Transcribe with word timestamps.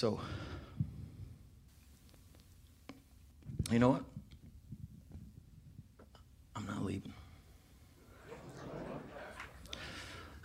So, 0.00 0.18
you 3.70 3.78
know 3.78 3.90
what? 3.90 4.02
I'm 6.56 6.64
not 6.64 6.86
leaving. 6.86 7.12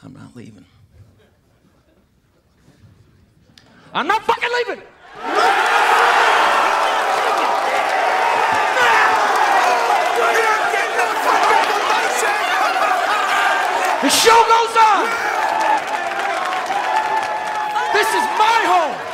I'm 0.03 0.11
not 0.11 0.35
leaving. 0.35 0.65
I'm 3.93 4.07
not 4.07 4.23
fucking 4.25 4.49
leaving! 4.57 4.83
The 14.03 14.09
show 14.09 14.39
goes 14.51 14.75
on! 14.75 15.05
This 17.93 18.09
is 18.09 18.25
my 18.37 18.61
home! 18.67 19.04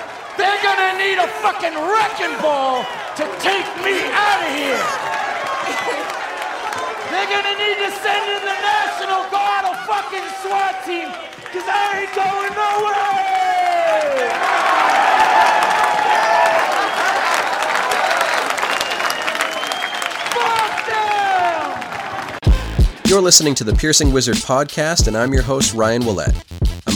They're 0.42 0.64
gonna 0.64 0.98
need 0.98 1.20
a 1.20 1.28
fucking 1.46 1.76
wrecking 1.78 2.34
ball 2.42 2.82
to 3.14 3.24
take 3.46 3.70
me 3.86 3.94
out 4.10 4.42
of 4.42 4.50
here! 4.58 4.82
They're 7.14 7.30
gonna 7.30 7.56
need 7.62 7.78
to 7.86 7.92
send 8.02 8.26
in 8.26 8.42
the 8.42 8.58
National 8.58 9.30
Guard 9.30 9.70
or 9.70 9.78
fucking 9.86 10.26
SWAT 10.42 10.84
team, 10.84 11.10
cause 11.54 11.68
I 11.70 12.02
ain't 12.02 12.14
going 12.18 12.54
nowhere! 12.58 13.12
You're 23.06 23.22
listening 23.22 23.54
to 23.56 23.64
the 23.64 23.74
Piercing 23.74 24.12
Wizard 24.12 24.38
podcast, 24.38 25.08
and 25.08 25.16
I'm 25.16 25.34
your 25.34 25.44
host, 25.44 25.76
Ryan 25.76 26.02
Ouellette. 26.02 26.51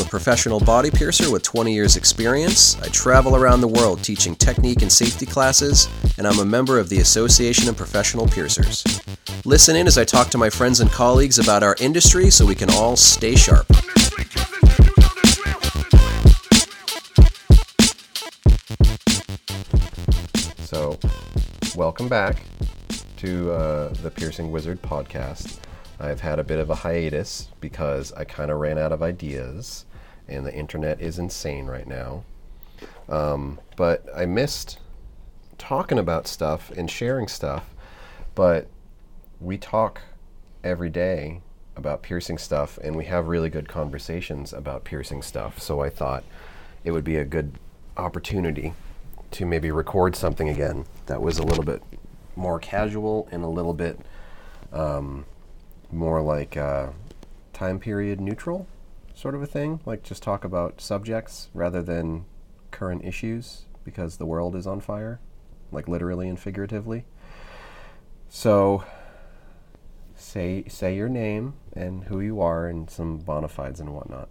A 0.05 0.07
professional 0.07 0.59
body 0.59 0.91
piercer 0.91 1.31
with 1.31 1.41
20 1.41 1.73
years' 1.73 1.95
experience. 1.95 2.79
I 2.79 2.89
travel 2.89 3.35
around 3.35 3.61
the 3.61 3.67
world 3.67 4.03
teaching 4.03 4.35
technique 4.35 4.83
and 4.83 4.91
safety 4.91 5.25
classes, 5.25 5.89
and 6.19 6.27
I'm 6.27 6.37
a 6.37 6.45
member 6.45 6.77
of 6.77 6.89
the 6.89 6.99
Association 6.99 7.67
of 7.69 7.75
Professional 7.75 8.27
Piercers. 8.27 8.83
Listen 9.45 9.75
in 9.75 9.87
as 9.87 9.97
I 9.97 10.03
talk 10.03 10.29
to 10.29 10.37
my 10.37 10.49
friends 10.51 10.79
and 10.79 10.91
colleagues 10.91 11.39
about 11.39 11.63
our 11.63 11.75
industry 11.79 12.29
so 12.29 12.45
we 12.45 12.53
can 12.53 12.69
all 12.69 12.95
stay 12.95 13.35
sharp. 13.35 13.65
So, 20.65 20.99
welcome 21.75 22.07
back 22.07 22.43
to 23.17 23.51
uh, 23.51 23.93
the 24.03 24.11
Piercing 24.11 24.51
Wizard 24.51 24.83
podcast. 24.83 25.57
I've 25.99 26.21
had 26.21 26.37
a 26.37 26.43
bit 26.43 26.59
of 26.59 26.69
a 26.69 26.75
hiatus 26.75 27.47
because 27.59 28.11
I 28.13 28.23
kind 28.23 28.51
of 28.51 28.59
ran 28.59 28.77
out 28.77 28.91
of 28.91 29.01
ideas, 29.01 29.85
and 30.27 30.45
the 30.45 30.53
internet 30.53 31.01
is 31.01 31.19
insane 31.19 31.65
right 31.65 31.87
now. 31.87 32.23
Um, 33.07 33.59
but 33.75 34.05
I 34.15 34.25
missed 34.25 34.79
talking 35.57 35.99
about 35.99 36.27
stuff 36.27 36.71
and 36.71 36.89
sharing 36.89 37.27
stuff. 37.27 37.73
But 38.33 38.67
we 39.39 39.57
talk 39.57 40.01
every 40.63 40.89
day 40.89 41.41
about 41.75 42.01
piercing 42.01 42.37
stuff, 42.37 42.77
and 42.83 42.95
we 42.95 43.05
have 43.05 43.27
really 43.27 43.49
good 43.49 43.67
conversations 43.67 44.53
about 44.53 44.83
piercing 44.83 45.21
stuff. 45.21 45.61
So 45.61 45.81
I 45.81 45.89
thought 45.89 46.23
it 46.83 46.91
would 46.91 47.03
be 47.03 47.17
a 47.17 47.25
good 47.25 47.59
opportunity 47.97 48.73
to 49.31 49.45
maybe 49.45 49.71
record 49.71 50.15
something 50.15 50.49
again 50.49 50.85
that 51.07 51.21
was 51.21 51.37
a 51.37 51.43
little 51.43 51.63
bit 51.63 51.81
more 52.35 52.59
casual 52.59 53.27
and 53.31 53.43
a 53.43 53.47
little 53.47 53.73
bit 53.73 53.99
um, 54.71 55.25
more 55.91 56.21
like 56.21 56.57
uh, 56.57 56.87
time 57.53 57.79
period 57.79 58.19
neutral 58.19 58.67
sort 59.15 59.33
of 59.33 59.41
a 59.41 59.47
thing. 59.47 59.79
Like 59.85 60.03
just 60.03 60.21
talk 60.21 60.43
about 60.43 60.81
subjects 60.81 61.49
rather 61.53 61.81
than 61.81 62.25
current 62.69 63.03
issues 63.03 63.65
because 63.83 64.17
the 64.17 64.25
world 64.25 64.55
is 64.55 64.67
on 64.67 64.81
fire, 64.81 65.19
like 65.71 65.87
literally 65.87 66.27
and 66.29 66.39
figuratively. 66.39 67.05
So 68.29 68.83
say 70.15 70.65
say 70.67 70.95
your 70.95 71.09
name 71.09 71.53
and 71.73 72.05
who 72.05 72.19
you 72.19 72.41
are 72.41 72.67
and 72.67 72.89
some 72.89 73.17
bona 73.17 73.47
fides 73.47 73.79
and 73.79 73.93
whatnot. 73.93 74.29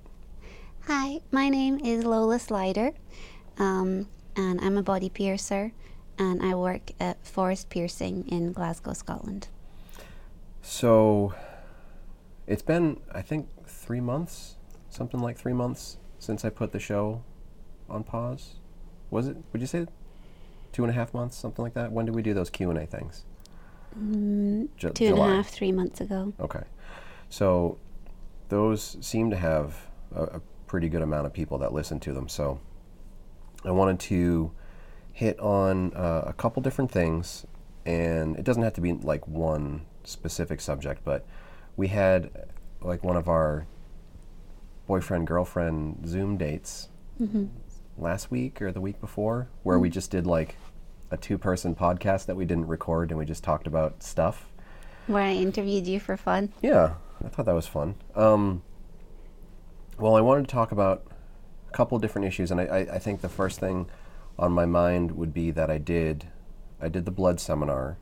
Hi, 0.87 1.21
my 1.31 1.49
name 1.49 1.81
is 1.81 2.05
Lola 2.05 2.39
Slider, 2.39 2.93
um, 3.59 4.07
and 4.37 4.61
I'm 4.61 4.77
a 4.77 4.83
body 4.83 5.09
piercer, 5.09 5.73
and 6.19 6.43
I 6.43 6.55
work 6.55 6.91
at 7.01 7.27
Forest 7.27 7.71
Piercing 7.71 8.29
in 8.29 8.53
Glasgow, 8.53 8.93
Scotland. 8.93 9.49
So 10.61 11.35
it's 12.47 12.63
been 12.63 13.01
I 13.13 13.23
think 13.23 13.49
three 13.67 14.01
months, 14.01 14.54
something 14.95 15.21
like 15.21 15.37
three 15.37 15.53
months 15.53 15.99
since 16.19 16.45
I 16.45 16.51
put 16.51 16.73
the 16.73 16.79
show 16.79 17.23
on 17.89 18.05
pause. 18.05 18.55
Was 19.11 19.29
it? 19.29 19.37
Would 19.53 19.61
you 19.61 19.67
say 19.67 19.87
two 20.73 20.85
and 20.85 20.91
a 20.91 20.95
half 20.95 21.13
months, 21.13 21.37
something 21.37 21.63
like 21.63 21.75
that? 21.75 21.93
When 21.93 22.07
did 22.07 22.15
we 22.15 22.23
do 22.23 22.35
those 22.35 22.51
Q 22.51 22.71
and 22.71 22.79
A 22.79 22.87
things? 22.87 23.25
Mm, 23.99 24.69
Ju- 24.77 24.91
two 24.91 25.07
and 25.07 25.19
a 25.19 25.25
half, 25.25 25.49
three 25.49 25.73
months 25.73 26.01
ago. 26.01 26.33
Okay. 26.41 26.63
So 27.29 27.79
those 28.49 28.97
seem 29.01 29.31
to 29.31 29.37
have 29.37 29.89
a, 30.15 30.23
a 30.23 30.41
pretty 30.67 30.89
good 30.89 31.03
amount 31.03 31.27
of 31.27 31.33
people 31.33 31.59
that 31.59 31.73
listen 31.73 32.01
to 32.01 32.13
them. 32.13 32.29
So 32.29 32.61
I 33.65 33.71
wanted 33.71 34.01
to 34.01 34.53
hit 35.13 35.39
on 35.39 35.93
uh, 35.95 36.25
a 36.27 36.33
couple 36.33 36.63
different 36.63 36.91
things, 36.91 37.47
and 37.87 38.37
it 38.37 38.45
doesn't 38.45 38.63
have 38.63 38.75
to 38.75 38.81
be 38.81 38.93
like 38.93 39.27
one 39.29 39.87
specific 40.05 40.61
subject, 40.61 41.03
but 41.05 41.27
we 41.77 41.89
had 41.89 42.31
like 42.83 43.03
one 43.05 43.17
of 43.17 43.29
our 43.29 43.67
boyfriend 44.87 45.27
girlfriend 45.27 46.07
Zoom 46.07 46.37
dates 46.37 46.89
last 47.97 48.31
week 48.31 48.61
or 48.61 48.73
the 48.73 48.81
week 48.81 49.01
before, 49.01 49.49
where 49.63 49.79
we 49.79 49.89
just 49.89 50.11
did 50.11 50.27
like 50.27 50.57
a 51.11 51.17
two 51.17 51.39
person 51.39 51.75
podcast 51.75 52.27
that 52.27 52.37
we 52.37 52.45
didn't 52.45 52.67
record 52.67 53.11
and 53.11 53.19
we 53.19 53.25
just 53.25 53.45
talked 53.45 53.67
about 53.67 54.03
stuff. 54.03 54.47
Where 55.07 55.23
I 55.23 55.33
interviewed 55.33 55.87
you 55.87 56.01
for 56.01 56.17
fun. 56.17 56.53
Yeah, 56.63 56.95
I 57.25 57.29
thought 57.29 57.47
that 57.47 57.55
was 57.55 57.67
fun. 57.67 57.95
Um, 58.15 58.63
well, 59.99 60.17
I 60.17 60.21
wanted 60.21 60.49
to 60.49 60.53
talk 60.53 60.73
about 60.73 61.07
a 61.69 61.73
couple 61.73 61.99
different 61.99 62.27
issues, 62.27 62.51
and 62.51 62.61
I, 62.61 62.65
I, 62.65 62.79
I 62.95 62.99
think 62.99 63.21
the 63.21 63.29
first 63.29 63.61
thing 63.61 63.89
on 64.39 64.53
my 64.53 64.67
mind 64.67 65.13
would 65.13 65.33
be 65.33 65.51
that 65.53 65.71
I 65.71 65.79
did, 65.79 66.27
I 66.81 66.89
did 66.89 67.05
the 67.05 67.11
blood 67.11 67.39
seminar 67.39 67.99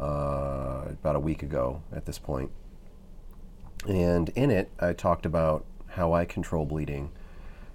uh, 0.00 0.84
about 0.88 1.16
a 1.16 1.20
week 1.20 1.42
ago 1.42 1.82
at 1.94 2.06
this 2.06 2.18
point, 2.18 2.50
and 3.86 4.30
in 4.30 4.50
it 4.50 4.70
I 4.80 4.92
talked 4.94 5.26
about 5.26 5.66
how 5.94 6.12
I 6.12 6.24
control 6.24 6.64
bleeding, 6.66 7.10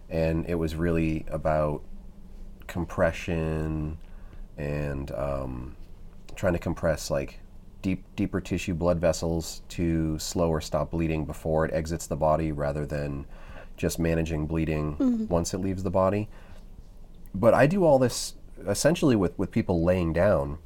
and 0.09 0.45
it 0.47 0.55
was 0.55 0.75
really 0.75 1.25
about 1.29 1.81
compression 2.67 3.97
and 4.57 5.11
um, 5.11 5.75
trying 6.35 6.53
to 6.53 6.59
compress 6.59 7.09
like 7.09 7.39
deep 7.81 8.03
deeper 8.15 8.41
tissue 8.41 8.73
blood 8.73 8.99
vessels 8.99 9.61
to 9.69 10.17
slow 10.19 10.49
or 10.49 10.59
stop 10.61 10.91
bleeding 10.91 11.25
before 11.25 11.65
it 11.65 11.73
exits 11.73 12.07
the 12.07 12.15
body 12.15 12.51
rather 12.51 12.85
than 12.85 13.25
just 13.77 13.99
managing 13.99 14.47
bleeding 14.47 14.95
once 15.29 15.53
it 15.53 15.59
leaves 15.59 15.83
the 15.83 15.91
body. 15.91 16.27
But 17.35 17.53
i 17.53 17.67
do 17.67 17.83
all 17.83 17.99
this 17.99 18.33
essentially 18.65 19.15
with, 19.15 19.37
with 19.37 19.51
people 19.51 19.83
laying 19.83 20.13
down. 20.13 20.57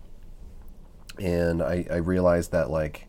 And 1.20 1.62
I, 1.62 1.86
I 1.92 1.98
realize 1.98 2.48
that 2.50 2.70
like 2.70 3.08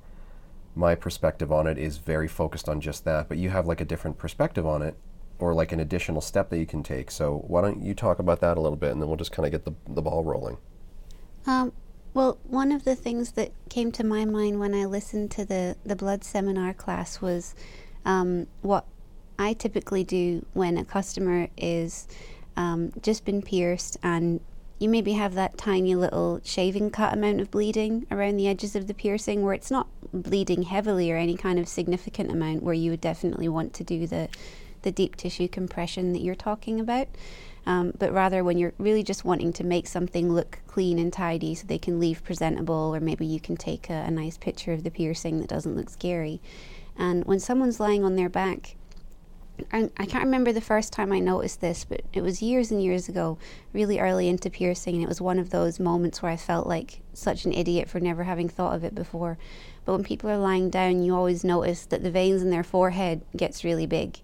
my 0.75 0.95
perspective 0.95 1.53
on 1.53 1.67
it 1.67 1.79
is 1.79 1.99
very 1.99 2.29
focused 2.29 2.69
on 2.69 2.81
just 2.81 3.05
that 3.05 3.29
but 3.29 3.37
you 3.37 3.51
have 3.51 3.67
like 3.67 3.81
a 3.81 3.85
different 3.85 4.19
perspective 4.19 4.67
on 4.67 4.83
it 4.83 4.97
or 5.43 5.55
like 5.55 5.73
an 5.73 5.81
additional 5.81 6.21
step 6.21 6.51
that 6.51 6.59
you 6.59 6.67
can 6.67 6.83
take. 6.83 7.11
So 7.11 7.45
why 7.49 7.63
don't 7.63 7.83
you 7.83 7.95
talk 7.95 8.21
about 8.21 8.41
that 8.41 8.57
a 8.57 8.61
little 8.61 8.77
bit 8.77 8.93
and 8.93 9.03
then 9.03 9.09
we'll 9.09 9.17
just 9.17 9.33
kind 9.33 9.45
of 9.45 9.51
get 9.51 9.65
the, 9.65 9.73
the 9.93 10.01
ball 10.01 10.23
rolling. 10.23 10.57
Um, 11.47 11.73
well, 12.15 12.39
one 12.45 12.71
of 12.71 12.85
the 12.85 12.95
things 12.95 13.33
that 13.33 13.51
came 13.69 13.91
to 13.93 14.05
my 14.05 14.25
mind 14.25 14.61
when 14.61 14.73
I 14.73 14.85
listened 14.85 15.33
to 15.33 15.45
the, 15.45 15.77
the 15.85 15.97
blood 15.97 16.23
seminar 16.23 16.73
class 16.73 17.21
was 17.21 17.57
um, 18.05 18.47
what 18.61 18.87
I 19.39 19.55
typically 19.55 20.05
do 20.05 20.47
when 20.53 20.79
a 20.79 20.85
customer 20.85 21.49
is 21.57 22.07
um, 22.57 22.93
just 23.03 23.25
been 23.25 23.43
pierced 23.43 23.97
and 24.03 24.41
you 24.83 24.89
maybe 24.89 25.13
have 25.13 25.35
that 25.35 25.57
tiny 25.57 25.95
little 25.95 26.41
shaving 26.43 26.91
cut 26.91 27.13
amount 27.13 27.41
of 27.41 27.51
bleeding 27.53 28.05
around 28.11 28.37
the 28.37 28.49
edges 28.49 28.75
of 28.75 28.89
the 28.89 28.95
piercing 28.95 29.43
where 29.43 29.55
it's 29.55 29.71
not 29.71 29.87
bleeding 30.13 30.63
heavily 30.65 31.11
or 31.13 31.17
any 31.17 31.37
kind 31.37 31.59
of 31.59 31.69
significant 31.69 32.31
amount 32.33 32.65
where 32.65 32.75
you 32.75 32.91
would 32.91 33.01
definitely 33.01 33.49
want 33.49 33.73
to 33.73 33.85
do 33.85 34.09
the, 34.09 34.29
the 34.83 34.91
deep 34.91 35.15
tissue 35.15 35.47
compression 35.47 36.13
that 36.13 36.21
you're 36.21 36.35
talking 36.35 36.81
about. 36.81 37.07
Um, 37.65 37.93
but 37.97 38.13
rather 38.13 38.43
when 38.43 38.59
you're 38.59 38.75
really 38.79 39.05
just 39.05 39.25
wanting 39.25 39.53
to 39.53 39.65
make 39.65 39.87
something 39.87 40.33
look 40.33 40.59
clean 40.67 40.99
and 40.99 41.13
tidy 41.13 41.55
so 41.55 41.65
they 41.65 41.79
can 41.79 42.01
leave 42.01 42.25
presentable, 42.25 42.93
or 42.93 42.99
maybe 42.99 43.25
you 43.25 43.39
can 43.39 43.57
take 43.57 43.89
a, 43.89 43.93
a 43.93 44.11
nice 44.11 44.37
picture 44.37 44.73
of 44.73 44.83
the 44.83 44.91
piercing 44.91 45.39
that 45.39 45.49
doesn't 45.49 45.77
look 45.77 45.91
scary. 45.91 46.41
And 46.99 47.25
when 47.25 47.39
someone's 47.39 47.79
lying 47.79 48.05
on 48.05 48.17
their 48.17 48.29
back, 48.29 48.75
I, 49.73 49.91
I 49.97 50.07
can't 50.07 50.25
remember 50.25 50.53
the 50.53 50.61
first 50.61 50.93
time 50.93 51.13
I 51.13 51.19
noticed 51.19 51.61
this, 51.61 51.85
but 51.85 52.03
it 52.13 52.23
was 52.23 52.43
years 52.43 52.71
and 52.71 52.83
years 52.83 53.09
ago, 53.09 53.39
really 53.73 54.01
early 54.01 54.29
into 54.29 54.51
piercing, 54.51 54.95
and 54.95 55.03
it 55.03 55.09
was 55.09 55.21
one 55.21 55.39
of 55.39 55.51
those 55.51 55.79
moments 55.79 56.23
where 56.23 56.33
I 56.33 56.37
felt 56.37 56.67
like 56.67 57.01
such 57.13 57.45
an 57.45 57.53
idiot 57.53 57.89
for 57.89 58.01
never 58.01 58.25
having 58.25 58.49
thought 58.49 58.75
of 58.75 58.85
it 58.85 58.95
before. 58.95 59.39
But 59.85 59.93
when 59.93 60.05
people 60.05 60.31
are 60.31 60.39
lying 60.39 60.71
down, 60.71 61.03
you 61.03 61.15
always 61.15 61.45
notice 61.45 61.87
that 61.87 62.03
the 62.03 62.11
veins 62.11 62.43
in 62.43 62.51
their 62.51 62.63
forehead 62.63 63.23
gets 63.37 63.65
really 63.65 63.87
big. 63.87 64.19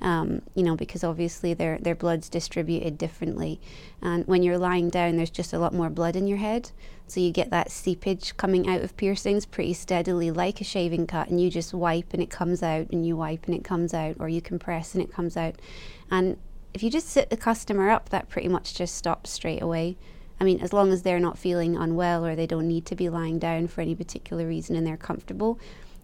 Um, 0.00 0.42
you 0.56 0.64
know, 0.64 0.74
because 0.74 1.04
obviously 1.04 1.54
their 1.54 1.78
their 1.78 1.94
blood's 1.94 2.28
distributed 2.28 2.98
differently, 2.98 3.60
and 4.02 4.26
when 4.26 4.42
you're 4.42 4.58
lying 4.58 4.90
down, 4.90 5.16
there's 5.16 5.30
just 5.30 5.52
a 5.52 5.60
lot 5.60 5.72
more 5.72 5.90
blood 5.90 6.16
in 6.16 6.26
your 6.26 6.38
head, 6.38 6.72
so 7.12 7.20
you 7.20 7.30
get 7.30 7.50
that 7.50 7.70
seepage 7.70 8.36
coming 8.36 8.68
out 8.68 8.80
of 8.80 8.96
piercings 8.96 9.44
pretty 9.44 9.74
steadily, 9.74 10.30
like 10.30 10.60
a 10.60 10.64
shaving 10.64 11.06
cut, 11.06 11.28
and 11.28 11.40
you 11.40 11.50
just 11.50 11.74
wipe 11.74 12.12
and 12.14 12.22
it 12.22 12.30
comes 12.30 12.62
out, 12.62 12.88
and 12.90 13.06
you 13.06 13.16
wipe 13.16 13.46
and 13.46 13.54
it 13.54 13.64
comes 13.64 13.92
out, 13.92 14.16
or 14.18 14.28
you 14.28 14.40
compress 14.40 14.94
and 14.94 15.02
it 15.02 15.12
comes 15.12 15.36
out, 15.36 15.56
and 16.10 16.38
if 16.74 16.82
you 16.82 16.90
just 16.90 17.08
sit 17.08 17.28
the 17.28 17.36
customer 17.36 17.90
up, 17.90 18.08
that 18.08 18.28
pretty 18.28 18.48
much 18.48 18.74
just 18.74 18.94
stops 18.94 19.30
straight 19.30 19.60
away. 19.60 19.96
I 20.40 20.44
mean, 20.44 20.60
as 20.60 20.72
long 20.72 20.90
as 20.90 21.02
they're 21.02 21.20
not 21.20 21.38
feeling 21.38 21.76
unwell 21.76 22.24
or 22.24 22.34
they 22.34 22.46
don't 22.46 22.66
need 22.66 22.86
to 22.86 22.96
be 22.96 23.08
lying 23.08 23.38
down 23.38 23.68
for 23.68 23.80
any 23.80 23.94
particular 23.94 24.46
reason 24.46 24.74
and 24.74 24.86
they're 24.86 24.96
comfortable, 24.96 25.58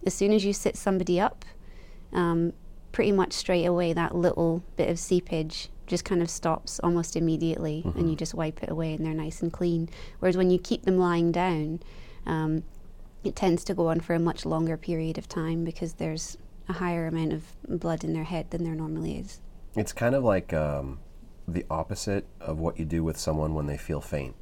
as 0.05 0.13
soon 0.13 0.31
as 0.31 0.45
you 0.45 0.53
sit 0.53 0.77
somebody 0.77 1.19
up, 1.19 1.43
um, 2.13 2.53
pretty 2.91 3.11
much 3.11 3.33
straight 3.33 3.65
away 3.65 3.93
that 3.93 4.15
little 4.15 4.63
bit 4.77 4.89
of 4.89 4.99
seepage 4.99 5.69
just 5.89 6.05
kind 6.05 6.21
of 6.21 6.29
stops 6.29 6.79
almost 6.79 7.15
immediately 7.17 7.83
Mm-hmm. 7.85 7.99
and 7.99 8.09
you 8.09 8.15
just 8.15 8.33
wipe 8.33 8.63
it 8.63 8.69
away 8.69 8.93
and 8.93 9.05
they're 9.05 9.13
nice 9.13 9.41
and 9.41 9.51
clean. 9.51 9.89
Whereas 10.19 10.37
when 10.37 10.49
you 10.49 10.57
keep 10.59 10.83
them 10.83 10.97
lying 10.97 11.31
down, 11.31 11.81
um, 12.25 12.63
it 13.23 13.35
tends 13.35 13.63
to 13.65 13.73
go 13.73 13.87
on 13.89 13.99
for 13.99 14.13
a 14.13 14.19
much 14.19 14.45
longer 14.45 14.77
period 14.77 15.17
of 15.17 15.27
time 15.27 15.65
because 15.65 15.93
there's 15.93 16.37
a 16.69 16.73
higher 16.73 17.07
amount 17.07 17.33
of 17.33 17.43
blood 17.67 18.03
in 18.03 18.13
their 18.13 18.23
head 18.23 18.51
than 18.51 18.63
there 18.63 18.75
normally 18.75 19.17
is. 19.17 19.41
It's 19.75 19.91
kind 19.91 20.15
of 20.15 20.23
like 20.23 20.53
um, 20.53 20.99
the 21.47 21.65
opposite 21.69 22.25
of 22.39 22.59
what 22.59 22.79
you 22.79 22.85
do 22.85 23.03
with 23.03 23.17
someone 23.17 23.53
when 23.55 23.65
they 23.65 23.77
feel 23.77 23.99
faint. 24.01 24.35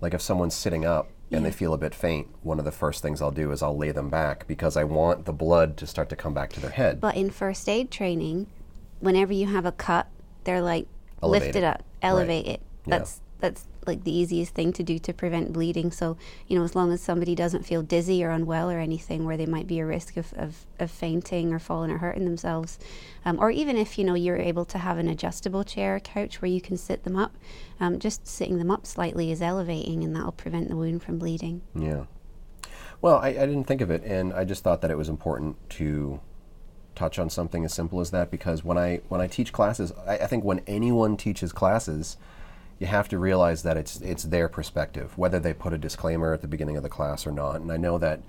Like 0.00 0.14
if 0.14 0.22
someone's 0.22 0.54
sitting 0.54 0.84
up 0.84 1.10
and 1.30 1.44
they 1.44 1.50
feel 1.52 1.74
a 1.74 1.78
bit 1.78 1.94
faint, 1.94 2.28
one 2.42 2.58
of 2.58 2.64
the 2.64 2.72
first 2.72 3.02
things 3.02 3.20
I'll 3.22 3.30
do 3.30 3.52
is 3.52 3.62
I'll 3.62 3.76
lay 3.76 3.92
them 3.92 4.08
back 4.10 4.46
because 4.46 4.76
I 4.76 4.84
want 4.84 5.26
the 5.26 5.32
blood 5.32 5.76
to 5.76 5.86
start 5.86 6.08
to 6.08 6.16
come 6.16 6.34
back 6.34 6.50
to 6.54 6.60
their 6.60 6.70
head. 6.70 7.00
But 7.00 7.16
in 7.16 7.30
first 7.30 7.68
aid 7.68 7.90
training, 7.90 8.46
whenever 9.00 9.32
you 9.32 9.46
have 9.46 9.66
a 9.66 9.72
cut, 9.72 10.08
they're 10.50 10.60
like 10.60 10.86
Elevate 11.22 11.42
lift 11.42 11.56
it. 11.56 11.58
it 11.58 11.64
up, 11.64 11.82
elevate 12.02 12.46
it. 12.46 12.60
Yeah. 12.86 12.98
That's 12.98 13.20
that's 13.38 13.66
like 13.86 14.04
the 14.04 14.14
easiest 14.14 14.54
thing 14.54 14.72
to 14.74 14.82
do 14.82 14.98
to 14.98 15.14
prevent 15.14 15.52
bleeding. 15.52 15.90
So 15.90 16.16
you 16.48 16.58
know, 16.58 16.64
as 16.64 16.74
long 16.74 16.92
as 16.92 17.00
somebody 17.00 17.34
doesn't 17.34 17.64
feel 17.64 17.82
dizzy 17.82 18.24
or 18.24 18.30
unwell 18.30 18.70
or 18.70 18.78
anything, 18.78 19.24
where 19.24 19.36
they 19.36 19.46
might 19.46 19.66
be 19.66 19.78
a 19.78 19.86
risk 19.86 20.16
of, 20.16 20.32
of, 20.34 20.66
of 20.78 20.90
fainting 20.90 21.52
or 21.52 21.58
falling 21.58 21.90
or 21.90 21.98
hurting 21.98 22.24
themselves, 22.24 22.78
um, 23.24 23.38
or 23.38 23.50
even 23.50 23.76
if 23.76 23.98
you 23.98 24.04
know 24.04 24.14
you're 24.14 24.36
able 24.36 24.64
to 24.66 24.78
have 24.78 24.98
an 24.98 25.08
adjustable 25.08 25.64
chair 25.64 25.96
or 25.96 26.00
couch 26.00 26.42
where 26.42 26.50
you 26.50 26.60
can 26.60 26.76
sit 26.76 27.04
them 27.04 27.16
up, 27.16 27.36
um, 27.78 27.98
just 27.98 28.26
sitting 28.26 28.58
them 28.58 28.70
up 28.70 28.86
slightly 28.86 29.30
is 29.30 29.40
elevating, 29.40 30.02
and 30.02 30.14
that'll 30.16 30.32
prevent 30.32 30.68
the 30.68 30.76
wound 30.76 31.02
from 31.02 31.18
bleeding. 31.18 31.62
Yeah. 31.74 32.04
Well, 33.00 33.16
I, 33.16 33.28
I 33.28 33.46
didn't 33.46 33.64
think 33.64 33.80
of 33.80 33.90
it, 33.90 34.02
and 34.04 34.32
I 34.32 34.44
just 34.44 34.62
thought 34.62 34.80
that 34.82 34.90
it 34.90 34.98
was 34.98 35.08
important 35.08 35.56
to 35.70 36.20
touch 36.94 37.18
on 37.18 37.30
something 37.30 37.64
as 37.64 37.72
simple 37.72 38.00
as 38.00 38.10
that 38.10 38.30
because 38.30 38.64
when 38.64 38.78
I 38.78 39.00
when 39.08 39.20
I 39.20 39.26
teach 39.26 39.52
classes, 39.52 39.92
I, 40.06 40.18
I 40.18 40.26
think 40.26 40.44
when 40.44 40.60
anyone 40.66 41.16
teaches 41.16 41.52
classes, 41.52 42.16
you 42.78 42.86
have 42.86 43.08
to 43.08 43.18
realize 43.18 43.62
that 43.62 43.76
it's 43.76 44.00
it's 44.00 44.24
their 44.24 44.48
perspective, 44.48 45.16
whether 45.16 45.38
they 45.38 45.52
put 45.52 45.72
a 45.72 45.78
disclaimer 45.78 46.32
at 46.32 46.40
the 46.40 46.48
beginning 46.48 46.76
of 46.76 46.82
the 46.82 46.88
class 46.88 47.26
or 47.26 47.32
not. 47.32 47.60
And 47.60 47.70
I 47.70 47.76
know 47.76 47.98
that 47.98 48.20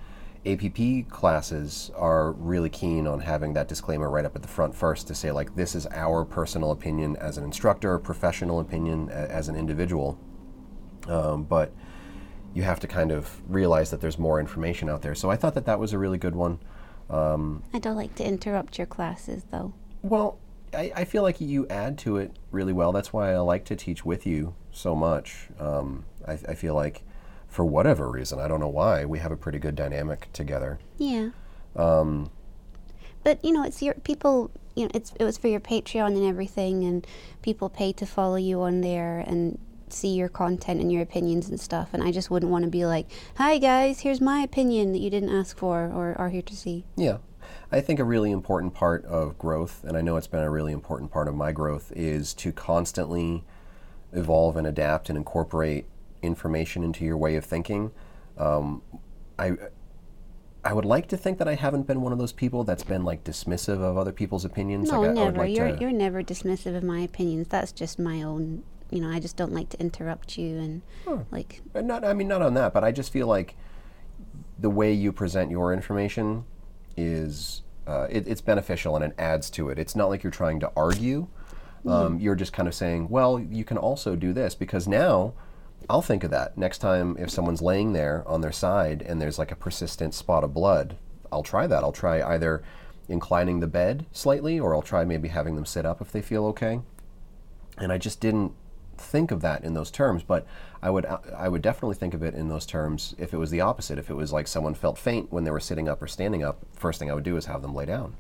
APP 0.45 1.07
classes 1.09 1.91
are 1.95 2.31
really 2.31 2.69
keen 2.69 3.05
on 3.05 3.19
having 3.19 3.53
that 3.53 3.67
disclaimer 3.67 4.09
right 4.09 4.25
up 4.25 4.35
at 4.35 4.41
the 4.41 4.47
front 4.47 4.75
first 4.75 5.07
to 5.07 5.15
say 5.15 5.31
like 5.31 5.55
this 5.55 5.75
is 5.75 5.85
our 5.91 6.25
personal 6.25 6.71
opinion 6.71 7.15
as 7.17 7.37
an 7.37 7.43
instructor, 7.43 7.99
professional 7.99 8.59
opinion 8.59 9.09
as 9.09 9.49
an 9.49 9.55
individual. 9.55 10.19
Um, 11.07 11.43
but 11.43 11.71
you 12.53 12.63
have 12.63 12.79
to 12.79 12.87
kind 12.87 13.11
of 13.11 13.41
realize 13.47 13.91
that 13.91 14.01
there's 14.01 14.19
more 14.19 14.39
information 14.39 14.89
out 14.89 15.01
there. 15.01 15.15
So 15.15 15.29
I 15.29 15.35
thought 15.35 15.53
that 15.53 15.65
that 15.65 15.79
was 15.79 15.93
a 15.93 15.97
really 15.97 16.17
good 16.17 16.35
one. 16.35 16.59
I 17.73 17.79
don't 17.79 17.95
like 17.95 18.15
to 18.15 18.25
interrupt 18.25 18.77
your 18.77 18.87
classes 18.87 19.45
though. 19.51 19.73
Well, 20.01 20.39
I, 20.73 20.91
I 20.95 21.05
feel 21.05 21.23
like 21.23 21.41
you 21.41 21.67
add 21.69 21.97
to 21.99 22.17
it 22.17 22.31
really 22.51 22.73
well. 22.73 22.91
That's 22.91 23.11
why 23.11 23.33
I 23.33 23.39
like 23.39 23.65
to 23.65 23.75
teach 23.75 24.05
with 24.05 24.25
you 24.25 24.55
so 24.71 24.95
much. 24.95 25.49
Um, 25.59 26.05
I, 26.27 26.33
I 26.33 26.55
feel 26.55 26.73
like, 26.73 27.03
for 27.47 27.65
whatever 27.65 28.09
reason, 28.09 28.39
I 28.39 28.47
don't 28.47 28.61
know 28.61 28.69
why, 28.69 29.03
we 29.03 29.19
have 29.19 29.31
a 29.31 29.35
pretty 29.35 29.59
good 29.59 29.75
dynamic 29.75 30.29
together. 30.31 30.79
Yeah. 30.97 31.31
Um, 31.75 32.31
but 33.23 33.43
you 33.43 33.51
know, 33.51 33.63
it's 33.63 33.81
your 33.81 33.93
people. 33.95 34.51
You 34.75 34.85
know, 34.85 34.91
it's 34.93 35.11
it 35.19 35.25
was 35.25 35.37
for 35.37 35.49
your 35.49 35.59
Patreon 35.59 36.15
and 36.15 36.25
everything, 36.25 36.85
and 36.85 37.05
people 37.41 37.67
pay 37.67 37.91
to 37.93 38.05
follow 38.05 38.37
you 38.37 38.61
on 38.61 38.79
there 38.79 39.19
and 39.19 39.59
see 39.93 40.09
your 40.09 40.29
content 40.29 40.81
and 40.81 40.91
your 40.91 41.01
opinions 41.01 41.49
and 41.49 41.59
stuff. 41.59 41.89
And 41.93 42.03
I 42.03 42.11
just 42.11 42.29
wouldn't 42.29 42.51
want 42.51 42.65
to 42.65 42.71
be 42.71 42.85
like, 42.85 43.07
"Hi 43.35 43.57
guys, 43.57 44.01
here's 44.01 44.21
my 44.21 44.41
opinion 44.41 44.91
that 44.93 44.99
you 44.99 45.09
didn't 45.09 45.29
ask 45.29 45.57
for 45.57 45.91
or 45.93 46.15
are 46.17 46.29
here 46.29 46.41
to 46.41 46.55
see." 46.55 46.85
Yeah. 46.95 47.17
I 47.71 47.81
think 47.81 47.99
a 47.99 48.03
really 48.03 48.31
important 48.31 48.73
part 48.73 49.05
of 49.05 49.37
growth, 49.37 49.83
and 49.83 49.97
I 49.97 50.01
know 50.01 50.17
it's 50.17 50.27
been 50.27 50.43
a 50.43 50.49
really 50.49 50.73
important 50.73 51.11
part 51.11 51.27
of 51.27 51.35
my 51.35 51.51
growth, 51.51 51.91
is 51.95 52.33
to 52.35 52.51
constantly 52.51 53.43
evolve 54.11 54.57
and 54.57 54.67
adapt 54.67 55.09
and 55.09 55.17
incorporate 55.17 55.85
information 56.21 56.83
into 56.83 57.05
your 57.05 57.17
way 57.17 57.35
of 57.35 57.45
thinking. 57.45 57.91
Um, 58.37 58.81
I 59.39 59.53
I 60.63 60.73
would 60.73 60.85
like 60.85 61.07
to 61.07 61.17
think 61.17 61.39
that 61.39 61.47
I 61.47 61.55
haven't 61.55 61.87
been 61.87 62.01
one 62.01 62.13
of 62.13 62.19
those 62.19 62.33
people 62.33 62.63
that's 62.63 62.83
been 62.83 63.03
like 63.03 63.23
dismissive 63.23 63.81
of 63.81 63.97
other 63.97 64.11
people's 64.11 64.45
opinions. 64.45 64.91
No, 64.91 65.01
like, 65.01 65.17
I, 65.17 65.21
I 65.21 65.25
would 65.25 65.33
never. 65.33 65.37
like 65.37 65.55
you're 65.55 65.71
to, 65.71 65.81
you're 65.81 65.91
never 65.91 66.21
dismissive 66.21 66.75
of 66.75 66.83
my 66.83 66.99
opinions. 66.99 67.47
That's 67.47 67.71
just 67.71 67.97
my 67.97 68.21
own. 68.21 68.63
You 68.91 69.01
know, 69.01 69.09
I 69.09 69.19
just 69.19 69.37
don't 69.37 69.53
like 69.53 69.69
to 69.69 69.79
interrupt 69.79 70.37
you 70.37 70.57
and 70.57 70.81
like. 71.31 71.61
Uh, 71.73 71.81
Not, 71.81 72.03
I 72.03 72.13
mean, 72.13 72.27
not 72.27 72.41
on 72.41 72.53
that, 72.55 72.73
but 72.73 72.83
I 72.83 72.91
just 72.91 73.11
feel 73.11 73.25
like 73.25 73.55
the 74.59 74.69
way 74.69 74.93
you 74.93 75.11
present 75.11 75.49
your 75.49 75.73
information 75.73 76.43
is 76.97 77.63
uh, 77.87 78.07
it, 78.09 78.27
it's 78.27 78.41
beneficial 78.41 78.95
and 78.95 79.05
it 79.05 79.13
adds 79.17 79.49
to 79.51 79.69
it. 79.69 79.79
It's 79.79 79.95
not 79.95 80.09
like 80.09 80.23
you're 80.23 80.31
trying 80.31 80.59
to 80.59 80.71
argue. 80.75 81.27
Um, 81.87 82.19
You're 82.19 82.35
just 82.35 82.53
kind 82.53 82.67
of 82.67 82.75
saying, 82.75 83.09
well, 83.09 83.39
you 83.39 83.63
can 83.63 83.77
also 83.77 84.15
do 84.15 84.33
this 84.33 84.53
because 84.53 84.87
now 84.87 85.33
I'll 85.89 86.03
think 86.03 86.23
of 86.23 86.29
that 86.29 86.55
next 86.55 86.77
time 86.77 87.17
if 87.17 87.31
someone's 87.31 87.59
laying 87.59 87.93
there 87.93 88.23
on 88.27 88.41
their 88.41 88.51
side 88.51 89.01
and 89.01 89.19
there's 89.19 89.39
like 89.39 89.51
a 89.51 89.55
persistent 89.55 90.13
spot 90.13 90.43
of 90.43 90.53
blood. 90.53 90.97
I'll 91.31 91.41
try 91.41 91.65
that. 91.65 91.83
I'll 91.83 91.91
try 91.91 92.21
either 92.21 92.61
inclining 93.09 93.61
the 93.61 93.67
bed 93.67 94.05
slightly 94.11 94.59
or 94.59 94.75
I'll 94.75 94.83
try 94.83 95.05
maybe 95.05 95.29
having 95.29 95.55
them 95.55 95.65
sit 95.65 95.83
up 95.85 96.01
if 96.01 96.11
they 96.11 96.21
feel 96.21 96.45
okay 96.47 96.81
and 97.77 97.91
I 97.91 97.97
just 97.97 98.19
didn't 98.19 98.53
think 98.97 99.31
of 99.31 99.41
that 99.41 99.63
in 99.63 99.73
those 99.73 99.91
terms. 99.91 100.23
But 100.23 100.45
I 100.81 100.89
would 100.89 101.05
I 101.05 101.47
would 101.49 101.61
definitely 101.61 101.95
think 101.95 102.13
of 102.13 102.23
it 102.23 102.33
in 102.35 102.49
those 102.49 102.65
terms 102.65 103.15
if 103.17 103.33
it 103.33 103.37
was 103.37 103.51
the 103.51 103.61
opposite. 103.61 103.97
If 103.97 104.09
it 104.09 104.15
was 104.15 104.31
like 104.31 104.47
someone 104.47 104.73
felt 104.73 104.97
faint 104.97 105.31
when 105.31 105.43
they 105.43 105.51
were 105.51 105.59
sitting 105.59 105.87
up 105.89 106.01
or 106.01 106.07
standing 106.07 106.43
up, 106.43 106.59
first 106.75 106.99
thing 106.99 107.09
I 107.11 107.13
would 107.13 107.23
do 107.23 107.37
is 107.37 107.45
have 107.45 107.61
them 107.61 107.75
lay 107.75 107.85
down. 107.85 108.15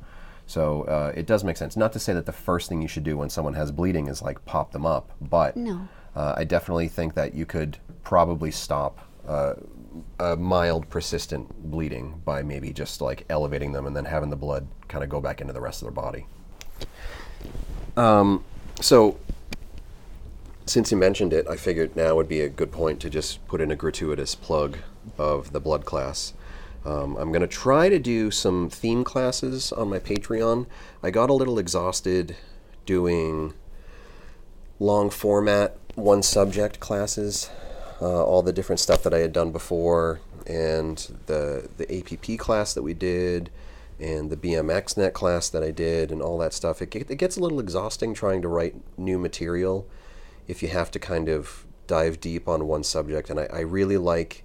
So 0.47 0.83
uh, 0.83 1.13
it 1.15 1.25
does 1.27 1.43
make 1.43 1.57
sense. 1.57 1.77
Not 1.77 1.93
to 1.93 1.99
say 1.99 2.13
that 2.13 2.25
the 2.25 2.33
first 2.33 2.67
thing 2.67 2.81
you 2.81 2.87
should 2.87 3.03
do 3.03 3.17
when 3.17 3.29
someone 3.29 3.53
has 3.53 3.71
bleeding 3.71 4.07
is 4.07 4.21
like 4.21 4.43
pop 4.45 4.71
them 4.71 4.85
up, 4.85 5.11
but 5.21 5.55
No. 5.55 5.87
uh, 6.15 6.33
I 6.35 6.43
definitely 6.43 6.87
think 6.89 7.13
that 7.13 7.33
you 7.33 7.45
could 7.45 7.77
probably 8.03 8.51
stop. 8.51 8.99
Uh, 9.27 9.53
a 10.19 10.35
mild 10.37 10.89
persistent 10.89 11.69
bleeding 11.69 12.21
by 12.23 12.41
maybe 12.41 12.71
just 12.71 13.01
like 13.01 13.25
elevating 13.29 13.73
them 13.73 13.85
and 13.85 13.93
then 13.95 14.05
having 14.05 14.29
the 14.29 14.35
blood 14.37 14.65
kind 14.87 15.03
of 15.03 15.09
go 15.09 15.19
back 15.19 15.41
into 15.41 15.51
the 15.51 15.59
rest 15.59 15.81
of 15.81 15.85
their 15.85 15.91
body. 16.03 16.25
Um, 17.97 18.43
so 18.79 19.17
since 20.71 20.89
you 20.89 20.95
mentioned 20.95 21.33
it, 21.33 21.45
I 21.49 21.57
figured 21.57 21.97
now 21.97 22.15
would 22.15 22.29
be 22.29 22.39
a 22.39 22.47
good 22.47 22.71
point 22.71 23.01
to 23.01 23.09
just 23.09 23.45
put 23.45 23.59
in 23.59 23.71
a 23.71 23.75
gratuitous 23.75 24.35
plug 24.35 24.77
of 25.17 25.51
the 25.51 25.59
blood 25.59 25.83
class. 25.83 26.33
Um, 26.85 27.17
I'm 27.17 27.29
going 27.29 27.41
to 27.41 27.47
try 27.47 27.89
to 27.89 27.99
do 27.99 28.31
some 28.31 28.69
theme 28.69 29.03
classes 29.03 29.73
on 29.73 29.89
my 29.89 29.99
Patreon. 29.99 30.67
I 31.03 31.11
got 31.11 31.29
a 31.29 31.33
little 31.33 31.59
exhausted 31.59 32.37
doing 32.85 33.53
long 34.79 35.09
format, 35.09 35.77
one 35.95 36.23
subject 36.23 36.79
classes, 36.79 37.49
uh, 38.01 38.23
all 38.23 38.41
the 38.41 38.53
different 38.53 38.79
stuff 38.79 39.03
that 39.03 39.13
I 39.13 39.19
had 39.19 39.33
done 39.33 39.51
before, 39.51 40.21
and 40.47 40.97
the 41.25 41.69
the 41.75 41.99
APP 41.99 42.39
class 42.39 42.73
that 42.73 42.81
we 42.81 42.93
did, 42.93 43.49
and 43.99 44.29
the 44.29 44.37
BMX 44.37 44.95
net 44.95 45.13
class 45.13 45.49
that 45.49 45.63
I 45.63 45.71
did, 45.71 46.11
and 46.11 46.21
all 46.21 46.37
that 46.37 46.53
stuff. 46.53 46.81
It, 46.81 46.95
it 46.95 47.17
gets 47.17 47.35
a 47.35 47.41
little 47.41 47.59
exhausting 47.59 48.13
trying 48.13 48.41
to 48.41 48.47
write 48.47 48.75
new 48.97 49.19
material 49.19 49.85
if 50.51 50.61
you 50.61 50.69
have 50.69 50.91
to 50.91 50.99
kind 50.99 51.29
of 51.29 51.65
dive 51.87 52.19
deep 52.19 52.47
on 52.47 52.67
one 52.67 52.83
subject. 52.83 53.29
And 53.29 53.39
I, 53.39 53.45
I 53.51 53.59
really 53.61 53.97
like 53.97 54.43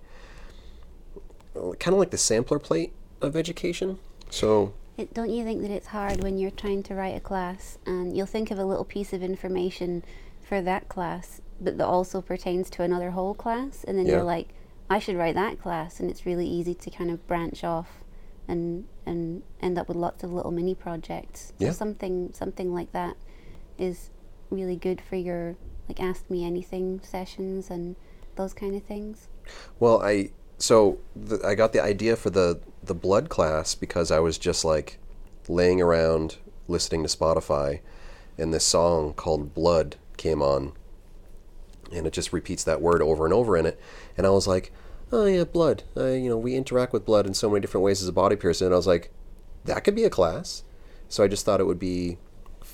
kind 1.54 1.94
of 1.94 1.98
like 1.98 2.10
the 2.10 2.18
sampler 2.18 2.58
plate 2.58 2.92
of 3.20 3.34
education. 3.36 3.98
So 4.30 4.72
It, 4.96 5.12
don't 5.12 5.30
you 5.30 5.42
think 5.44 5.62
that 5.62 5.70
it's 5.70 5.88
hard 5.88 6.22
when 6.22 6.38
you're 6.38 6.50
trying 6.50 6.82
to 6.84 6.94
write 6.94 7.16
a 7.16 7.20
class 7.20 7.78
and 7.86 8.16
you'll 8.16 8.26
think 8.36 8.50
of 8.50 8.58
a 8.58 8.64
little 8.64 8.84
piece 8.84 9.12
of 9.12 9.22
information 9.22 10.04
for 10.48 10.62
that 10.62 10.88
class, 10.88 11.40
but 11.60 11.76
that 11.78 11.86
also 11.86 12.20
pertains 12.22 12.70
to 12.70 12.82
another 12.82 13.10
whole 13.10 13.34
class, 13.34 13.82
and 13.82 13.98
then 13.98 14.06
Yeah. 14.06 14.12
you're 14.14 14.22
like, 14.36 14.48
I 14.88 15.00
should 15.00 15.16
write 15.16 15.34
that 15.34 15.60
class, 15.60 15.98
and 15.98 16.08
it's 16.08 16.24
really 16.24 16.46
easy 16.46 16.74
to 16.74 16.90
kind 16.90 17.10
of 17.10 17.26
branch 17.26 17.64
off 17.64 18.04
and 18.46 18.84
and 19.04 19.42
end 19.60 19.76
up 19.76 19.88
with 19.88 19.96
lots 19.96 20.22
of 20.22 20.32
little 20.32 20.52
mini 20.52 20.74
projects. 20.74 21.52
Yeah. 21.58 21.72
Something 21.72 22.30
something 22.32 22.72
like 22.72 22.92
that 22.92 23.16
is 23.76 24.10
really 24.50 24.76
good 24.76 25.00
for 25.00 25.16
your 25.16 25.56
like 25.88 26.00
ask 26.00 26.28
me 26.30 26.44
anything 26.44 27.00
sessions 27.02 27.70
and 27.70 27.96
those 28.36 28.52
kind 28.52 28.74
of 28.74 28.82
things. 28.82 29.28
Well, 29.78 30.02
I 30.02 30.30
so 30.58 30.98
I 31.44 31.54
got 31.54 31.72
the 31.72 31.82
idea 31.82 32.16
for 32.16 32.30
the 32.30 32.60
the 32.82 32.94
blood 32.94 33.28
class 33.28 33.74
because 33.74 34.10
I 34.10 34.18
was 34.20 34.38
just 34.38 34.64
like 34.64 34.98
laying 35.48 35.80
around 35.80 36.36
listening 36.68 37.02
to 37.02 37.08
Spotify, 37.08 37.80
and 38.38 38.52
this 38.52 38.64
song 38.64 39.14
called 39.14 39.54
Blood 39.54 39.96
came 40.16 40.42
on, 40.42 40.72
and 41.92 42.06
it 42.06 42.12
just 42.12 42.32
repeats 42.32 42.64
that 42.64 42.80
word 42.80 43.02
over 43.02 43.24
and 43.24 43.34
over 43.34 43.56
in 43.56 43.66
it. 43.66 43.78
And 44.16 44.26
I 44.26 44.30
was 44.30 44.46
like, 44.46 44.72
oh 45.12 45.26
yeah, 45.26 45.44
blood. 45.44 45.84
Uh, 45.96 46.06
you 46.06 46.28
know, 46.28 46.38
we 46.38 46.54
interact 46.54 46.92
with 46.92 47.04
blood 47.04 47.26
in 47.26 47.34
so 47.34 47.48
many 47.48 47.60
different 47.60 47.84
ways 47.84 48.02
as 48.02 48.08
a 48.08 48.12
body 48.12 48.36
piercer. 48.36 48.64
And 48.64 48.74
I 48.74 48.76
was 48.76 48.86
like, 48.86 49.12
that 49.64 49.84
could 49.84 49.94
be 49.94 50.04
a 50.04 50.10
class. 50.10 50.64
So 51.08 51.22
I 51.22 51.28
just 51.28 51.44
thought 51.44 51.60
it 51.60 51.66
would 51.66 51.78
be 51.78 52.18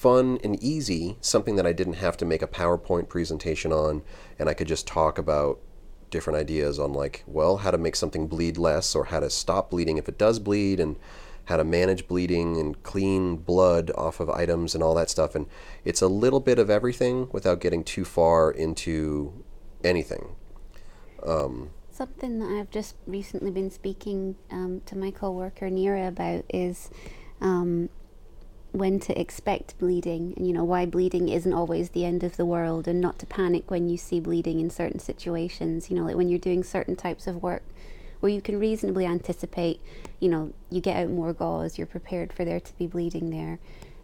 fun 0.03 0.37
and 0.43 0.61
easy, 0.61 1.17
something 1.21 1.55
that 1.55 1.65
I 1.65 1.73
didn't 1.73 1.93
have 1.95 2.17
to 2.17 2.25
make 2.25 2.43
a 2.43 2.49
PowerPoint 2.49 3.09
presentation 3.09 3.73
on, 3.73 4.03
and 4.37 4.49
I 4.49 4.55
could 4.55 4.67
just 4.67 4.85
talk 4.85 5.17
about 5.17 5.61
different 6.11 6.41
ideas 6.41 6.77
on 6.81 6.93
like, 6.93 7.23
well, 7.25 7.59
how 7.59 7.71
to 7.71 7.79
make 7.79 7.95
something 7.95 8.27
bleed 8.27 8.59
less 8.59 8.97
or 8.97 9.05
how 9.05 9.21
to 9.21 9.31
stop 9.31 9.71
bleeding 9.71 9.99
if 9.99 10.09
it 10.09 10.19
does 10.19 10.41
bleed 10.41 10.81
and 10.81 10.97
how 11.45 11.57
to 11.57 11.63
manage 11.63 12.09
bleeding 12.09 12.57
and 12.57 12.83
clean 12.83 13.37
blood 13.37 13.93
off 13.97 14.19
of 14.19 14.29
items 14.29 14.75
and 14.75 14.83
all 14.83 14.95
that 14.95 15.09
stuff. 15.09 15.37
And 15.37 15.47
it's 15.85 16.03
a 16.03 16.09
little 16.09 16.41
bit 16.41 16.59
of 16.59 16.69
everything 16.69 17.29
without 17.31 17.61
getting 17.61 17.85
too 17.85 18.05
far 18.05 18.51
into 18.51 19.45
anything. 19.85 20.35
Um, 21.25 21.71
Something 21.93 22.41
that 22.41 22.59
I've 22.59 22.71
just 22.71 22.97
recently 23.07 23.53
been 23.53 23.71
speaking 23.71 24.35
um, 24.51 24.83
to 24.87 24.99
my 24.99 25.13
coworker 25.13 25.71
Nira 25.71 26.09
about 26.09 26.45
is 26.53 26.91
um, 27.41 27.89
when 28.73 28.99
to 29.01 29.19
expect 29.21 29.79
bleeding, 29.79 30.35
and 30.37 30.47
you 30.47 30.53
know 30.53 30.65
why 30.65 30.87
bleeding 30.87 31.29
isn't 31.29 31.53
always 31.53 31.91
the 31.91 32.05
end 32.05 32.25
of 32.25 32.37
the 32.37 32.47
world, 32.47 32.89
and 32.89 33.01
not 33.01 33.19
to 33.21 33.27
panic 33.27 33.71
when 33.71 33.89
you 33.89 33.97
see 33.97 34.19
bleeding 34.19 34.61
in 34.61 34.71
certain 34.71 34.99
situations. 34.99 35.91
You 35.91 35.97
know, 35.97 36.05
like 36.05 36.17
when 36.17 36.29
you're 36.29 36.39
doing 36.39 36.65
certain 36.65 36.97
types 36.97 37.27
of 37.27 37.43
work 37.43 37.63
where 38.21 38.31
you 38.31 38.41
can 38.41 38.59
reasonably 38.59 39.05
anticipate, 39.05 39.81
you 40.21 40.29
know, 40.29 40.53
you 40.71 40.81
get 40.81 40.97
out 40.97 41.11
more 41.11 41.33
gauze, 41.33 41.77
you're 41.77 41.87
prepared 41.89 42.33
for 42.33 42.45
there 42.45 42.61
to 42.61 42.73
be 42.79 42.87
bleeding 42.87 43.31
there, 43.31 43.59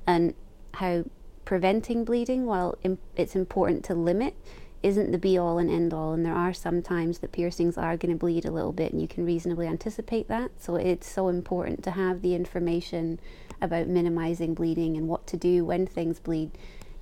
and 0.06 0.34
how 0.75 1.04
preventing 1.44 2.04
bleeding, 2.04 2.44
while 2.44 2.76
Im- 2.82 2.98
it's 3.16 3.34
important 3.34 3.84
to 3.84 3.94
limit, 3.94 4.34
isn't 4.82 5.12
the 5.12 5.18
be 5.18 5.38
all 5.38 5.58
and 5.58 5.70
end 5.70 5.94
all. 5.94 6.12
And 6.12 6.26
there 6.26 6.34
are 6.34 6.52
some 6.52 6.82
times 6.82 7.20
that 7.20 7.32
piercings 7.32 7.78
are 7.78 7.96
going 7.96 8.12
to 8.12 8.18
bleed 8.18 8.44
a 8.44 8.50
little 8.50 8.72
bit, 8.72 8.92
and 8.92 9.00
you 9.00 9.08
can 9.08 9.25
reasonably 9.25 9.66
anticipate 9.66 10.28
that. 10.28 10.50
So 10.58 10.76
it's 10.76 11.10
so 11.10 11.28
important 11.28 11.82
to 11.84 11.92
have 11.92 12.20
the 12.20 12.34
information 12.34 13.18
about 13.61 13.88
minimizing 13.88 14.55
bleeding 14.55 14.97
and 14.97 15.09
what 15.09 15.27
to 15.29 15.37
do 15.37 15.65
when 15.65 15.87
things 15.87 16.19
bleed. 16.21 16.50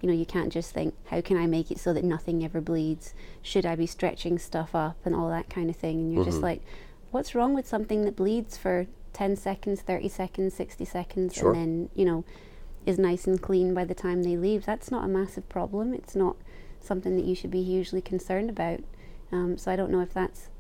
You 0.01 0.09
know, 0.09 0.15
you 0.15 0.27
can't 0.27 0.53
just 0.53 0.73
think, 0.73 0.95
how 1.07 1.21
can 1.21 1.37
I 1.37 1.47
make 1.47 1.71
it 1.71 1.79
so 1.79 1.93
that 1.93 2.05
nothing 2.05 2.45
ever 2.45 2.61
bleeds? 2.61 3.15
Should 3.43 3.65
I 3.67 3.77
be 3.77 3.87
stretching 3.87 4.39
stuff 4.39 4.75
up 4.75 4.99
and 5.05 5.15
all 5.15 5.29
that 5.31 5.49
kind 5.49 5.71
of 5.71 5.77
thing? 5.77 5.99
And 6.01 6.15
you're 6.15 6.25
just 6.25 6.43
like, 6.43 6.63
what's 7.11 7.35
wrong 7.35 7.55
with 7.55 7.67
something 7.67 8.05
that 8.05 8.17
bleeds 8.17 8.57
for 8.57 8.87
10 9.15 9.37
seconds, 9.37 9.81
30 9.81 10.09
seconds, 10.09 10.55
60 10.55 10.85
seconds, 10.85 11.35
Sure. 11.35 11.53
and 11.53 11.61
then, 11.61 11.89
you 11.95 12.05
know, 12.05 12.25
is 12.85 12.99
nice 12.99 13.27
and 13.27 13.41
clean 13.41 13.73
by 13.73 13.85
the 13.85 13.95
time 13.95 14.23
they 14.23 14.37
leave? 14.37 14.67
That's 14.67 14.91
not 14.91 15.05
a 15.05 15.09
massive 15.09 15.49
problem. 15.49 15.95
It's 15.95 16.15
not 16.15 16.37
something 16.81 17.17
that 17.17 17.25
you 17.25 17.35
should 17.35 17.51
be 17.51 17.63
hugely 17.63 18.01
concerned 18.03 18.51
about. 18.51 18.81
Um, 19.33 19.57
so 19.57 19.73
I 19.73 19.77
don't 19.77 19.91
know 19.91 20.01
if 20.03 20.13
that's 20.13 20.51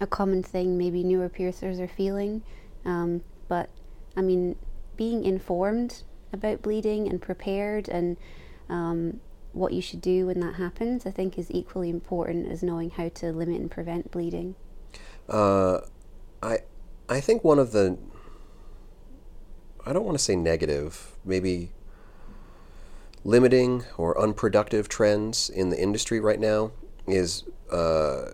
a 0.00 0.06
common 0.06 0.42
thing 0.42 0.76
maybe 0.76 1.04
newer 1.04 1.28
piercers 1.28 1.78
are 1.78 1.86
feeling. 1.88 2.42
Um, 2.84 3.22
but 3.48 3.68
I 4.16 4.22
mean, 4.22 4.56
being 4.96 5.24
informed 5.24 6.02
about 6.32 6.62
bleeding 6.62 7.08
and 7.08 7.20
prepared 7.20 7.88
and 7.88 8.16
um, 8.68 9.20
what 9.52 9.72
you 9.72 9.80
should 9.80 10.00
do 10.00 10.26
when 10.26 10.40
that 10.40 10.54
happens, 10.54 11.06
I 11.06 11.10
think 11.10 11.38
is 11.38 11.50
equally 11.50 11.88
important 11.88 12.50
as 12.50 12.62
knowing 12.62 12.90
how 12.90 13.08
to 13.08 13.32
limit 13.32 13.60
and 13.60 13.70
prevent 13.70 14.10
bleeding. 14.10 14.54
Uh, 15.28 15.80
I 16.42 16.58
I 17.08 17.20
think 17.20 17.42
one 17.42 17.58
of 17.58 17.72
the 17.72 17.98
I 19.84 19.92
don't 19.92 20.04
want 20.04 20.18
to 20.18 20.22
say 20.22 20.36
negative, 20.36 21.12
maybe 21.24 21.72
limiting 23.24 23.84
or 23.96 24.20
unproductive 24.20 24.88
trends 24.88 25.48
in 25.48 25.70
the 25.70 25.80
industry 25.80 26.20
right 26.20 26.38
now 26.38 26.72
is 27.06 27.44
uh, 27.70 28.26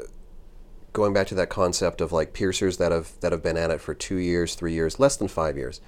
going 0.93 1.13
back 1.13 1.27
to 1.29 1.35
that 1.35 1.49
concept 1.49 2.01
of 2.01 2.13
like 2.13 2.33
piercers 2.33 2.77
that 2.79 2.93
have 2.93 3.13
that 3.21 3.33
have 3.33 3.43
been 3.43 3.57
at 3.57 3.71
it 3.71 3.81
for 3.81 3.95
two 3.95 4.17
years, 4.17 4.55
three 4.55 4.73
years, 4.73 4.99
less 4.99 5.17
than 5.17 5.29
five 5.29 5.57
years. 5.57 5.81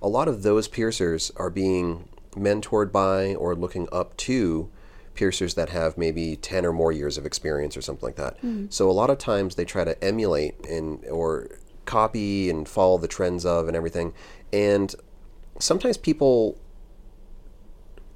A 0.00 0.08
lot 0.08 0.28
of 0.28 0.42
those 0.42 0.68
piercers 0.68 1.32
are 1.36 1.50
being 1.50 2.08
mentored 2.32 2.92
by 2.92 3.34
or 3.34 3.54
looking 3.54 3.88
up 3.90 4.16
to 4.18 4.70
piercers 5.14 5.54
that 5.54 5.70
have 5.70 5.98
maybe 5.98 6.36
10 6.36 6.64
or 6.64 6.72
more 6.72 6.92
years 6.92 7.18
of 7.18 7.26
experience 7.26 7.76
or 7.76 7.82
something 7.82 8.06
like 8.06 8.16
that. 8.16 8.38
Hmm. 8.38 8.66
So 8.70 8.88
a 8.88 8.92
lot 8.92 9.10
of 9.10 9.18
times 9.18 9.56
they 9.56 9.64
try 9.64 9.82
to 9.84 10.02
emulate 10.02 10.64
and 10.66 11.04
or 11.06 11.48
copy 11.86 12.48
and 12.48 12.68
follow 12.68 12.98
the 12.98 13.08
trends 13.08 13.44
of 13.44 13.66
and 13.66 13.76
everything. 13.76 14.12
And 14.52 14.94
sometimes 15.58 15.96
people 15.96 16.56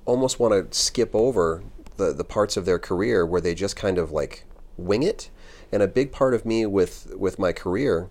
almost 0.04 0.38
want 0.38 0.70
to 0.70 0.76
skip 0.78 1.14
over 1.14 1.64
the, 1.96 2.12
the 2.12 2.24
parts 2.24 2.56
of 2.56 2.66
their 2.66 2.78
career 2.78 3.26
where 3.26 3.40
they 3.40 3.54
just 3.54 3.74
kind 3.74 3.98
of 3.98 4.12
like 4.12 4.44
wing 4.76 5.02
it. 5.02 5.30
And 5.72 5.82
a 5.82 5.88
big 5.88 6.12
part 6.12 6.34
of 6.34 6.44
me 6.44 6.66
with 6.66 7.12
with 7.16 7.38
my 7.38 7.52
career, 7.52 8.10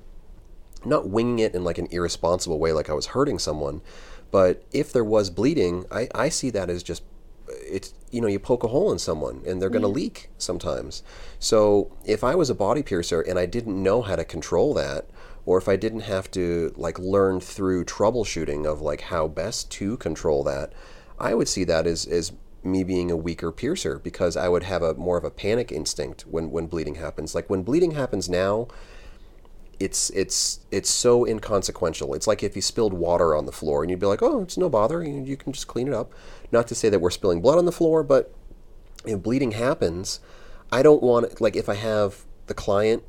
not 0.85 1.09
winging 1.09 1.39
it 1.39 1.55
in 1.55 1.63
like 1.63 1.77
an 1.77 1.87
irresponsible 1.91 2.59
way, 2.59 2.71
like 2.73 2.89
I 2.89 2.93
was 2.93 3.07
hurting 3.07 3.39
someone, 3.39 3.81
but 4.31 4.63
if 4.71 4.91
there 4.91 5.03
was 5.03 5.29
bleeding, 5.29 5.85
I, 5.91 6.07
I 6.13 6.29
see 6.29 6.49
that 6.51 6.69
as 6.69 6.83
just 6.83 7.03
it's 7.47 7.93
you 8.11 8.21
know 8.21 8.27
you 8.27 8.39
poke 8.39 8.63
a 8.63 8.67
hole 8.67 8.91
in 8.91 8.99
someone 8.99 9.41
and 9.45 9.61
they're 9.61 9.69
going 9.69 9.81
to 9.81 9.87
mm. 9.87 9.95
leak 9.95 10.29
sometimes. 10.37 11.03
So 11.39 11.91
if 12.05 12.23
I 12.23 12.35
was 12.35 12.49
a 12.49 12.55
body 12.55 12.81
piercer 12.81 13.21
and 13.21 13.37
I 13.37 13.45
didn't 13.45 13.81
know 13.81 14.01
how 14.01 14.15
to 14.15 14.23
control 14.23 14.73
that, 14.75 15.09
or 15.45 15.57
if 15.57 15.67
I 15.67 15.75
didn't 15.75 16.01
have 16.01 16.29
to 16.31 16.73
like 16.75 16.97
learn 16.99 17.39
through 17.39 17.85
troubleshooting 17.85 18.65
of 18.65 18.81
like 18.81 19.01
how 19.01 19.27
best 19.27 19.69
to 19.71 19.97
control 19.97 20.43
that, 20.45 20.73
I 21.19 21.33
would 21.33 21.47
see 21.47 21.63
that 21.65 21.87
as 21.87 22.05
as 22.05 22.31
me 22.63 22.83
being 22.83 23.09
a 23.09 23.17
weaker 23.17 23.51
piercer 23.51 23.97
because 23.97 24.37
I 24.37 24.47
would 24.47 24.63
have 24.63 24.83
a 24.83 24.93
more 24.93 25.17
of 25.17 25.23
a 25.23 25.31
panic 25.31 25.71
instinct 25.71 26.23
when 26.23 26.51
when 26.51 26.67
bleeding 26.67 26.95
happens. 26.95 27.35
Like 27.35 27.49
when 27.49 27.63
bleeding 27.63 27.91
happens 27.91 28.29
now, 28.29 28.67
it's 29.81 30.11
it's 30.11 30.59
it's 30.69 30.89
so 30.91 31.25
inconsequential. 31.25 32.13
It's 32.13 32.27
like 32.27 32.43
if 32.43 32.55
you 32.55 32.61
spilled 32.61 32.93
water 32.93 33.35
on 33.35 33.47
the 33.47 33.51
floor 33.51 33.81
and 33.81 33.89
you'd 33.89 33.99
be 33.99 34.05
like, 34.05 34.21
"Oh, 34.21 34.43
it's 34.43 34.57
no 34.57 34.69
bother. 34.69 35.03
You, 35.03 35.23
you 35.23 35.35
can 35.35 35.53
just 35.53 35.67
clean 35.67 35.87
it 35.87 35.93
up." 35.93 36.13
Not 36.51 36.67
to 36.67 36.75
say 36.75 36.87
that 36.89 36.99
we're 36.99 37.09
spilling 37.09 37.41
blood 37.41 37.57
on 37.57 37.65
the 37.65 37.71
floor, 37.71 38.03
but 38.03 38.33
if 39.05 39.23
bleeding 39.23 39.51
happens, 39.51 40.19
I 40.71 40.83
don't 40.83 41.01
want 41.01 41.41
like 41.41 41.55
if 41.55 41.67
I 41.67 41.73
have 41.75 42.25
the 42.45 42.53
client 42.53 43.03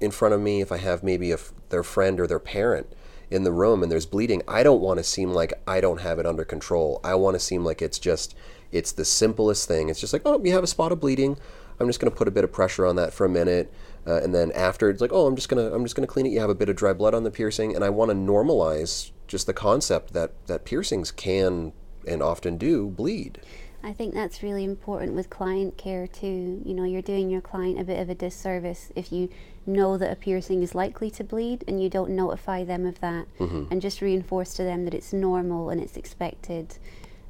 in 0.00 0.10
front 0.10 0.34
of 0.34 0.40
me, 0.40 0.62
if 0.62 0.72
I 0.72 0.78
have 0.78 1.02
maybe 1.02 1.32
a 1.32 1.38
their 1.68 1.82
friend 1.82 2.18
or 2.18 2.26
their 2.26 2.38
parent 2.38 2.92
in 3.30 3.44
the 3.44 3.52
room 3.52 3.82
and 3.82 3.92
there's 3.92 4.06
bleeding, 4.06 4.40
I 4.48 4.62
don't 4.62 4.80
want 4.80 4.98
to 4.98 5.04
seem 5.04 5.32
like 5.32 5.52
I 5.66 5.80
don't 5.82 6.00
have 6.00 6.18
it 6.18 6.26
under 6.26 6.44
control. 6.44 7.00
I 7.04 7.14
want 7.16 7.34
to 7.34 7.40
seem 7.40 7.62
like 7.62 7.82
it's 7.82 7.98
just 7.98 8.34
it's 8.72 8.92
the 8.92 9.04
simplest 9.04 9.68
thing. 9.68 9.90
It's 9.90 10.00
just 10.00 10.14
like, 10.14 10.22
"Oh, 10.24 10.42
you 10.42 10.52
have 10.52 10.64
a 10.64 10.68
spot 10.68 10.92
of 10.92 11.00
bleeding. 11.00 11.36
I'm 11.78 11.88
just 11.88 12.00
going 12.00 12.10
to 12.10 12.16
put 12.16 12.26
a 12.28 12.30
bit 12.30 12.44
of 12.44 12.52
pressure 12.52 12.86
on 12.86 12.96
that 12.96 13.12
for 13.12 13.26
a 13.26 13.28
minute." 13.28 13.70
Uh, 14.06 14.20
and 14.22 14.34
then 14.34 14.52
after 14.52 14.88
it's 14.88 15.00
like, 15.00 15.12
"Oh, 15.12 15.26
I'm 15.26 15.36
just 15.36 15.48
going 15.48 15.64
to 15.64 15.74
I'm 15.74 15.84
just 15.84 15.96
to 15.96 16.06
clean 16.06 16.26
it. 16.26 16.32
You 16.32 16.40
have 16.40 16.50
a 16.50 16.54
bit 16.54 16.68
of 16.68 16.76
dry 16.76 16.92
blood 16.92 17.14
on 17.14 17.24
the 17.24 17.30
piercing." 17.30 17.74
And 17.74 17.84
I 17.84 17.90
want 17.90 18.10
to 18.10 18.14
normalize 18.14 19.10
just 19.26 19.46
the 19.46 19.54
concept 19.54 20.12
that 20.12 20.32
that 20.46 20.64
piercings 20.64 21.10
can 21.10 21.72
and 22.06 22.22
often 22.22 22.56
do 22.56 22.88
bleed. 22.88 23.40
I 23.82 23.92
think 23.92 24.14
that's 24.14 24.42
really 24.42 24.64
important 24.64 25.14
with 25.14 25.30
client 25.30 25.76
care 25.76 26.06
too. 26.06 26.60
You 26.64 26.74
know, 26.74 26.84
you're 26.84 27.02
doing 27.02 27.30
your 27.30 27.40
client 27.40 27.78
a 27.78 27.84
bit 27.84 28.00
of 28.00 28.08
a 28.08 28.14
disservice 28.14 28.90
if 28.96 29.12
you 29.12 29.28
know 29.64 29.96
that 29.96 30.10
a 30.10 30.16
piercing 30.16 30.62
is 30.62 30.74
likely 30.74 31.10
to 31.12 31.24
bleed 31.24 31.64
and 31.68 31.80
you 31.82 31.88
don't 31.88 32.10
notify 32.10 32.64
them 32.64 32.86
of 32.86 33.00
that 33.00 33.26
and 33.38 33.80
just 33.80 34.00
reinforce 34.00 34.54
to 34.54 34.64
them 34.64 34.84
that 34.84 34.94
it's 34.94 35.12
normal 35.12 35.70
and 35.70 35.80
it's 35.80 35.96
expected. 35.96 36.78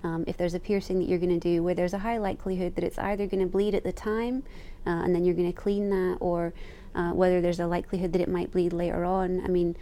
Um, 0.03 0.25
if 0.27 0.37
there's 0.37 0.55
a 0.55 0.61
piercing 0.61 0.99
that 1.01 1.09
you're 1.09 1.19
going 1.19 1.39
to 1.39 1.41
do 1.41 1.63
where 1.63 1.75
there's 1.75 1.95
a 1.95 1.99
high 1.99 2.19
likelihood 2.19 2.75
that 2.77 2.85
it's 2.85 2.99
either 2.99 3.27
going 3.27 3.41
to 3.41 3.47
bleed 3.47 3.75
at 3.75 3.83
the 3.83 3.93
time 3.93 4.45
uh, 4.87 5.03
and 5.05 5.15
then 5.15 5.25
you're 5.25 5.35
going 5.35 5.53
to 5.53 5.59
clean 5.59 5.91
that, 5.91 6.19
or 6.21 6.55
uh, 6.95 7.11
whether 7.11 7.41
there's 7.41 7.61
a 7.61 7.67
likelihood 7.67 8.13
that 8.13 8.21
it 8.21 8.29
might 8.29 8.51
bleed 8.53 8.73
later 8.73 9.05
on. 9.05 9.43
I 9.45 9.49
mean, 9.49 9.77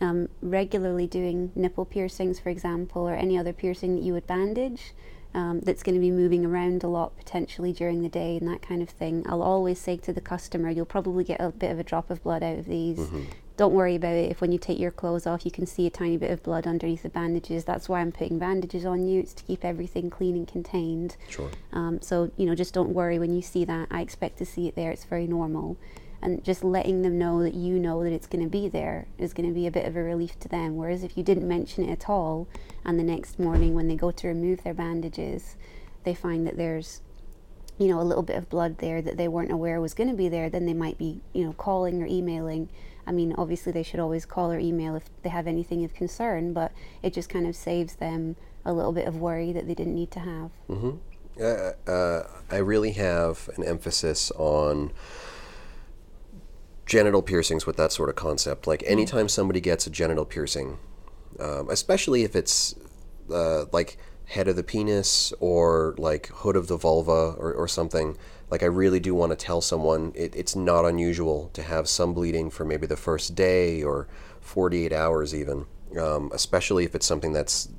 um, 0.00 0.28
regularly 0.42 1.06
doing 1.06 1.52
nipple 1.54 1.84
piercings, 1.84 2.38
for 2.38 2.48
example, 2.48 3.08
or 3.08 3.14
any 3.14 3.36
other 3.38 3.52
piercing 3.52 3.96
that 3.96 4.02
you 4.02 4.12
would 4.12 4.26
bandage 4.26 4.92
um, 5.34 5.60
that's 5.60 5.82
going 5.82 5.94
to 5.94 6.00
be 6.00 6.10
moving 6.10 6.44
around 6.44 6.82
a 6.84 6.88
lot 6.88 7.16
potentially 7.16 7.72
during 7.72 8.02
the 8.02 8.08
day 8.08 8.36
and 8.36 8.48
that 8.48 8.62
kind 8.62 8.80
of 8.82 8.88
thing. 8.88 9.24
I'll 9.28 9.42
always 9.42 9.78
say 9.78 9.96
to 9.98 10.12
the 10.12 10.20
customer, 10.20 10.70
you'll 10.70 10.86
probably 10.86 11.24
get 11.24 11.40
a 11.40 11.50
bit 11.50 11.70
of 11.70 11.78
a 11.78 11.84
drop 11.84 12.10
of 12.10 12.22
blood 12.22 12.42
out 12.42 12.58
of 12.58 12.66
these. 12.66 12.98
Don't 13.58 13.74
worry 13.74 13.96
about 13.96 14.14
it. 14.14 14.30
If 14.30 14.40
when 14.40 14.52
you 14.52 14.58
take 14.58 14.78
your 14.78 14.92
clothes 14.92 15.26
off, 15.26 15.44
you 15.44 15.50
can 15.50 15.66
see 15.66 15.84
a 15.84 15.90
tiny 15.90 16.16
bit 16.16 16.30
of 16.30 16.44
blood 16.44 16.64
underneath 16.64 17.02
the 17.02 17.08
bandages. 17.08 17.64
That's 17.64 17.88
why 17.88 18.00
I'm 18.00 18.12
putting 18.12 18.38
bandages 18.38 18.86
on 18.86 19.08
you. 19.08 19.18
It's 19.18 19.34
to 19.34 19.42
keep 19.42 19.64
everything 19.64 20.10
clean 20.10 20.36
and 20.36 20.46
contained. 20.46 21.16
Sure. 21.28 21.50
Um, 21.72 22.00
so, 22.00 22.30
you 22.36 22.46
know, 22.46 22.54
just 22.54 22.72
don't 22.72 22.90
worry 22.90 23.18
when 23.18 23.34
you 23.34 23.42
see 23.42 23.64
that. 23.64 23.88
I 23.90 24.00
expect 24.00 24.38
to 24.38 24.46
see 24.46 24.68
it 24.68 24.76
there. 24.76 24.92
It's 24.92 25.04
very 25.04 25.26
normal. 25.26 25.76
And 26.22 26.44
just 26.44 26.62
letting 26.62 27.02
them 27.02 27.18
know 27.18 27.42
that 27.42 27.54
you 27.54 27.80
know 27.80 28.04
that 28.04 28.12
it's 28.12 28.28
going 28.28 28.44
to 28.44 28.48
be 28.48 28.68
there 28.68 29.08
is 29.18 29.32
going 29.32 29.48
to 29.48 29.54
be 29.54 29.66
a 29.66 29.72
bit 29.72 29.86
of 29.86 29.96
a 29.96 30.02
relief 30.04 30.38
to 30.38 30.48
them. 30.48 30.76
Whereas 30.76 31.02
if 31.02 31.16
you 31.16 31.24
didn't 31.24 31.48
mention 31.48 31.82
it 31.84 31.90
at 31.90 32.08
all, 32.08 32.46
and 32.84 32.96
the 32.96 33.02
next 33.02 33.40
morning 33.40 33.74
when 33.74 33.88
they 33.88 33.96
go 33.96 34.12
to 34.12 34.28
remove 34.28 34.62
their 34.62 34.72
bandages, 34.74 35.56
they 36.04 36.14
find 36.14 36.46
that 36.46 36.56
there's, 36.56 37.02
you 37.76 37.88
know, 37.88 38.00
a 38.00 38.02
little 38.02 38.22
bit 38.22 38.36
of 38.36 38.48
blood 38.48 38.78
there 38.78 39.02
that 39.02 39.16
they 39.16 39.26
weren't 39.26 39.50
aware 39.50 39.80
was 39.80 39.94
going 39.94 40.10
to 40.10 40.16
be 40.16 40.28
there, 40.28 40.48
then 40.48 40.66
they 40.66 40.74
might 40.74 40.96
be, 40.96 41.22
you 41.32 41.44
know, 41.44 41.54
calling 41.54 42.00
or 42.00 42.06
emailing. 42.06 42.68
I 43.08 43.12
mean, 43.12 43.34
obviously 43.38 43.72
they 43.72 43.82
should 43.82 44.00
always 44.00 44.26
call 44.26 44.52
or 44.52 44.58
email 44.58 44.94
if 44.94 45.04
they 45.22 45.30
have 45.30 45.46
anything 45.46 45.82
of 45.82 45.94
concern, 45.94 46.52
but 46.52 46.72
it 47.02 47.14
just 47.14 47.30
kind 47.30 47.46
of 47.46 47.56
saves 47.56 47.96
them 47.96 48.36
a 48.66 48.72
little 48.72 48.92
bit 48.92 49.08
of 49.08 49.16
worry 49.16 49.50
that 49.52 49.66
they 49.66 49.74
didn't 49.74 49.94
need 49.94 50.10
to 50.10 50.20
have. 50.20 50.50
Uh, 51.40 51.90
uh, 51.90 52.28
I 52.50 52.56
really 52.58 52.92
have 52.92 53.48
an 53.56 53.64
emphasis 53.64 54.30
on 54.32 54.92
genital 56.84 57.22
piercings 57.22 57.64
with 57.66 57.78
that 57.78 57.92
sort 57.92 58.10
of 58.10 58.16
concept. 58.16 58.66
Like 58.66 58.82
anytime 58.86 59.28
somebody 59.28 59.60
gets 59.60 59.86
a 59.86 59.90
genital 59.90 60.26
piercing, 60.26 60.78
um, 61.40 61.70
especially 61.70 62.24
if 62.24 62.36
it's 62.36 62.74
uh, 63.32 63.64
like 63.72 63.96
head 64.28 64.46
of 64.46 64.56
the 64.56 64.62
penis 64.62 65.32
or 65.40 65.94
like 65.96 66.26
hood 66.28 66.54
of 66.54 66.68
the 66.68 66.76
vulva 66.76 67.34
or, 67.38 67.52
or 67.52 67.66
something, 67.66 68.16
like 68.50 68.62
I 68.62 68.66
really 68.66 69.00
do 69.00 69.14
want 69.14 69.32
to 69.32 69.36
tell 69.36 69.62
someone 69.62 70.12
it, 70.14 70.36
it's 70.36 70.54
not 70.54 70.84
unusual 70.84 71.50
to 71.54 71.62
have 71.62 71.88
some 71.88 72.12
bleeding 72.12 72.50
for 72.50 72.64
maybe 72.64 72.86
the 72.86 72.96
first 72.96 73.34
day 73.34 73.82
or 73.82 74.06
48 74.40 74.92
hours 74.92 75.34
even, 75.34 75.64
um, 75.98 76.30
especially 76.34 76.84
if 76.84 76.94
it's 76.94 77.06
something 77.06 77.32
that's 77.32 77.70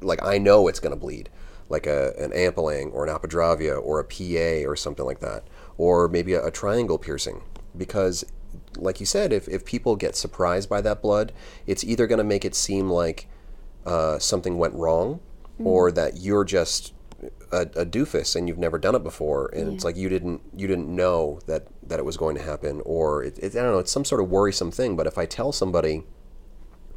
like 0.00 0.20
I 0.22 0.38
know 0.38 0.66
it's 0.66 0.80
going 0.80 0.94
to 0.94 1.00
bleed, 1.00 1.28
like 1.68 1.86
a, 1.86 2.12
an 2.18 2.32
ampallang 2.32 2.92
or 2.92 3.06
an 3.06 3.14
apadravya 3.14 3.80
or 3.80 4.00
a 4.00 4.04
PA 4.04 4.68
or 4.68 4.74
something 4.74 5.06
like 5.06 5.20
that, 5.20 5.44
or 5.78 6.08
maybe 6.08 6.34
a, 6.34 6.44
a 6.44 6.50
triangle 6.50 6.98
piercing. 6.98 7.40
Because, 7.76 8.24
like 8.76 8.98
you 8.98 9.06
said, 9.06 9.32
if, 9.32 9.48
if 9.48 9.64
people 9.64 9.94
get 9.94 10.16
surprised 10.16 10.68
by 10.68 10.80
that 10.80 11.00
blood, 11.00 11.32
it's 11.68 11.84
either 11.84 12.08
going 12.08 12.18
to 12.18 12.24
make 12.24 12.44
it 12.44 12.56
seem 12.56 12.90
like 12.90 13.28
uh, 13.86 14.18
something 14.18 14.58
went 14.58 14.74
wrong 14.74 15.20
or 15.64 15.92
that 15.92 16.18
you're 16.18 16.44
just 16.44 16.94
a, 17.52 17.60
a 17.60 17.86
doofus 17.86 18.34
and 18.34 18.48
you've 18.48 18.58
never 18.58 18.78
done 18.78 18.94
it 18.94 19.02
before 19.02 19.48
and 19.54 19.72
it's 19.72 19.84
like 19.84 19.96
you 19.96 20.08
didn't 20.08 20.40
you 20.56 20.66
didn't 20.66 20.88
know 20.88 21.38
that 21.46 21.66
that 21.86 21.98
it 21.98 22.04
was 22.04 22.16
going 22.16 22.34
to 22.34 22.42
happen 22.42 22.82
or 22.84 23.22
it, 23.22 23.38
it, 23.38 23.56
I 23.56 23.62
don't 23.62 23.72
know 23.72 23.78
it's 23.78 23.92
some 23.92 24.04
sort 24.04 24.20
of 24.20 24.28
worrisome 24.28 24.72
thing 24.72 24.96
but 24.96 25.06
if 25.06 25.18
I 25.18 25.26
tell 25.26 25.52
somebody 25.52 26.02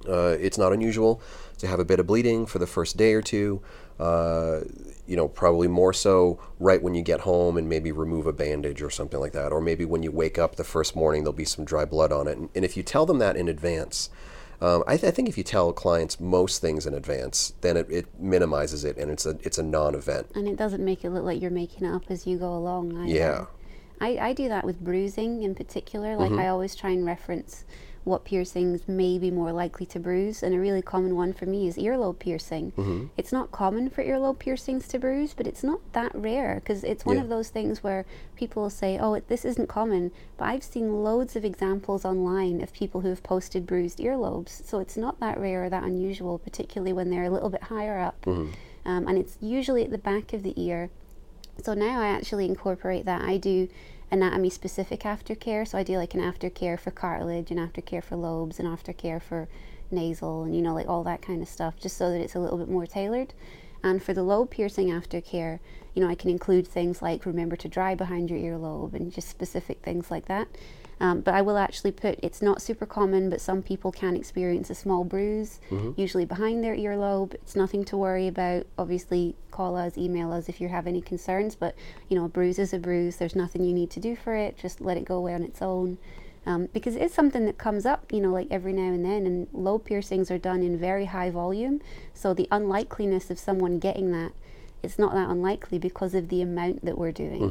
uh, 0.07 0.37
it's 0.39 0.57
not 0.57 0.73
unusual 0.73 1.21
to 1.57 1.67
have 1.67 1.79
a 1.79 1.85
bit 1.85 1.99
of 1.99 2.07
bleeding 2.07 2.45
for 2.45 2.59
the 2.59 2.67
first 2.67 2.97
day 2.97 3.13
or 3.13 3.21
two. 3.21 3.61
Uh, 3.99 4.61
you 5.07 5.15
know, 5.15 5.27
probably 5.27 5.67
more 5.67 5.93
so 5.93 6.39
right 6.59 6.81
when 6.81 6.93
you 6.93 7.01
get 7.01 7.21
home 7.21 7.57
and 7.57 7.69
maybe 7.69 7.91
remove 7.91 8.27
a 8.27 8.33
bandage 8.33 8.81
or 8.81 8.89
something 8.89 9.19
like 9.19 9.31
that. 9.31 9.51
Or 9.51 9.61
maybe 9.61 9.85
when 9.85 10.03
you 10.03 10.11
wake 10.11 10.37
up 10.37 10.55
the 10.55 10.63
first 10.63 10.95
morning, 10.95 11.23
there'll 11.23 11.33
be 11.33 11.45
some 11.45 11.63
dry 11.63 11.85
blood 11.85 12.11
on 12.11 12.27
it. 12.27 12.37
And, 12.37 12.49
and 12.53 12.65
if 12.65 12.75
you 12.75 12.83
tell 12.83 13.05
them 13.05 13.19
that 13.19 13.37
in 13.37 13.47
advance, 13.47 14.09
um, 14.61 14.83
I, 14.87 14.97
th- 14.97 15.11
I 15.11 15.11
think 15.11 15.29
if 15.29 15.37
you 15.37 15.43
tell 15.43 15.73
clients 15.73 16.19
most 16.19 16.61
things 16.61 16.85
in 16.85 16.93
advance, 16.93 17.53
then 17.61 17.77
it, 17.77 17.87
it 17.89 18.19
minimizes 18.19 18.83
it 18.83 18.97
and 18.97 19.11
it's 19.11 19.25
a 19.25 19.37
it's 19.43 19.57
a 19.57 19.63
non-event. 19.63 20.27
And 20.35 20.47
it 20.47 20.55
doesn't 20.55 20.83
make 20.83 21.03
it 21.03 21.09
look 21.11 21.23
like 21.23 21.41
you're 21.41 21.51
making 21.51 21.87
it 21.87 21.91
up 21.91 22.03
as 22.09 22.25
you 22.25 22.37
go 22.37 22.53
along. 22.53 22.97
Either. 22.97 23.13
Yeah. 23.13 23.45
I, 24.01 24.17
I 24.17 24.33
do 24.33 24.49
that 24.49 24.65
with 24.65 24.83
bruising 24.83 25.43
in 25.43 25.55
particular. 25.55 26.15
Like 26.17 26.33
I 26.33 26.47
always 26.47 26.75
try 26.75 26.89
and 26.89 27.05
reference 27.05 27.63
what 28.05 28.23
piercings 28.23 28.87
may 28.87 29.17
be 29.19 29.29
more 29.31 29.51
likely 29.51 29.85
to 29.87 29.99
bruise. 29.99 30.41
And 30.43 30.53
a 30.55 30.59
really 30.59 30.81
common 30.81 31.15
one 31.15 31.33
for 31.33 31.45
me 31.45 31.67
is 31.67 31.75
earlobe 31.77 32.19
piercing. 32.19 33.09
It's 33.17 33.31
not 33.33 33.51
common 33.51 33.89
for 33.89 34.03
earlobe 34.03 34.39
piercings 34.39 34.87
to 34.89 34.99
bruise, 34.99 35.33
but 35.33 35.47
it's 35.47 35.63
not 35.63 35.81
that 35.93 36.11
rare 36.15 36.55
because 36.63 36.83
it's 36.83 37.03
one 37.03 37.17
Yeah. 37.17 37.23
of 37.23 37.29
those 37.29 37.49
things 37.49 37.83
where 37.83 38.05
people 38.35 38.61
will 38.63 38.69
say, 38.69 38.97
oh, 38.99 39.15
it, 39.15 39.27
this 39.27 39.43
isn't 39.43 39.67
common. 39.67 40.11
But 40.37 40.45
I've 40.45 40.63
seen 40.63 41.03
loads 41.03 41.35
of 41.35 41.43
examples 41.43 42.05
online 42.05 42.61
of 42.61 42.71
people 42.73 43.01
who 43.01 43.09
have 43.09 43.23
posted 43.23 43.65
bruised 43.65 43.97
earlobes. 43.99 44.63
So 44.65 44.79
it's 44.79 44.95
not 44.95 45.19
that 45.19 45.39
rare 45.39 45.65
or 45.65 45.69
that 45.71 45.83
unusual, 45.83 46.37
particularly 46.37 46.93
when 46.93 47.09
they're 47.09 47.23
a 47.25 47.29
little 47.31 47.49
bit 47.49 47.63
higher 47.63 47.97
up. 47.99 48.25
Um, 48.27 49.07
and 49.07 49.17
it's 49.17 49.37
usually 49.41 49.83
at 49.83 49.89
the 49.89 49.97
back 49.97 50.31
of 50.31 50.43
the 50.43 50.53
ear. 50.63 50.91
So 51.63 51.73
now 51.73 51.99
I 52.01 52.07
actually 52.07 52.45
incorporate 52.45 53.05
that. 53.05 53.21
I 53.23 53.37
do 53.37 53.67
anatomy 54.15 54.49
specific 54.49 55.01
aftercare. 55.01 55.67
So 55.67 55.77
I 55.77 55.83
do 55.83 55.97
like 55.97 56.13
an 56.13 56.21
aftercare 56.21 56.79
for 56.79 56.91
cartilage, 56.91 57.51
an 57.51 57.57
aftercare 57.57 58.03
for 58.03 58.15
lobes, 58.15 58.59
an 58.59 58.65
aftercare 58.65 59.21
for 59.21 59.47
nasal, 59.91 60.43
and 60.43 60.55
you 60.55 60.61
know, 60.61 60.73
like 60.73 60.87
all 60.87 61.03
that 61.03 61.21
kind 61.21 61.41
of 61.41 61.47
stuff, 61.47 61.77
just 61.77 61.97
so 61.97 62.09
that 62.11 62.21
it's 62.21 62.35
a 62.35 62.39
little 62.39 62.57
bit 62.57 62.69
more 62.69 62.87
tailored. 62.87 63.33
And 63.83 64.01
for 64.01 64.13
the 64.13 64.23
lobe 64.23 64.49
piercing 64.49 64.87
aftercare, 64.87 65.59
you 65.93 66.01
know, 66.01 66.09
I 66.09 66.15
can 66.15 66.29
include 66.29 66.67
things 66.67 67.01
like 67.01 67.25
remember 67.25 67.55
to 67.57 67.67
dry 67.67 67.93
behind 67.93 68.29
your 68.29 68.39
earlobe 68.39 68.93
and 68.93 69.11
just 69.13 69.29
specific 69.29 69.81
things 69.83 70.09
like 70.09 70.25
that. 70.25 70.47
Um, 70.99 71.21
but 71.21 71.33
I 71.33 71.41
will 71.41 71.57
actually 71.57 71.91
put 71.91 72.19
it's 72.23 72.41
not 72.41 72.61
super 72.61 72.85
common, 72.85 73.29
but 73.29 73.41
some 73.41 73.61
people 73.61 73.91
can 73.91 74.15
experience 74.15 74.69
a 74.69 74.75
small 74.75 75.03
bruise, 75.03 75.59
usually 75.97 76.23
behind 76.25 76.63
their 76.63 76.75
earlobe. 76.75 77.33
It's 77.33 77.55
nothing 77.55 77.83
to 77.85 77.97
worry 77.97 78.27
about. 78.27 78.65
Obviously, 78.77 79.35
call 79.51 79.75
us, 79.75 79.97
email 79.97 80.31
us 80.31 80.47
if 80.47 80.61
you 80.61 80.69
have 80.69 80.87
any 80.87 81.01
concerns. 81.01 81.55
But 81.55 81.75
you 82.07 82.17
know, 82.17 82.25
a 82.25 82.29
bruise 82.29 82.59
is 82.59 82.73
a 82.73 82.79
bruise. 82.79 83.17
There's 83.17 83.35
nothing 83.35 83.65
you 83.65 83.73
need 83.73 83.89
to 83.91 83.99
do 83.99 84.15
for 84.15 84.35
it. 84.35 84.57
Just 84.57 84.79
let 84.79 84.95
it 84.95 85.03
go 85.05 85.15
away 85.17 85.33
on 85.33 85.43
its 85.43 85.61
own. 85.61 85.97
Um, 86.47 86.69
because 86.73 86.95
it's 86.95 87.13
something 87.15 87.45
that 87.47 87.57
comes 87.57 87.85
up, 87.87 88.13
you 88.13 88.21
know, 88.21 88.31
like 88.31 88.47
every 88.51 88.71
now 88.71 88.93
and 88.93 89.03
then. 89.03 89.25
And 89.25 89.47
lobe 89.51 89.83
piercings 89.85 90.29
are 90.29 90.37
done 90.37 90.61
in 90.61 90.77
very 90.77 91.05
high 91.05 91.31
volume, 91.31 91.81
so 92.13 92.33
the 92.35 92.47
unlikeliness 92.51 93.31
of 93.31 93.39
someone 93.39 93.79
getting 93.79 94.11
that, 94.11 94.31
it's 94.83 94.99
not 94.99 95.13
that 95.13 95.27
unlikely 95.29 95.79
because 95.79 96.13
of 96.13 96.29
the 96.29 96.41
amount 96.43 96.85
that 96.85 96.97
we're 96.99 97.11
doing. 97.11 97.41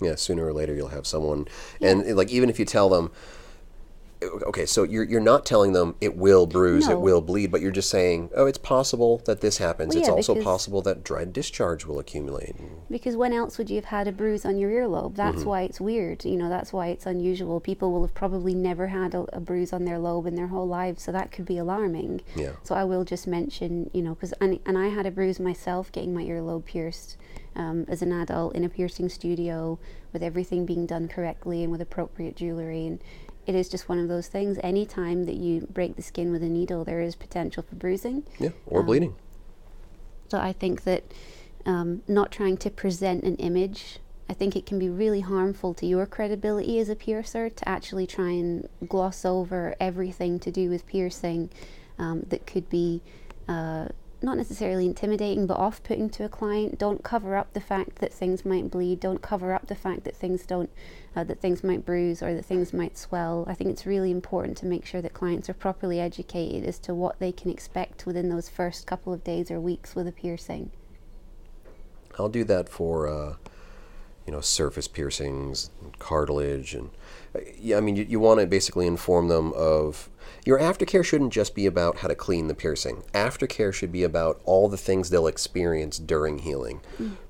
Yeah, 0.00 0.14
sooner 0.14 0.46
or 0.46 0.52
later 0.52 0.74
you'll 0.74 0.88
have 0.88 1.06
someone, 1.06 1.46
and 1.80 2.16
like 2.16 2.30
even 2.30 2.48
if 2.50 2.58
you 2.58 2.64
tell 2.64 2.88
them, 2.88 3.10
okay, 4.22 4.66
so 4.66 4.82
you're 4.82 5.04
you're 5.04 5.20
not 5.20 5.46
telling 5.46 5.72
them 5.72 5.94
it 6.00 6.16
will 6.16 6.46
bruise, 6.46 6.88
it 6.88 7.00
will 7.00 7.20
bleed, 7.20 7.50
but 7.50 7.60
you're 7.60 7.70
just 7.70 7.90
saying, 7.90 8.30
oh, 8.36 8.46
it's 8.46 8.58
possible 8.58 9.18
that 9.24 9.40
this 9.40 9.58
happens. 9.58 9.94
Well, 9.94 10.00
it's 10.00 10.08
yeah, 10.08 10.14
also 10.14 10.42
possible 10.42 10.82
that 10.82 11.02
dry 11.02 11.24
discharge 11.24 11.84
will 11.86 11.98
accumulate. 11.98 12.54
Because 12.90 13.16
when 13.16 13.32
else 13.32 13.58
would 13.58 13.70
you 13.70 13.76
have 13.76 13.86
had 13.86 14.08
a 14.08 14.12
bruise 14.12 14.44
on 14.44 14.58
your 14.58 14.70
earlobe? 14.70 15.14
That's 15.14 15.38
mm-hmm. 15.38 15.48
why 15.48 15.62
it's 15.62 15.80
weird. 15.80 16.24
You 16.24 16.36
know, 16.36 16.48
that's 16.48 16.72
why 16.72 16.88
it's 16.88 17.06
unusual. 17.06 17.60
People 17.60 17.92
will 17.92 18.02
have 18.02 18.14
probably 18.14 18.54
never 18.54 18.88
had 18.88 19.14
a, 19.14 19.24
a 19.32 19.40
bruise 19.40 19.72
on 19.72 19.84
their 19.84 19.98
lobe 19.98 20.26
in 20.26 20.34
their 20.34 20.48
whole 20.48 20.68
lives, 20.68 21.02
so 21.02 21.12
that 21.12 21.32
could 21.32 21.46
be 21.46 21.58
alarming. 21.58 22.22
Yeah. 22.36 22.52
So 22.62 22.74
I 22.74 22.84
will 22.84 23.04
just 23.04 23.26
mention, 23.26 23.90
you 23.92 24.02
know, 24.02 24.14
because 24.14 24.32
and, 24.40 24.60
and 24.66 24.76
I 24.76 24.88
had 24.88 25.06
a 25.06 25.10
bruise 25.10 25.40
myself 25.40 25.90
getting 25.92 26.12
my 26.12 26.24
earlobe 26.24 26.66
pierced 26.66 27.16
um, 27.56 27.84
as 27.88 28.02
an 28.02 28.12
adult 28.12 28.54
in 28.54 28.64
a 28.64 28.68
piercing 28.68 29.08
studio 29.08 29.78
with 30.12 30.22
everything 30.22 30.66
being 30.66 30.86
done 30.86 31.08
correctly 31.08 31.62
and 31.62 31.72
with 31.72 31.80
appropriate 31.80 32.36
jewelry 32.36 32.86
and. 32.86 33.00
It 33.46 33.54
is 33.54 33.70
just 33.70 33.88
one 33.88 33.98
of 33.98 34.06
those 34.06 34.28
things. 34.28 34.58
Anytime 34.62 35.24
that 35.24 35.34
you 35.34 35.66
break 35.72 35.96
the 35.96 36.02
skin 36.02 36.30
with 36.30 36.42
a 36.42 36.48
needle, 36.48 36.84
there 36.84 37.00
is 37.00 37.16
potential 37.16 37.64
for 37.64 37.74
bruising. 37.74 38.22
Yeah, 38.38 38.50
or 38.66 38.82
bleeding. 38.82 39.16
So 40.30 40.38
I 40.38 40.52
think 40.52 40.84
that 40.84 41.12
um, 41.66 42.02
not 42.06 42.30
trying 42.30 42.58
to 42.58 42.70
present 42.70 43.24
an 43.24 43.36
image, 43.36 43.98
I 44.28 44.32
think 44.32 44.54
it 44.54 44.64
can 44.64 44.78
be 44.78 44.88
really 44.88 45.20
harmful 45.20 45.74
to 45.74 45.86
your 45.86 46.06
credibility 46.06 46.78
as 46.78 46.88
a 46.88 46.94
piercer 46.94 47.50
to 47.50 47.68
actually 47.68 48.06
try 48.06 48.30
and 48.30 48.68
gloss 48.88 49.24
over 49.24 49.74
everything 49.80 50.38
to 50.40 50.52
do 50.52 50.70
with 50.70 50.86
piercing 50.86 51.50
um, 51.98 52.22
that 52.28 52.46
could 52.46 52.68
be 52.70 53.02
uh, 53.48 53.88
not 54.22 54.36
necessarily 54.36 54.86
intimidating 54.86 55.46
but 55.46 55.56
off 55.58 55.82
putting 55.82 56.10
to 56.10 56.24
a 56.24 56.28
client. 56.28 56.78
Don't 56.78 57.02
cover 57.02 57.36
up 57.36 57.52
the 57.52 57.60
fact 57.60 57.96
that 57.96 58.12
things 58.12 58.44
might 58.44 58.70
bleed. 58.70 59.00
Don't 59.00 59.22
cover 59.22 59.52
up 59.52 59.66
the 59.66 59.74
fact 59.74 60.04
that 60.04 60.16
things 60.16 60.44
don't. 60.44 60.70
Uh, 61.16 61.24
that 61.24 61.40
things 61.40 61.64
might 61.64 61.84
bruise 61.84 62.22
or 62.22 62.34
that 62.34 62.44
things 62.44 62.72
might 62.72 62.96
swell. 62.96 63.44
I 63.48 63.54
think 63.54 63.70
it's 63.70 63.84
really 63.84 64.12
important 64.12 64.56
to 64.58 64.66
make 64.66 64.86
sure 64.86 65.02
that 65.02 65.12
clients 65.12 65.50
are 65.50 65.54
properly 65.54 65.98
educated 65.98 66.64
as 66.64 66.78
to 66.80 66.94
what 66.94 67.18
they 67.18 67.32
can 67.32 67.50
expect 67.50 68.06
within 68.06 68.28
those 68.28 68.48
first 68.48 68.86
couple 68.86 69.12
of 69.12 69.24
days 69.24 69.50
or 69.50 69.60
weeks 69.60 69.96
with 69.96 70.06
a 70.06 70.12
piercing. 70.12 70.70
I'll 72.16 72.28
do 72.28 72.44
that 72.44 72.68
for, 72.68 73.08
uh, 73.08 73.34
you 74.30 74.36
know, 74.36 74.40
surface 74.40 74.86
piercings, 74.86 75.70
and 75.82 75.98
cartilage, 75.98 76.72
and 76.72 76.90
yeah. 77.58 77.76
I 77.76 77.80
mean, 77.80 77.96
you, 77.96 78.06
you 78.08 78.20
want 78.20 78.38
to 78.38 78.46
basically 78.46 78.86
inform 78.86 79.26
them 79.26 79.52
of 79.54 80.08
your 80.44 80.60
aftercare 80.60 81.04
shouldn't 81.04 81.32
just 81.32 81.52
be 81.52 81.66
about 81.66 81.96
how 81.96 82.06
to 82.06 82.14
clean 82.14 82.46
the 82.46 82.54
piercing. 82.54 83.02
Aftercare 83.12 83.74
should 83.74 83.90
be 83.90 84.04
about 84.04 84.40
all 84.44 84.68
the 84.68 84.76
things 84.76 85.10
they'll 85.10 85.26
experience 85.26 85.98
during 85.98 86.38
healing. 86.38 86.80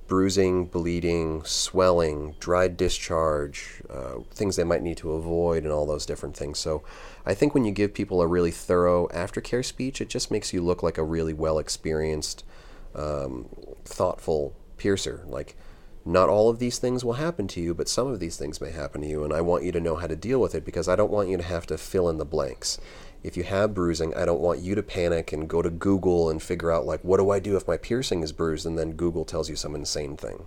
Bruising, 0.08 0.66
bleeding, 0.66 1.42
swelling, 1.44 2.34
dry 2.38 2.68
discharge, 2.68 3.80
uh, 3.88 4.16
things 4.30 4.56
they 4.56 4.64
might 4.64 4.82
need 4.82 4.98
to 4.98 5.12
avoid, 5.12 5.62
and 5.62 5.72
all 5.72 5.86
those 5.86 6.04
different 6.04 6.36
things. 6.36 6.58
So, 6.58 6.82
I 7.24 7.32
think 7.32 7.54
when 7.54 7.64
you 7.64 7.72
give 7.72 7.94
people 7.94 8.20
a 8.20 8.26
really 8.26 8.50
thorough 8.50 9.08
aftercare 9.08 9.64
speech, 9.64 10.02
it 10.02 10.10
just 10.10 10.30
makes 10.30 10.52
you 10.52 10.60
look 10.60 10.82
like 10.82 10.98
a 10.98 11.02
really 11.02 11.32
well 11.32 11.58
experienced 11.58 12.44
um, 12.94 13.48
thoughtful 13.86 14.54
piercer. 14.76 15.24
Like, 15.26 15.56
not 16.04 16.28
all 16.28 16.48
of 16.48 16.58
these 16.58 16.78
things 16.78 17.04
will 17.04 17.14
happen 17.14 17.46
to 17.48 17.60
you, 17.60 17.74
but 17.74 17.88
some 17.88 18.06
of 18.06 18.20
these 18.20 18.36
things 18.36 18.60
may 18.60 18.70
happen 18.70 19.02
to 19.02 19.06
you, 19.06 19.22
and 19.22 19.32
I 19.32 19.40
want 19.42 19.64
you 19.64 19.72
to 19.72 19.80
know 19.80 19.96
how 19.96 20.06
to 20.06 20.16
deal 20.16 20.40
with 20.40 20.54
it 20.54 20.64
because 20.64 20.88
I 20.88 20.96
don't 20.96 21.10
want 21.10 21.28
you 21.28 21.36
to 21.36 21.42
have 21.42 21.66
to 21.66 21.78
fill 21.78 22.08
in 22.08 22.18
the 22.18 22.24
blanks. 22.24 22.78
If 23.22 23.36
you 23.36 23.42
have 23.42 23.74
bruising, 23.74 24.14
I 24.14 24.24
don't 24.24 24.40
want 24.40 24.60
you 24.60 24.74
to 24.74 24.82
panic 24.82 25.32
and 25.32 25.46
go 25.46 25.60
to 25.60 25.68
Google 25.68 26.30
and 26.30 26.42
figure 26.42 26.70
out, 26.70 26.86
like, 26.86 27.04
what 27.04 27.18
do 27.18 27.30
I 27.30 27.38
do 27.38 27.56
if 27.56 27.68
my 27.68 27.76
piercing 27.76 28.22
is 28.22 28.32
bruised? 28.32 28.64
And 28.64 28.78
then 28.78 28.92
Google 28.92 29.26
tells 29.26 29.50
you 29.50 29.56
some 29.56 29.74
insane 29.74 30.16
thing. 30.16 30.46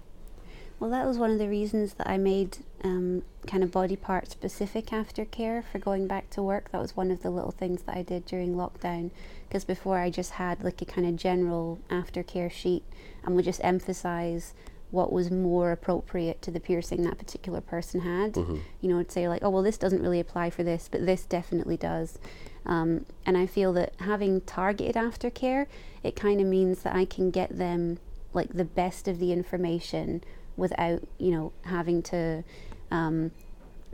Well, 0.80 0.90
that 0.90 1.06
was 1.06 1.20
one 1.20 1.30
of 1.30 1.38
the 1.38 1.48
reasons 1.48 1.94
that 1.94 2.10
I 2.10 2.18
made 2.18 2.58
um, 2.84 3.22
kind 3.48 3.64
of 3.64 3.72
body 3.72 3.96
part 3.96 4.32
specific 4.32 4.88
aftercare 4.88 5.64
for 5.64 5.78
going 5.78 6.08
back 6.08 6.32
to 6.32 6.42
work. 6.42 6.72
That 6.72 6.82
was 6.82 6.98
one 6.98 7.12
of 7.12 7.22
the 7.22 7.30
little 7.30 7.52
things 7.52 7.84
that 7.84 7.96
I 7.96 8.02
did 8.02 8.26
during 8.26 8.56
lockdown. 8.56 9.12
Because 9.48 9.64
before 9.64 10.00
I 10.00 10.10
just 10.10 10.32
had 10.32 10.64
like 10.64 10.82
a 10.82 10.86
kind 10.86 11.08
of 11.08 11.16
general 11.16 11.80
aftercare 11.90 12.52
sheet 12.52 12.84
and 13.24 13.36
would 13.36 13.46
just 13.46 13.64
emphasize 13.64 14.56
what 14.94 15.12
was 15.12 15.32
more 15.32 15.72
appropriate 15.72 16.40
to 16.44 16.52
the 16.52 16.60
piercing 16.60 17.02
that 17.04 17.18
particular 17.18 17.60
person 17.60 18.02
had. 18.02 18.38
You 18.38 18.90
know, 18.90 19.00
I'd 19.00 19.12
say 19.12 19.28
like, 19.28 19.42
oh 19.44 19.50
well, 19.50 19.64
this 19.64 19.78
doesn't 19.80 20.04
really 20.04 20.20
apply 20.20 20.52
for 20.52 20.62
this, 20.64 20.88
but 20.92 21.04
this 21.04 21.26
definitely 21.26 21.78
does. 21.78 22.20
Um, 22.68 23.06
and 23.26 23.36
I 23.36 23.48
feel 23.48 23.74
that 23.74 23.94
having 24.02 24.42
targeted 24.42 24.94
aftercare, 24.96 25.66
it 26.04 26.16
kind 26.16 26.40
of 26.40 26.46
means 26.46 26.84
that 26.84 26.96
I 26.96 27.06
can 27.06 27.32
get 27.32 27.58
them 27.58 27.98
like 28.34 28.54
the 28.54 28.66
best 28.66 29.08
of 29.08 29.18
the 29.18 29.32
information 29.34 30.24
without 30.56 31.02
you 31.18 31.32
know 31.32 31.52
having 31.64 32.04
to 32.04 32.44
um, 32.92 33.32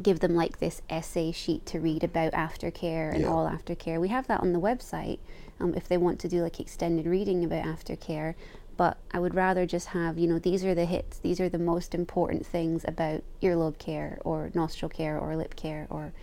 give 0.04 0.20
them 0.20 0.36
like 0.36 0.60
this 0.60 0.82
essay 0.90 1.32
sheet 1.32 1.66
to 1.68 1.80
read 1.80 2.04
about 2.04 2.34
aftercare 2.34 3.14
and 3.14 3.22
Yeah. 3.22 3.30
all 3.32 3.48
aftercare. 3.50 4.02
We 4.02 4.10
have 4.10 4.28
that 4.28 4.42
on 4.42 4.52
the 4.52 4.60
website 4.60 5.20
um, 5.62 5.74
if 5.76 5.88
they 5.88 5.98
want 5.98 6.20
to 6.20 6.28
do 6.28 6.42
like 6.42 6.60
extended 6.60 7.06
reading 7.06 7.46
about 7.46 7.64
aftercare. 7.64 8.36
But 8.80 8.96
I 9.12 9.20
would 9.20 9.36
rather 9.36 9.66
just 9.66 9.88
have, 9.88 10.18
you 10.18 10.26
know, 10.26 10.40
these 10.40 10.64
are 10.64 10.74
the 10.74 10.86
hits, 10.86 11.18
these 11.20 11.42
are 11.42 11.50
the 11.50 11.60
most 11.60 11.94
important 11.94 12.46
things 12.46 12.86
about 12.88 13.24
earlobe 13.42 13.78
care 13.78 14.20
or 14.24 14.52
nostril 14.54 14.88
care 14.88 15.20
or 15.20 15.36
lip 15.36 15.58
care 15.58 15.86
or 15.90 16.14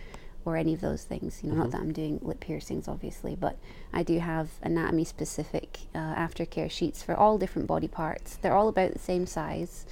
or 0.43 0.57
any 0.57 0.73
of 0.73 0.81
those 0.81 1.03
things. 1.03 1.41
You 1.43 1.51
know, 1.51 1.57
not 1.57 1.69
that 1.69 1.81
I'm 1.81 1.93
doing 1.93 2.19
lip 2.23 2.39
piercings, 2.39 2.87
obviously, 2.87 3.35
but 3.35 3.59
I 3.93 4.01
do 4.01 4.17
have 4.17 4.49
anatomy 4.63 5.03
specific 5.03 5.81
uh, 5.93 6.15
aftercare 6.15 6.71
sheets 6.71 7.03
for 7.03 7.13
all 7.13 7.37
different 7.37 7.67
body 7.67 7.87
parts. 7.87 8.37
They're 8.37 8.55
all 8.55 8.69
about 8.69 8.93
the 8.93 8.97
same 9.11 9.27
size, 9.27 9.85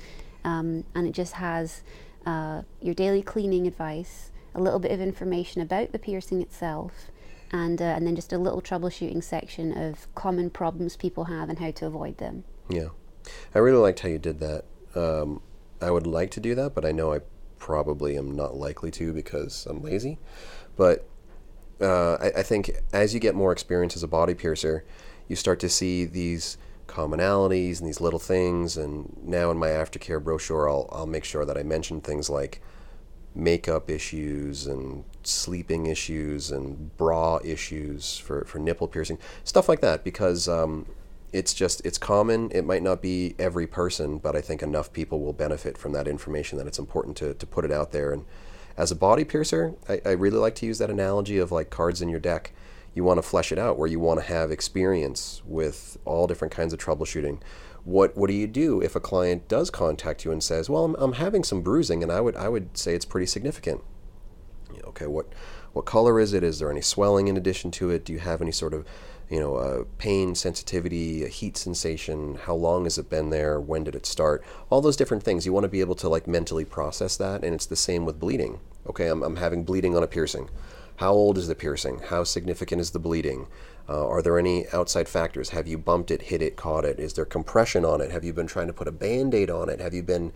um, 0.44 0.86
and 0.96 1.06
it 1.06 1.12
just 1.12 1.34
has 1.34 1.84
uh, 2.26 2.64
your 2.82 2.96
daily 2.96 3.22
cleaning 3.22 3.68
advice, 3.68 4.32
a 4.56 4.60
little 4.60 4.80
bit 4.80 4.92
of 4.92 5.00
information 5.00 5.62
about 5.62 5.92
the 5.92 6.00
piercing 6.00 6.42
itself, 6.42 7.12
and 7.52 7.80
uh, 7.80 7.94
and 7.96 8.08
then 8.08 8.16
just 8.16 8.34
a 8.34 8.40
little 8.40 8.60
troubleshooting 8.60 9.24
section 9.24 9.72
of 9.78 10.08
common 10.16 10.50
problems 10.50 10.96
people 10.96 11.26
have 11.26 11.48
and 11.48 11.60
how 11.60 11.70
to 11.70 11.86
avoid 11.86 12.18
them. 12.18 12.44
Yeah, 12.70 12.90
I 13.54 13.60
really 13.60 13.78
liked 13.78 14.00
how 14.00 14.10
you 14.10 14.20
did 14.20 14.40
that. 14.40 14.66
Um, 14.96 15.42
I 15.82 15.92
would 15.92 16.08
like 16.08 16.32
to 16.32 16.40
do 16.40 16.56
that, 16.56 16.74
but 16.74 16.86
I 16.86 16.92
know 16.92 17.14
I 17.14 17.20
probably 17.60 18.18
am 18.18 18.36
not 18.36 18.56
likely 18.56 18.92
to 18.92 19.14
because 19.14 19.66
I'm 19.70 19.82
lazy. 19.82 20.18
But 20.76 21.08
uh, 21.82 22.16
I, 22.16 22.28
I 22.38 22.44
think 22.44 22.72
as 22.94 23.14
you 23.14 23.20
get 23.20 23.36
more 23.36 23.52
experience 23.52 23.96
as 23.96 24.04
a 24.04 24.08
body 24.08 24.34
piercer, 24.34 24.86
you 25.28 25.36
start 25.36 25.60
to 25.62 25.70
see 25.70 26.06
these 26.06 26.58
commonalities 26.88 27.80
and 27.80 27.88
these 27.88 28.02
little 28.02 28.20
things. 28.20 28.78
And 28.78 29.16
now 29.24 29.52
in 29.52 29.58
my 29.58 29.70
aftercare 29.70 30.24
brochure, 30.24 30.70
I'll 30.70 30.90
I'll 30.92 31.08
make 31.08 31.24
sure 31.24 31.46
that 31.46 31.58
I 31.58 31.64
mention 31.64 32.02
things 32.02 32.30
like 32.30 32.62
makeup 33.36 33.90
issues 33.90 34.66
and 34.66 35.04
sleeping 35.24 35.88
issues 35.88 36.52
and 36.52 36.96
bra 36.96 37.40
issues 37.44 38.18
for, 38.18 38.46
for 38.46 38.60
nipple 38.60 38.88
piercing 38.88 39.18
stuff 39.44 39.68
like 39.68 39.82
that 39.82 40.06
because 40.06 40.48
um, 40.48 40.86
it's 41.32 41.54
just 41.54 41.86
it's 41.86 41.98
common. 41.98 42.52
It 42.52 42.66
might 42.66 42.84
not 42.84 43.02
be 43.02 43.36
every 43.38 43.68
person 43.68 44.18
but 44.18 44.36
i 44.36 44.42
think 44.42 44.62
enough 44.62 44.94
people 44.94 45.20
will 45.20 45.34
benefit 45.34 45.78
from 45.78 45.92
that 45.94 46.08
information 46.08 46.58
that 46.58 46.68
it's 46.68 46.80
important 46.80 47.18
to, 47.18 47.34
to 47.34 47.46
put 47.46 47.66
it 47.66 47.72
out 47.72 47.92
there. 47.92 48.12
And 48.12 48.26
as 48.78 48.92
a 48.92 48.96
body 48.96 49.24
piercer 49.24 49.76
I, 49.90 50.02
I 50.06 50.12
really 50.12 50.38
like 50.38 50.56
to 50.56 50.66
use 50.66 50.78
that 50.80 50.90
analogy 50.90 51.38
of 51.38 51.52
like 51.52 51.70
cards 51.70 52.02
in 52.02 52.10
your 52.10 52.20
deck. 52.20 52.52
You 52.94 53.04
want 53.04 53.18
to 53.18 53.28
flesh 53.28 53.52
it 53.52 53.60
out 53.60 53.78
where 53.78 53.90
you 53.90 54.00
want 54.00 54.22
to 54.22 54.26
have 54.26 54.52
experience 54.52 55.42
with 55.46 55.98
all 56.06 56.28
different 56.28 56.54
kinds 56.54 56.72
of 56.72 56.80
troubleshooting. 56.80 57.42
What 57.84 58.16
what 58.18 58.30
do 58.30 58.34
you 58.34 58.48
do 58.48 58.82
if 58.82 58.96
a 58.96 59.00
client 59.00 59.48
does 59.48 59.70
contact 59.70 60.26
you 60.26 60.32
and 60.32 60.44
says 60.44 60.70
well 60.70 60.86
i'm, 60.86 60.96
I'm 60.96 61.14
having 61.14 61.44
some 61.44 61.62
bruising 61.62 62.02
and 62.04 62.12
i 62.12 62.22
would 62.22 62.36
i 62.36 62.50
would 62.50 62.78
say 62.78 62.96
it's 62.96 63.06
pretty 63.06 63.28
significant. 63.28 63.82
Okay, 64.88 65.08
what 65.08 65.28
what 65.76 65.86
color 65.86 66.22
is 66.22 66.34
it? 66.34 66.42
Is 66.42 66.60
there 66.60 66.72
any 66.72 66.80
swelling 66.80 67.28
in 67.28 67.36
addition 67.36 67.70
to 67.72 67.90
it? 67.90 68.06
Do 68.06 68.14
you 68.14 68.20
have 68.20 68.42
any 68.42 68.54
sort 68.54 68.74
of, 68.74 68.86
you 69.30 69.40
know, 69.40 69.56
uh, 69.56 69.84
pain 69.98 70.36
sensitivity, 70.36 71.24
a 71.24 71.28
heat 71.28 71.58
sensation? 71.58 72.36
How 72.36 72.56
long 72.56 72.84
has 72.84 72.98
it 72.98 73.10
been 73.10 73.30
there? 73.30 73.60
When 73.60 73.84
did 73.84 73.96
it 73.96 74.06
start? 74.06 74.44
All 74.70 74.82
those 74.82 74.96
different 74.96 75.24
things. 75.24 75.46
You 75.46 75.54
want 75.54 75.64
to 75.64 75.70
be 75.70 75.82
able 75.82 75.96
to 75.96 76.10
like 76.10 76.28
mentally 76.28 76.66
process 76.66 77.18
that, 77.18 77.44
and 77.44 77.54
it's 77.54 77.66
the 77.66 77.76
same 77.76 78.06
with 78.06 78.20
bleeding. 78.20 78.60
Okay, 78.88 79.08
I'm, 79.08 79.24
I'm 79.24 79.38
having 79.38 79.64
bleeding 79.64 79.96
on 79.96 80.04
a 80.04 80.08
piercing. 80.08 80.50
How 80.98 81.12
old 81.12 81.38
is 81.38 81.48
the 81.48 81.56
piercing? 81.56 82.00
How 82.08 82.24
significant 82.24 82.80
is 82.80 82.92
the 82.92 83.00
bleeding? 83.00 83.48
Uh, 83.90 84.08
are 84.08 84.22
there 84.22 84.40
any 84.40 84.68
outside 84.70 85.10
factors? 85.10 85.50
Have 85.50 85.68
you 85.68 85.78
bumped 85.78 86.10
it, 86.10 86.24
hit 86.24 86.42
it, 86.42 86.56
caught 86.56 86.86
it? 86.86 87.00
Is 87.00 87.14
there 87.14 87.26
compression 87.26 87.84
on 87.84 88.02
it? 88.02 88.12
Have 88.12 88.24
you 88.24 88.34
been 88.34 88.48
trying 88.48 88.68
to 88.68 88.74
put 88.74 88.88
a 88.88 88.92
band 88.92 89.36
aid 89.36 89.50
on 89.50 89.70
it? 89.70 89.80
Have 89.80 89.94
you 89.94 90.04
been 90.04 90.32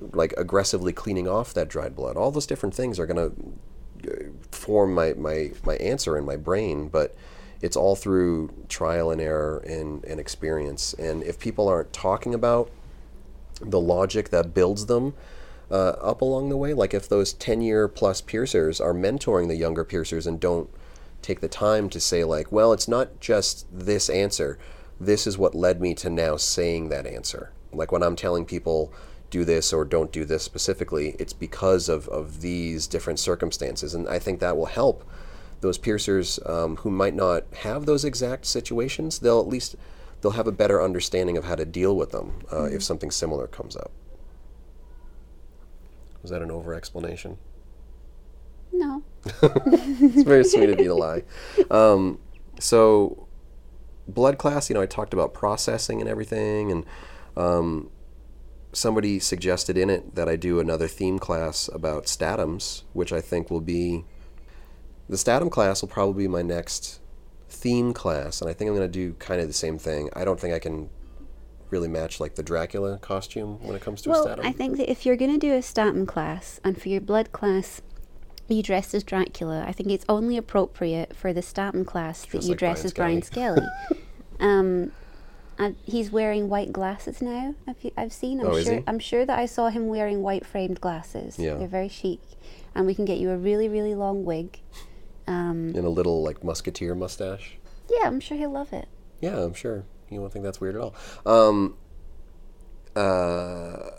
like 0.00 0.32
aggressively 0.36 0.92
cleaning 0.92 1.28
off 1.28 1.52
that 1.54 1.68
dried 1.68 1.94
blood? 1.94 2.16
All 2.16 2.30
those 2.30 2.46
different 2.46 2.74
things 2.74 2.98
are 2.98 3.06
going 3.06 3.30
to 3.30 4.32
form 4.50 4.94
my, 4.94 5.12
my, 5.14 5.52
my 5.64 5.76
answer 5.76 6.16
in 6.16 6.24
my 6.24 6.36
brain, 6.36 6.88
but 6.88 7.14
it's 7.60 7.76
all 7.76 7.96
through 7.96 8.50
trial 8.68 9.10
and 9.10 9.20
error 9.20 9.58
and, 9.66 10.04
and 10.04 10.20
experience. 10.20 10.94
And 10.94 11.22
if 11.22 11.38
people 11.38 11.68
aren't 11.68 11.92
talking 11.92 12.34
about 12.34 12.70
the 13.60 13.80
logic 13.80 14.28
that 14.30 14.54
builds 14.54 14.86
them 14.86 15.14
uh, 15.70 15.90
up 16.00 16.20
along 16.20 16.48
the 16.48 16.56
way, 16.56 16.72
like 16.72 16.94
if 16.94 17.08
those 17.08 17.32
10 17.32 17.60
year 17.60 17.88
plus 17.88 18.20
piercers 18.20 18.80
are 18.80 18.94
mentoring 18.94 19.48
the 19.48 19.56
younger 19.56 19.84
piercers 19.84 20.26
and 20.26 20.38
don't 20.38 20.70
take 21.20 21.40
the 21.40 21.48
time 21.48 21.90
to 21.90 21.98
say, 21.98 22.22
like, 22.22 22.52
well, 22.52 22.72
it's 22.72 22.86
not 22.86 23.18
just 23.20 23.66
this 23.72 24.08
answer, 24.08 24.58
this 25.00 25.26
is 25.26 25.36
what 25.36 25.54
led 25.54 25.80
me 25.80 25.94
to 25.94 26.08
now 26.08 26.36
saying 26.36 26.88
that 26.88 27.06
answer. 27.06 27.50
Like 27.72 27.90
when 27.90 28.02
I'm 28.02 28.16
telling 28.16 28.44
people, 28.44 28.92
do 29.30 29.44
this 29.44 29.72
or 29.72 29.84
don't 29.84 30.12
do 30.12 30.24
this 30.24 30.42
specifically, 30.42 31.14
it's 31.18 31.32
because 31.32 31.88
of, 31.88 32.08
of 32.08 32.40
these 32.40 32.86
different 32.86 33.18
circumstances. 33.18 33.94
And 33.94 34.08
I 34.08 34.18
think 34.18 34.40
that 34.40 34.56
will 34.56 34.66
help 34.66 35.04
those 35.60 35.78
piercers 35.78 36.38
um, 36.46 36.76
who 36.76 36.90
might 36.90 37.14
not 37.14 37.44
have 37.62 37.86
those 37.86 38.04
exact 38.04 38.46
situations. 38.46 39.18
They'll 39.18 39.40
at 39.40 39.48
least 39.48 39.76
they'll 40.20 40.32
have 40.32 40.46
a 40.46 40.52
better 40.52 40.82
understanding 40.82 41.36
of 41.36 41.44
how 41.44 41.54
to 41.54 41.64
deal 41.64 41.96
with 41.96 42.10
them 42.10 42.42
uh, 42.52 42.64
if 42.64 42.82
something 42.82 43.10
similar 43.10 43.46
comes 43.46 43.76
up. 43.76 43.90
Was 46.22 46.30
that 46.30 46.42
an 46.42 46.50
over 46.50 46.74
explanation? 46.74 47.38
No. 48.72 49.02
it's 49.24 50.22
very 50.22 50.44
sweet 50.44 50.70
of 50.70 50.78
you 50.78 50.88
to 50.88 50.94
lie. 50.94 51.22
Um, 51.70 52.18
so, 52.60 53.28
blood 54.06 54.38
class, 54.38 54.68
you 54.68 54.74
know, 54.74 54.82
I 54.82 54.86
talked 54.86 55.12
about 55.12 55.32
processing 55.32 56.00
and 56.00 56.08
everything, 56.08 56.70
and 56.70 56.84
um, 57.36 57.90
somebody 58.72 59.18
suggested 59.20 59.78
in 59.78 59.90
it 59.90 60.14
that 60.16 60.28
I 60.28 60.36
do 60.36 60.60
another 60.60 60.88
theme 60.88 61.18
class 61.18 61.68
about 61.72 62.08
statims, 62.08 62.84
which 62.92 63.12
I 63.12 63.20
think 63.20 63.50
will 63.50 63.60
be 63.60 64.04
the 65.08 65.16
statim 65.16 65.50
class 65.50 65.82
will 65.82 65.88
probably 65.88 66.24
be 66.24 66.28
my 66.28 66.42
next 66.42 67.00
theme 67.48 67.92
class, 67.92 68.40
and 68.40 68.50
I 68.50 68.52
think 68.52 68.68
I'm 68.68 68.76
going 68.76 68.90
to 68.90 68.92
do 68.92 69.14
kind 69.14 69.40
of 69.40 69.46
the 69.46 69.52
same 69.54 69.78
thing. 69.78 70.10
I 70.14 70.24
don't 70.24 70.38
think 70.38 70.54
I 70.54 70.58
can 70.58 70.90
really 71.70 71.88
match 71.88 72.20
like 72.20 72.34
the 72.34 72.42
Dracula 72.42 72.98
costume 72.98 73.58
when 73.62 73.76
it 73.76 73.82
comes 73.82 74.02
to 74.02 74.10
a 74.10 74.12
Well, 74.12 74.26
statim. 74.26 74.44
I 74.44 74.52
think 74.52 74.76
that 74.78 74.90
if 74.90 75.04
you're 75.04 75.16
going 75.16 75.32
to 75.32 75.38
do 75.38 75.52
a 75.52 75.58
statim 75.58 76.06
class 76.06 76.60
and 76.64 76.80
for 76.80 76.88
your 76.88 77.00
blood 77.00 77.32
class 77.32 77.82
you 78.48 78.62
dressed 78.62 78.94
as 78.94 79.04
Dracula, 79.04 79.64
I 79.66 79.72
think 79.72 79.90
it's 79.90 80.06
only 80.08 80.36
appropriate 80.38 81.14
for 81.14 81.32
the 81.32 81.42
statim 81.42 81.86
class 81.86 82.24
that 82.26 82.42
you 82.42 82.50
like 82.50 82.58
dress 82.58 82.92
Brian 82.94 83.18
as 83.18 83.30
Brian 83.30 83.56
Skellie. 83.60 83.68
um, 84.40 84.92
and 85.58 85.76
he's 85.84 86.10
wearing 86.10 86.48
white 86.48 86.72
glasses 86.72 87.20
now. 87.20 87.54
I've, 87.66 87.76
I've 87.96 88.12
seen. 88.12 88.40
I'm 88.40 88.46
Oh, 88.46 88.62
sure. 88.62 88.82
I'm 88.86 88.98
sure 88.98 89.26
that 89.26 89.38
I 89.38 89.44
saw 89.46 89.68
him 89.68 89.88
wearing 89.88 90.22
white 90.22 90.46
framed 90.46 90.80
glasses. 90.80 91.38
Yeah. 91.38 91.54
They're 91.54 91.68
very 91.68 91.88
chic, 91.88 92.20
and 92.74 92.86
we 92.86 92.94
can 92.94 93.04
get 93.04 93.18
you 93.18 93.30
a 93.30 93.36
really, 93.36 93.68
really 93.68 93.94
long 93.94 94.24
wig. 94.24 94.60
Um, 95.28 95.74
in 95.74 95.84
a 95.84 95.90
little 95.90 96.22
like 96.22 96.42
musketeer 96.42 96.94
mustache. 96.94 97.58
yeah, 97.90 98.06
I'm 98.06 98.18
sure 98.20 98.36
he'll 98.36 98.50
love 98.50 98.72
it. 98.72 98.88
Yeah, 99.20 99.38
I'm 99.42 99.54
sure. 99.54 99.84
You 100.10 100.20
won't 100.20 100.32
think 100.32 100.44
that's 100.44 100.60
weird 100.60 100.74
at 100.74 100.80
all. 100.80 100.94
Um, 101.26 101.76
uh, 102.96 103.90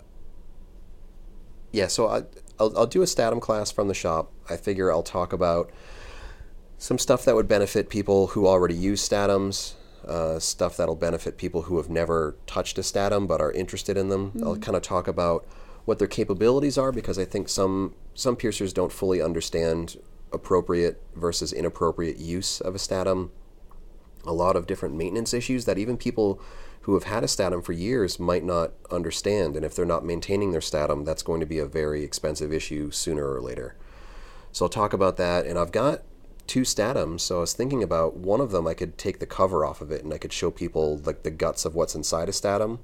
yeah, 1.72 1.86
so 1.86 2.08
I, 2.08 2.22
I'll, 2.58 2.76
I'll 2.76 2.86
do 2.86 3.02
a 3.02 3.06
Statim 3.06 3.40
class 3.40 3.70
from 3.70 3.88
the 3.88 3.94
shop. 3.94 4.32
I 4.48 4.56
figure 4.56 4.90
I'll 4.90 5.04
talk 5.04 5.32
about 5.32 5.70
some 6.78 6.98
stuff 6.98 7.24
that 7.26 7.34
would 7.36 7.46
benefit 7.46 7.88
people 7.88 8.28
who 8.28 8.46
already 8.46 8.74
use 8.74 9.06
Statims, 9.06 9.74
uh, 10.06 10.38
stuff 10.38 10.76
that'll 10.76 10.96
benefit 10.96 11.36
people 11.36 11.62
who 11.62 11.76
have 11.76 11.88
never 11.88 12.36
touched 12.46 12.76
a 12.78 12.80
Statim 12.80 13.28
but 13.28 13.40
are 13.40 13.52
interested 13.52 13.96
in 13.96 14.08
them. 14.08 14.32
I'll 14.42 14.56
kind 14.56 14.76
of 14.76 14.82
talk 14.82 15.06
about 15.06 15.46
what 15.84 15.98
their 15.98 16.08
capabilities 16.08 16.76
are 16.76 16.90
because 16.92 17.18
I 17.18 17.24
think 17.24 17.48
some 17.48 17.94
some 18.14 18.36
piercers 18.36 18.72
don't 18.72 18.92
fully 18.92 19.22
understand 19.22 19.96
appropriate 20.32 21.02
versus 21.14 21.52
inappropriate 21.52 22.18
use 22.18 22.60
of 22.60 22.74
a 22.74 22.78
Statim 22.78 23.30
a 24.24 24.32
lot 24.32 24.56
of 24.56 24.66
different 24.66 24.94
maintenance 24.94 25.32
issues 25.32 25.64
that 25.64 25.78
even 25.78 25.96
people 25.96 26.40
who 26.82 26.94
have 26.94 27.04
had 27.04 27.22
a 27.22 27.26
statim 27.26 27.62
for 27.62 27.72
years 27.72 28.18
might 28.18 28.44
not 28.44 28.72
understand. 28.90 29.56
And 29.56 29.64
if 29.64 29.74
they're 29.74 29.84
not 29.84 30.04
maintaining 30.04 30.52
their 30.52 30.60
statim, 30.60 31.04
that's 31.04 31.22
going 31.22 31.40
to 31.40 31.46
be 31.46 31.58
a 31.58 31.66
very 31.66 32.02
expensive 32.02 32.52
issue 32.52 32.90
sooner 32.90 33.30
or 33.32 33.40
later. 33.40 33.76
So 34.52 34.64
I'll 34.64 34.70
talk 34.70 34.92
about 34.92 35.16
that. 35.18 35.46
And 35.46 35.58
I've 35.58 35.72
got 35.72 36.02
two 36.46 36.64
statims. 36.64 37.22
So 37.22 37.38
I 37.38 37.40
was 37.40 37.52
thinking 37.52 37.82
about 37.82 38.16
one 38.16 38.40
of 38.40 38.50
them, 38.50 38.66
I 38.66 38.74
could 38.74 38.98
take 38.98 39.20
the 39.20 39.26
cover 39.26 39.64
off 39.64 39.80
of 39.80 39.90
it 39.90 40.02
and 40.02 40.12
I 40.12 40.18
could 40.18 40.32
show 40.32 40.50
people 40.50 40.98
like 41.04 41.22
the 41.22 41.30
guts 41.30 41.64
of 41.64 41.74
what's 41.74 41.94
inside 41.94 42.28
a 42.28 42.32
statim 42.32 42.78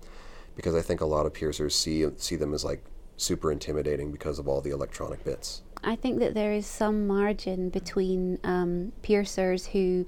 because 0.55 0.75
I 0.75 0.83
think 0.83 1.01
a 1.01 1.07
lot 1.07 1.27
of 1.27 1.35
piercers 1.35 1.75
see 1.75 2.07
see 2.17 2.37
them 2.37 2.55
as 2.55 2.65
like 2.65 2.85
super 3.17 3.51
intimidating 3.51 4.13
because 4.13 4.39
of 4.39 4.47
all 4.47 4.61
the 4.61 4.71
electronic 4.71 5.25
bits. 5.25 5.63
I 5.87 5.94
think 5.94 6.18
that 6.18 6.35
there 6.35 6.53
is 6.53 6.66
some 6.66 7.07
margin 7.07 7.70
between 7.70 8.40
um, 8.42 8.90
piercers 9.03 9.68
who 9.68 10.05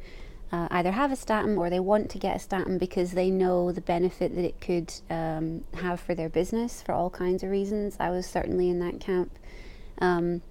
uh, 0.51 0.67
either 0.73 0.91
have 0.91 1.13
a 1.13 1.15
statim 1.15 1.57
or 1.57 1.71
they 1.71 1.79
want 1.79 2.11
to 2.11 2.19
get 2.19 2.35
a 2.35 2.39
statim 2.41 2.81
because 2.81 3.13
they 3.13 3.31
know 3.31 3.71
the 3.71 3.81
benefit 3.81 4.35
that 4.35 4.45
it 4.45 4.61
could 4.61 4.93
um, 5.09 5.63
have 5.75 6.01
for 6.01 6.17
their 6.17 6.29
business 6.29 6.83
for 6.83 6.93
all 6.93 7.11
kinds 7.11 7.45
of 7.45 7.51
reasons. 7.51 7.97
I 8.01 8.11
was 8.11 8.27
certainly 8.27 8.69
in 8.69 8.81
that 8.81 8.99
camp. 8.99 9.39
Um, 10.01 10.43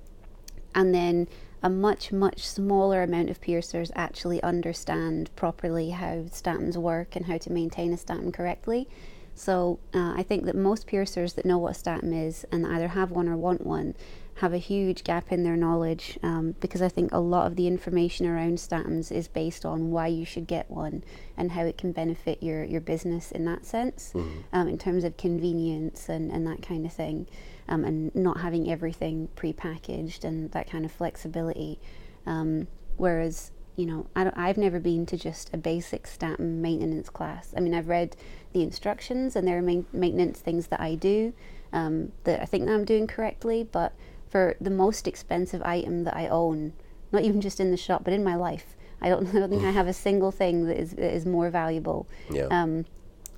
and 0.74 0.96
then 0.96 1.28
a 1.62 1.70
much, 1.70 2.14
much 2.14 2.48
smaller 2.48 3.04
amount 3.04 3.30
of 3.30 3.42
piercers 3.42 3.92
actually 3.96 4.42
understand 4.44 5.30
properly 5.36 5.90
how 5.90 6.28
statims 6.32 6.78
work 6.78 7.18
and 7.18 7.26
how 7.26 7.38
to 7.40 7.52
maintain 7.52 7.92
a 7.92 7.98
statim 7.98 8.34
correctly. 8.34 8.88
So 9.36 9.80
uh, 9.94 10.14
I 10.16 10.24
think 10.24 10.46
that 10.46 10.56
most 10.56 10.88
piercers 10.88 11.34
that 11.34 11.46
know 11.46 11.58
what 11.58 11.76
a 11.76 11.80
statim 11.80 12.14
is 12.14 12.46
and 12.52 12.66
either 12.66 12.90
have 12.90 13.12
one 13.12 13.28
or 13.28 13.36
want 13.36 13.66
one 13.66 13.94
have 14.38 14.54
a 14.54 14.58
huge 14.58 15.04
gap 15.04 15.32
in 15.32 15.44
their 15.44 15.56
knowledge 15.56 16.20
um, 16.22 16.56
because 16.60 16.82
I 16.82 16.90
think 16.90 17.12
a 17.12 17.20
lot 17.20 17.48
of 17.48 17.56
the 17.56 17.66
information 17.66 18.28
around 18.28 18.60
statims 18.60 19.12
is 19.12 19.28
based 19.28 19.66
on 19.66 19.90
why 19.90 20.08
you 20.08 20.26
should 20.26 20.46
get 20.46 20.70
one 20.70 21.04
and 21.36 21.52
how 21.52 21.64
it 21.64 21.78
can 21.78 21.92
benefit 21.92 22.44
your, 22.44 22.64
your 22.64 22.82
business 22.82 23.32
in 23.32 23.46
that 23.46 23.66
sense, 23.66 24.12
mm-hmm. 24.14 24.40
um, 24.54 24.68
in 24.68 24.78
terms 24.78 25.04
of 25.04 25.18
convenience 25.18 26.08
and, 26.08 26.32
and 26.32 26.46
that 26.46 26.62
kind 26.62 26.86
of 26.86 26.94
thing, 26.94 27.28
um, 27.68 27.84
and 27.84 28.14
not 28.14 28.42
having 28.42 28.70
everything 28.70 29.28
prepackaged 29.36 30.24
and 30.24 30.52
that 30.52 30.70
kind 30.70 30.86
of 30.86 30.92
flexibility. 30.92 31.80
Um, 32.28 32.68
whereas 32.96 33.52
you 33.76 33.86
know, 33.86 34.08
I 34.16 34.48
have 34.48 34.58
never 34.58 34.80
been 34.80 35.06
to 35.06 35.18
just 35.18 35.54
a 35.54 35.58
basic 35.58 36.06
statim 36.06 36.62
maintenance 36.62 37.10
class. 37.12 37.54
I 37.56 37.60
mean, 37.60 37.76
I've 37.76 37.88
read 37.88 38.16
the 38.52 38.64
instructions 38.64 39.36
and 39.36 39.48
there 39.48 39.60
are 39.60 39.62
main, 39.62 39.86
maintenance 39.94 40.40
things 40.40 40.68
that 40.68 40.80
I 40.80 40.96
do 40.96 41.32
um, 41.72 42.12
that 42.24 42.42
I 42.42 42.46
think 42.46 42.66
that 42.66 42.74
I'm 42.74 42.86
doing 42.86 43.06
correctly, 43.06 43.68
but 43.72 43.94
for 44.30 44.56
the 44.60 44.70
most 44.70 45.08
expensive 45.08 45.62
item 45.64 46.04
that 46.04 46.16
I 46.16 46.28
own, 46.28 46.74
not 47.12 47.24
even 47.24 47.42
just 47.42 47.60
in 47.60 47.72
the 47.72 47.78
shop, 47.78 48.04
but 48.04 48.14
in 48.14 48.24
my 48.24 48.36
life. 48.36 48.76
I 49.02 49.10
don't, 49.10 49.28
I 49.36 49.40
don't 49.40 49.50
think 49.50 49.64
I 49.64 49.72
have 49.72 49.88
a 49.88 49.94
single 49.94 50.32
thing 50.32 50.66
that 50.68 50.78
is, 50.78 50.92
that 50.92 51.14
is 51.14 51.26
more 51.26 51.50
valuable. 51.50 52.08
Yeah. 52.30 52.48
Um, 52.50 52.86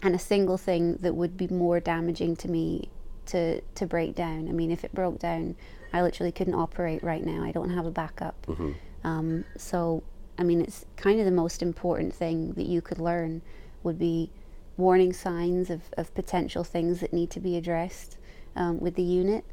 and 0.01 0.15
a 0.15 0.19
single 0.19 0.57
thing 0.57 0.95
that 0.97 1.15
would 1.15 1.37
be 1.37 1.47
more 1.47 1.79
damaging 1.79 2.35
to 2.37 2.49
me 2.49 2.89
to, 3.27 3.61
to 3.61 3.85
break 3.85 4.15
down. 4.15 4.47
I 4.47 4.51
mean, 4.51 4.71
if 4.71 4.83
it 4.83 4.93
broke 4.93 5.19
down, 5.19 5.55
I 5.91 6.01
literally 6.01 6.31
couldn't 6.31 6.55
operate 6.55 7.03
right 7.03 7.23
now. 7.23 7.43
I 7.43 7.51
don't 7.51 7.69
have 7.69 7.85
a 7.85 7.91
backup. 7.91 8.45
Mm-hmm. 8.45 8.71
Um, 9.03 9.45
so, 9.57 10.03
I 10.37 10.43
mean, 10.43 10.61
it's 10.61 10.85
kind 10.95 11.19
of 11.19 11.25
the 11.25 11.31
most 11.31 11.61
important 11.61 12.13
thing 12.13 12.53
that 12.53 12.65
you 12.65 12.81
could 12.81 12.99
learn 12.99 13.41
would 13.83 13.99
be 13.99 14.31
warning 14.77 15.11
signs 15.11 15.69
of, 15.69 15.81
of 15.97 16.13
potential 16.13 16.63
things 16.63 17.01
that 17.01 17.11
need 17.11 17.29
to 17.31 17.39
be 17.39 17.57
addressed 17.57 18.17
um, 18.55 18.79
with 18.79 18.95
the 18.95 19.03
unit. 19.03 19.43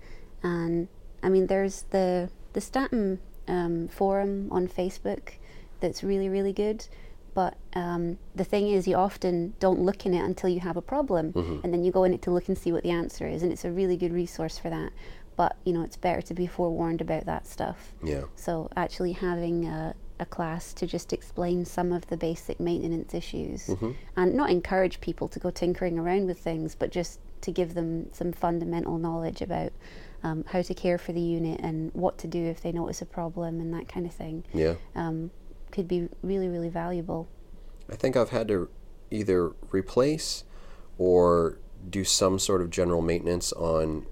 And 0.42 0.88
I 1.26 1.28
mean, 1.28 1.48
there's 1.48 1.82
the 1.90 2.30
the 2.52 2.60
Statim 2.60 3.18
um, 3.48 3.88
forum 3.88 4.48
on 4.52 4.68
Facebook 4.68 5.32
that's 5.80 6.04
really 6.04 6.28
really 6.28 6.52
good. 6.52 6.86
But 7.34 7.58
um, 7.74 8.16
the 8.34 8.44
thing 8.44 8.68
is, 8.68 8.88
you 8.88 8.96
often 8.96 9.52
don't 9.60 9.80
look 9.80 10.06
in 10.06 10.14
it 10.14 10.24
until 10.24 10.48
you 10.48 10.60
have 10.60 10.78
a 10.78 10.80
problem, 10.80 11.34
mm-hmm. 11.34 11.60
and 11.62 11.70
then 11.74 11.84
you 11.84 11.92
go 11.92 12.04
in 12.04 12.14
it 12.14 12.22
to 12.22 12.30
look 12.30 12.48
and 12.48 12.56
see 12.56 12.72
what 12.72 12.82
the 12.82 12.92
answer 12.92 13.26
is, 13.26 13.42
and 13.42 13.52
it's 13.52 13.66
a 13.66 13.70
really 13.70 13.98
good 13.98 14.12
resource 14.12 14.56
for 14.56 14.70
that. 14.70 14.90
But 15.36 15.56
you 15.64 15.74
know, 15.74 15.82
it's 15.82 15.98
better 15.98 16.22
to 16.22 16.32
be 16.32 16.46
forewarned 16.46 17.02
about 17.02 17.26
that 17.26 17.46
stuff. 17.46 17.92
Yeah. 18.02 18.22
So 18.36 18.70
actually 18.74 19.12
having 19.12 19.66
a, 19.66 19.94
a 20.18 20.24
class 20.24 20.72
to 20.74 20.86
just 20.86 21.12
explain 21.12 21.66
some 21.66 21.92
of 21.92 22.06
the 22.06 22.16
basic 22.16 22.58
maintenance 22.58 23.12
issues, 23.12 23.66
mm-hmm. 23.66 23.90
and 24.16 24.34
not 24.34 24.48
encourage 24.48 25.02
people 25.02 25.28
to 25.28 25.38
go 25.38 25.50
tinkering 25.50 25.98
around 25.98 26.26
with 26.26 26.38
things, 26.38 26.74
but 26.74 26.90
just 26.90 27.18
to 27.42 27.52
give 27.52 27.74
them 27.74 28.08
some 28.14 28.32
fundamental 28.32 28.96
knowledge 28.96 29.42
about 29.42 29.72
um, 30.22 30.44
how 30.48 30.62
to 30.62 30.74
care 30.74 30.98
for 30.98 31.12
the 31.12 31.20
unit 31.20 31.60
and 31.60 31.90
what 31.94 32.18
to 32.18 32.26
do 32.26 32.44
if 32.44 32.60
they 32.60 32.72
notice 32.72 33.02
a 33.02 33.06
problem 33.06 33.60
and 33.60 33.72
that 33.74 33.88
kind 33.88 34.06
of 34.06 34.12
thing. 34.12 34.44
Yeah. 34.52 34.74
Um, 34.94 35.30
could 35.70 35.88
be 35.88 36.08
really, 36.22 36.48
really 36.48 36.68
valuable. 36.68 37.28
I 37.90 37.96
think 37.96 38.16
I've 38.16 38.30
had 38.30 38.48
to 38.48 38.68
either 39.10 39.52
replace 39.70 40.44
or 40.98 41.58
do 41.88 42.04
some 42.04 42.38
sort 42.38 42.60
of 42.62 42.70
general 42.70 43.02
maintenance 43.02 43.52
on 43.52 44.06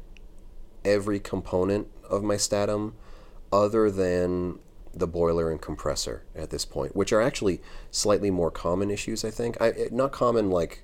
every 0.85 1.19
component 1.19 1.89
of 2.09 2.23
my 2.23 2.35
statim 2.35 2.93
other 3.53 3.91
than 3.91 4.59
the 4.93 5.07
boiler 5.07 5.51
and 5.51 5.61
compressor 5.61 6.25
at 6.37 6.51
this 6.51 6.65
point, 6.65 6.95
which 6.95 7.13
are 7.13 7.21
actually 7.21 7.61
slightly 7.91 8.31
more 8.31 8.51
common 8.51 8.91
issues, 8.91 9.25
I 9.25 9.31
think. 9.31 9.61
I, 9.61 9.89
not 9.91 10.13
common 10.13 10.51
like 10.51 10.84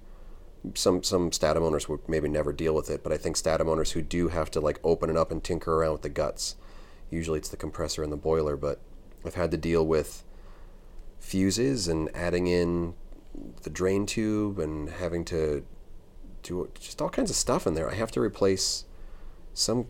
some 0.75 1.03
some 1.03 1.31
statim 1.31 1.63
owners 1.63 1.89
would 1.89 2.09
maybe 2.09 2.29
never 2.29 2.53
deal 2.53 2.75
with 2.75 2.91
it, 2.91 3.03
but 3.03 3.13
I 3.13 3.17
think 3.17 3.37
statim 3.37 3.69
owners 3.69 3.93
who 3.93 4.03
do 4.03 4.29
have 4.29 4.51
to 4.53 4.61
like 4.61 4.79
open 4.85 5.11
it 5.11 5.17
up 5.17 5.31
and 5.31 5.43
tinker 5.43 5.75
around 5.75 5.93
with 5.93 6.03
the 6.03 6.09
guts. 6.09 6.57
Usually 7.11 7.39
it's 7.39 7.49
the 7.49 7.57
compressor 7.57 8.03
and 8.03 8.13
the 8.13 8.17
boiler, 8.17 8.57
but 8.57 8.81
I've 9.25 9.35
had 9.35 9.51
to 9.51 9.57
deal 9.57 9.87
with 9.87 10.25
fuses 11.19 11.89
and 11.89 12.09
adding 12.15 12.47
in 12.47 12.95
the 13.63 13.71
drain 13.71 14.07
tube 14.07 14.59
and 14.59 14.89
having 14.89 15.25
to 15.27 15.65
do 16.43 16.71
just 16.79 17.01
all 17.03 17.11
kinds 17.11 17.31
of 17.31 17.37
stuff 17.37 17.67
in 17.67 17.75
there. 17.75 17.91
I 17.91 17.95
have 17.95 18.11
to 18.13 18.21
replace 18.21 18.85
some 19.55 19.87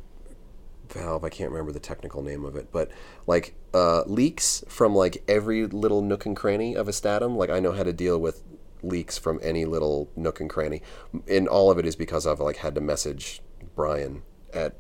valve. 0.89 1.25
I 1.25 1.29
can't 1.29 1.51
remember 1.51 1.73
the 1.73 1.81
technical 1.81 2.23
name 2.23 2.45
of 2.45 2.57
it, 2.57 2.69
but 2.73 2.91
like 3.27 3.55
uh, 3.73 4.03
leaks 4.07 4.65
from 4.69 4.95
like 4.95 5.23
every 5.29 5.67
little 5.67 6.03
nook 6.03 6.27
and 6.27 6.37
cranny 6.37 6.75
of 6.75 6.89
a 6.89 6.93
statim. 6.93 7.37
Like 7.37 7.51
I 7.51 7.61
know 7.61 7.73
how 7.73 7.83
to 7.83 7.93
deal 7.93 8.19
with 8.19 8.43
leaks 8.83 9.19
from 9.19 9.41
any 9.43 9.65
little 9.65 10.11
nook 10.17 10.41
and 10.41 10.51
cranny. 10.51 10.83
And 11.29 11.49
all 11.49 11.71
of 11.71 11.79
it 11.79 11.87
is 11.87 11.97
because 11.97 12.27
I've 12.27 12.41
like 12.41 12.57
had 12.57 12.75
to 12.75 12.81
message 12.81 13.43
Brian 13.75 14.23
at 14.53 14.75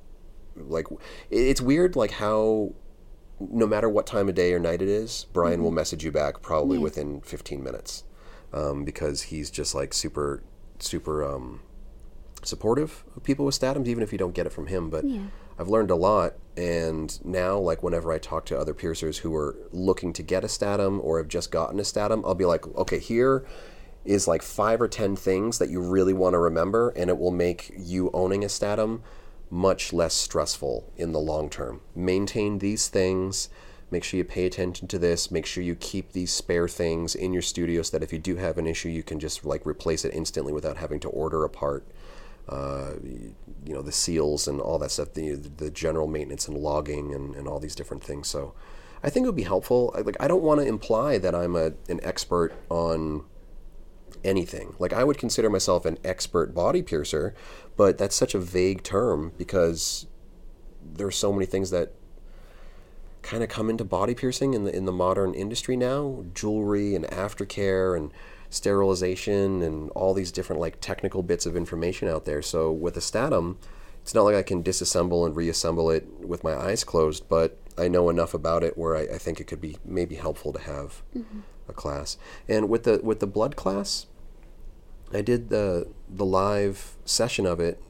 like 0.56 0.86
it's 1.30 1.60
weird 1.60 1.96
like 1.96 2.12
how 2.12 2.74
no 3.38 3.66
matter 3.66 3.88
what 3.88 4.06
time 4.06 4.28
of 4.28 4.34
day 4.34 4.52
or 4.52 4.58
night 4.58 4.82
it 4.82 4.88
is, 4.88 5.26
Brian 5.32 5.54
mm-hmm. 5.54 5.64
will 5.64 5.70
message 5.70 6.04
you 6.04 6.12
back 6.12 6.42
probably 6.42 6.76
yeah. 6.76 6.82
within 6.82 7.20
15 7.22 7.62
minutes 7.62 8.04
um, 8.52 8.84
because 8.84 9.22
he's 9.22 9.50
just 9.50 9.74
like 9.74 9.94
super 9.94 10.42
super 10.78 11.24
um, 11.24 11.60
supportive 12.42 13.04
of 13.16 13.22
people 13.22 13.44
with 13.44 13.54
statims, 13.54 13.88
even 13.88 14.02
if 14.02 14.12
you 14.12 14.18
don't 14.18 14.34
get 14.34 14.46
it 14.46 14.52
from 14.52 14.66
him. 14.66 14.90
But 14.90 15.04
yeah. 15.04 15.22
I've 15.58 15.68
learned 15.68 15.90
a 15.90 15.96
lot, 15.96 16.34
and 16.56 17.22
now 17.24 17.58
like 17.58 17.82
whenever 17.82 18.12
I 18.12 18.18
talk 18.18 18.46
to 18.46 18.58
other 18.58 18.74
piercers 18.74 19.18
who 19.18 19.34
are 19.34 19.56
looking 19.72 20.12
to 20.14 20.22
get 20.22 20.44
a 20.44 20.46
statim 20.46 21.02
or 21.02 21.18
have 21.18 21.28
just 21.28 21.50
gotten 21.50 21.78
a 21.78 21.82
statim, 21.82 22.22
I'll 22.24 22.34
be 22.34 22.46
like, 22.46 22.66
okay, 22.76 22.98
here 22.98 23.44
is 24.04 24.26
like 24.26 24.42
five 24.42 24.80
or 24.80 24.88
ten 24.88 25.16
things 25.16 25.58
that 25.58 25.70
you 25.70 25.80
really 25.80 26.12
want 26.12 26.34
to 26.34 26.38
remember, 26.38 26.90
and 26.90 27.10
it 27.10 27.18
will 27.18 27.30
make 27.30 27.72
you 27.76 28.10
owning 28.12 28.44
a 28.44 28.48
statim 28.48 29.00
much 29.50 29.92
less 29.92 30.14
stressful 30.14 30.92
in 30.96 31.12
the 31.12 31.18
long 31.18 31.50
term. 31.50 31.80
Maintain 31.94 32.58
these 32.58 32.88
things. 32.88 33.48
Make 33.90 34.04
sure 34.04 34.18
you 34.18 34.24
pay 34.24 34.46
attention 34.46 34.86
to 34.88 34.98
this. 34.98 35.32
Make 35.32 35.44
sure 35.44 35.64
you 35.64 35.74
keep 35.74 36.12
these 36.12 36.32
spare 36.32 36.68
things 36.68 37.16
in 37.16 37.32
your 37.32 37.42
studio 37.42 37.82
so 37.82 37.98
that 37.98 38.04
if 38.04 38.12
you 38.12 38.20
do 38.20 38.36
have 38.36 38.56
an 38.56 38.68
issue, 38.68 38.88
you 38.88 39.02
can 39.02 39.18
just 39.18 39.44
like 39.44 39.66
replace 39.66 40.04
it 40.04 40.14
instantly 40.14 40.52
without 40.52 40.76
having 40.76 41.00
to 41.00 41.08
order 41.08 41.44
a 41.44 41.50
part. 41.50 41.84
Uh, 42.48 42.92
you 43.02 43.74
know 43.74 43.82
the 43.82 43.92
seals 43.92 44.48
and 44.48 44.60
all 44.60 44.78
that 44.78 44.90
stuff, 44.90 45.12
the 45.14 45.32
the 45.34 45.70
general 45.70 46.06
maintenance 46.06 46.48
and 46.48 46.56
logging 46.56 47.14
and, 47.14 47.34
and 47.34 47.46
all 47.46 47.60
these 47.60 47.74
different 47.74 48.02
things. 48.02 48.28
So, 48.28 48.54
I 49.02 49.10
think 49.10 49.24
it 49.24 49.28
would 49.28 49.36
be 49.36 49.42
helpful. 49.42 49.94
Like 50.04 50.16
I 50.18 50.28
don't 50.28 50.42
want 50.42 50.60
to 50.60 50.66
imply 50.66 51.18
that 51.18 51.34
I'm 51.34 51.54
a 51.56 51.72
an 51.88 52.00
expert 52.02 52.52
on 52.68 53.24
anything. 54.24 54.74
Like 54.78 54.92
I 54.92 55.04
would 55.04 55.18
consider 55.18 55.50
myself 55.50 55.84
an 55.84 55.98
expert 56.04 56.54
body 56.54 56.82
piercer, 56.82 57.34
but 57.76 57.98
that's 57.98 58.16
such 58.16 58.34
a 58.34 58.38
vague 58.38 58.82
term 58.82 59.32
because 59.38 60.06
there's 60.82 61.16
so 61.16 61.32
many 61.32 61.46
things 61.46 61.70
that 61.70 61.92
kind 63.22 63.42
of 63.42 63.48
come 63.48 63.68
into 63.68 63.84
body 63.84 64.14
piercing 64.14 64.54
in 64.54 64.64
the 64.64 64.74
in 64.74 64.86
the 64.86 64.92
modern 64.92 65.34
industry 65.34 65.76
now, 65.76 66.24
jewelry 66.34 66.94
and 66.94 67.04
aftercare 67.06 67.96
and 67.96 68.12
sterilization 68.48 69.62
and 69.62 69.90
all 69.90 70.12
these 70.12 70.32
different 70.32 70.60
like 70.60 70.80
technical 70.80 71.22
bits 71.22 71.46
of 71.46 71.56
information 71.56 72.08
out 72.08 72.24
there. 72.24 72.42
So 72.42 72.72
with 72.72 72.96
a 72.96 73.00
statim, 73.00 73.56
it's 74.02 74.14
not 74.14 74.22
like 74.22 74.34
I 74.34 74.42
can 74.42 74.62
disassemble 74.62 75.24
and 75.26 75.36
reassemble 75.36 75.90
it 75.90 76.06
with 76.20 76.42
my 76.42 76.54
eyes 76.54 76.82
closed, 76.84 77.28
but 77.28 77.58
I 77.78 77.88
know 77.88 78.08
enough 78.08 78.34
about 78.34 78.64
it 78.64 78.76
where 78.76 78.96
I, 78.96 79.02
I 79.02 79.18
think 79.18 79.40
it 79.40 79.46
could 79.46 79.60
be 79.60 79.76
maybe 79.84 80.16
helpful 80.16 80.52
to 80.52 80.60
have 80.60 81.02
mm-hmm. 81.16 81.40
a 81.68 81.72
class. 81.72 82.16
And 82.48 82.68
with 82.68 82.84
the 82.84 83.00
with 83.02 83.20
the 83.20 83.26
blood 83.26 83.56
class, 83.56 84.06
I 85.12 85.22
did 85.22 85.48
the 85.48 85.88
the 86.08 86.24
live 86.24 86.96
session 87.04 87.46
of 87.46 87.60
it 87.60 87.82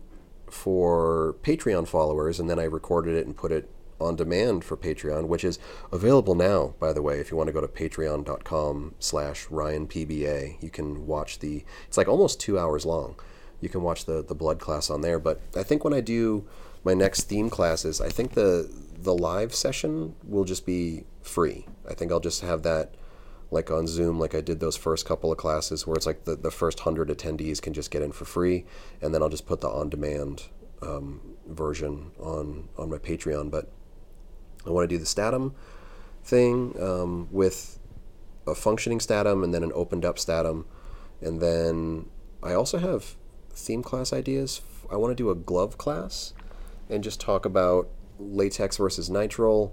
for 0.49 1.37
Patreon 1.43 1.87
followers, 1.87 2.41
and 2.41 2.51
then 2.51 2.59
I 2.59 2.65
recorded 2.65 3.15
it 3.15 3.27
and 3.27 3.37
put 3.37 3.53
it 3.53 3.71
on 4.01 4.17
demand 4.17 4.65
for 4.65 4.77
Patreon, 4.77 5.27
which 5.27 5.45
is 5.45 5.59
available 5.93 6.35
now, 6.35 6.75
by 6.81 6.93
the 6.93 7.03
way. 7.03 7.21
If 7.21 7.31
you 7.31 7.37
want 7.37 7.49
to 7.49 7.53
go 7.53 7.61
to 7.61 7.69
patreon.com 7.69 8.95
slash 8.99 9.47
RyanPBA, 9.47 10.63
you 10.63 10.71
can 10.71 11.07
watch 11.07 11.39
the, 11.39 11.65
it's 11.87 11.97
like 11.97 12.09
almost 12.09 12.41
two 12.41 12.59
hours 12.59 12.87
long. 12.87 13.17
You 13.61 13.69
can 13.69 13.83
watch 13.83 14.07
the, 14.07 14.23
the 14.23 14.35
blood 14.35 14.59
class 14.59 14.89
on 14.91 15.03
there. 15.03 15.19
But 15.19 15.41
I 15.55 15.63
think 15.63 15.85
when 15.85 15.93
I 15.93 16.01
do 16.01 16.49
my 16.83 16.95
next 16.95 17.25
theme 17.25 17.51
classes, 17.51 18.01
I 18.01 18.09
think 18.09 18.33
the, 18.33 18.71
the 18.99 19.15
live 19.15 19.55
session 19.55 20.15
will 20.25 20.45
just 20.45 20.65
be 20.65 21.05
free. 21.23 21.67
I 21.89 21.95
think 21.95 22.11
I'll 22.11 22.21
just 22.21 22.41
have 22.41 22.63
that 22.63 22.95
like 23.51 23.71
on 23.71 23.87
Zoom, 23.87 24.19
like 24.19 24.35
I 24.35 24.41
did 24.41 24.61
those 24.61 24.77
first 24.77 25.05
couple 25.07 25.33
of 25.33 25.39
classes 25.39 25.87
where 25.87 25.97
it's 25.97 26.07
like 26.07 26.25
the, 26.25 26.37
the 26.37 26.51
first 26.51 26.81
hundred 26.81 27.09
attendees 27.09 27.61
can 27.61 27.73
just 27.73 27.91
get 27.91 28.03
in 28.03 28.13
for 28.13 28.25
free, 28.25 28.65
and 29.01 29.15
then 29.15 29.23
I'll 29.23 29.29
just 29.29 29.47
put 29.47 29.61
the 29.61 29.69
on 29.69 29.89
demand 29.89 30.45
um, 30.83 31.37
version 31.49 32.13
on 32.19 32.69
on 32.79 32.91
my 32.91 32.99
Patreon. 32.99 33.51
But 33.51 33.71
I 34.67 34.71
want 34.71 34.89
to 34.89 34.95
do 34.95 34.99
the 34.99 35.07
Statim 35.07 35.55
thing 36.23 36.75
um, 36.81 37.29
with 37.31 37.79
a 38.47 38.55
functioning 38.55 38.99
statim 38.99 39.45
and 39.45 39.55
then 39.55 39.63
an 39.63 39.73
opened 39.75 40.05
up 40.05 40.17
statim. 40.17 40.65
And 41.21 41.41
then 41.41 42.07
I 42.43 42.55
also 42.55 42.79
have 42.79 43.17
theme 43.53 43.83
class 43.83 44.13
ideas. 44.13 44.63
I 44.91 44.97
want 44.97 45.13
to 45.13 45.23
do 45.23 45.31
a 45.31 45.35
glove 45.35 45.79
class 45.79 46.35
and 46.89 47.05
just 47.05 47.21
talk 47.21 47.45
about 47.45 47.89
latex 48.19 48.77
versus 48.77 49.09
nitrile, 49.09 49.73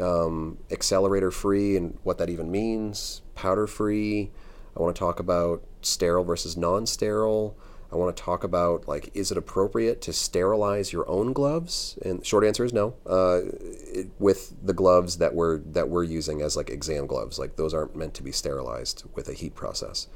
um, 0.00 0.58
accelerator 0.70 1.30
free 1.30 1.76
and 1.76 1.98
what 2.02 2.18
that 2.18 2.30
even 2.30 2.50
means, 2.50 3.22
powder 3.34 3.66
free. 3.66 4.30
I 4.76 4.82
want 4.82 4.94
to 4.94 4.98
talk 4.98 5.20
about 5.20 5.62
sterile 5.82 6.24
versus 6.24 6.56
non 6.56 6.86
sterile. 6.86 7.56
I 7.92 7.96
want 7.96 8.16
to 8.16 8.22
talk 8.22 8.42
about 8.42 8.88
like, 8.88 9.10
is 9.14 9.30
it 9.30 9.38
appropriate 9.38 10.00
to 10.02 10.12
sterilize 10.12 10.92
your 10.92 11.08
own 11.08 11.32
gloves? 11.32 11.96
And 12.02 12.26
short 12.26 12.44
answer 12.44 12.64
is 12.64 12.72
no. 12.72 12.94
Uh, 13.08 13.42
it, 13.54 14.08
with 14.18 14.52
the 14.64 14.72
gloves 14.72 15.18
that 15.18 15.34
we're 15.34 15.58
that 15.58 15.88
we're 15.88 16.02
using 16.02 16.42
as 16.42 16.56
like 16.56 16.70
exam 16.70 17.06
gloves, 17.06 17.38
like 17.38 17.54
those 17.54 17.72
aren't 17.72 17.94
meant 17.94 18.14
to 18.14 18.22
be 18.22 18.32
sterilized 18.32 19.04
with 19.14 19.28
a 19.28 19.32
heat 19.32 19.54
process. 19.54 20.08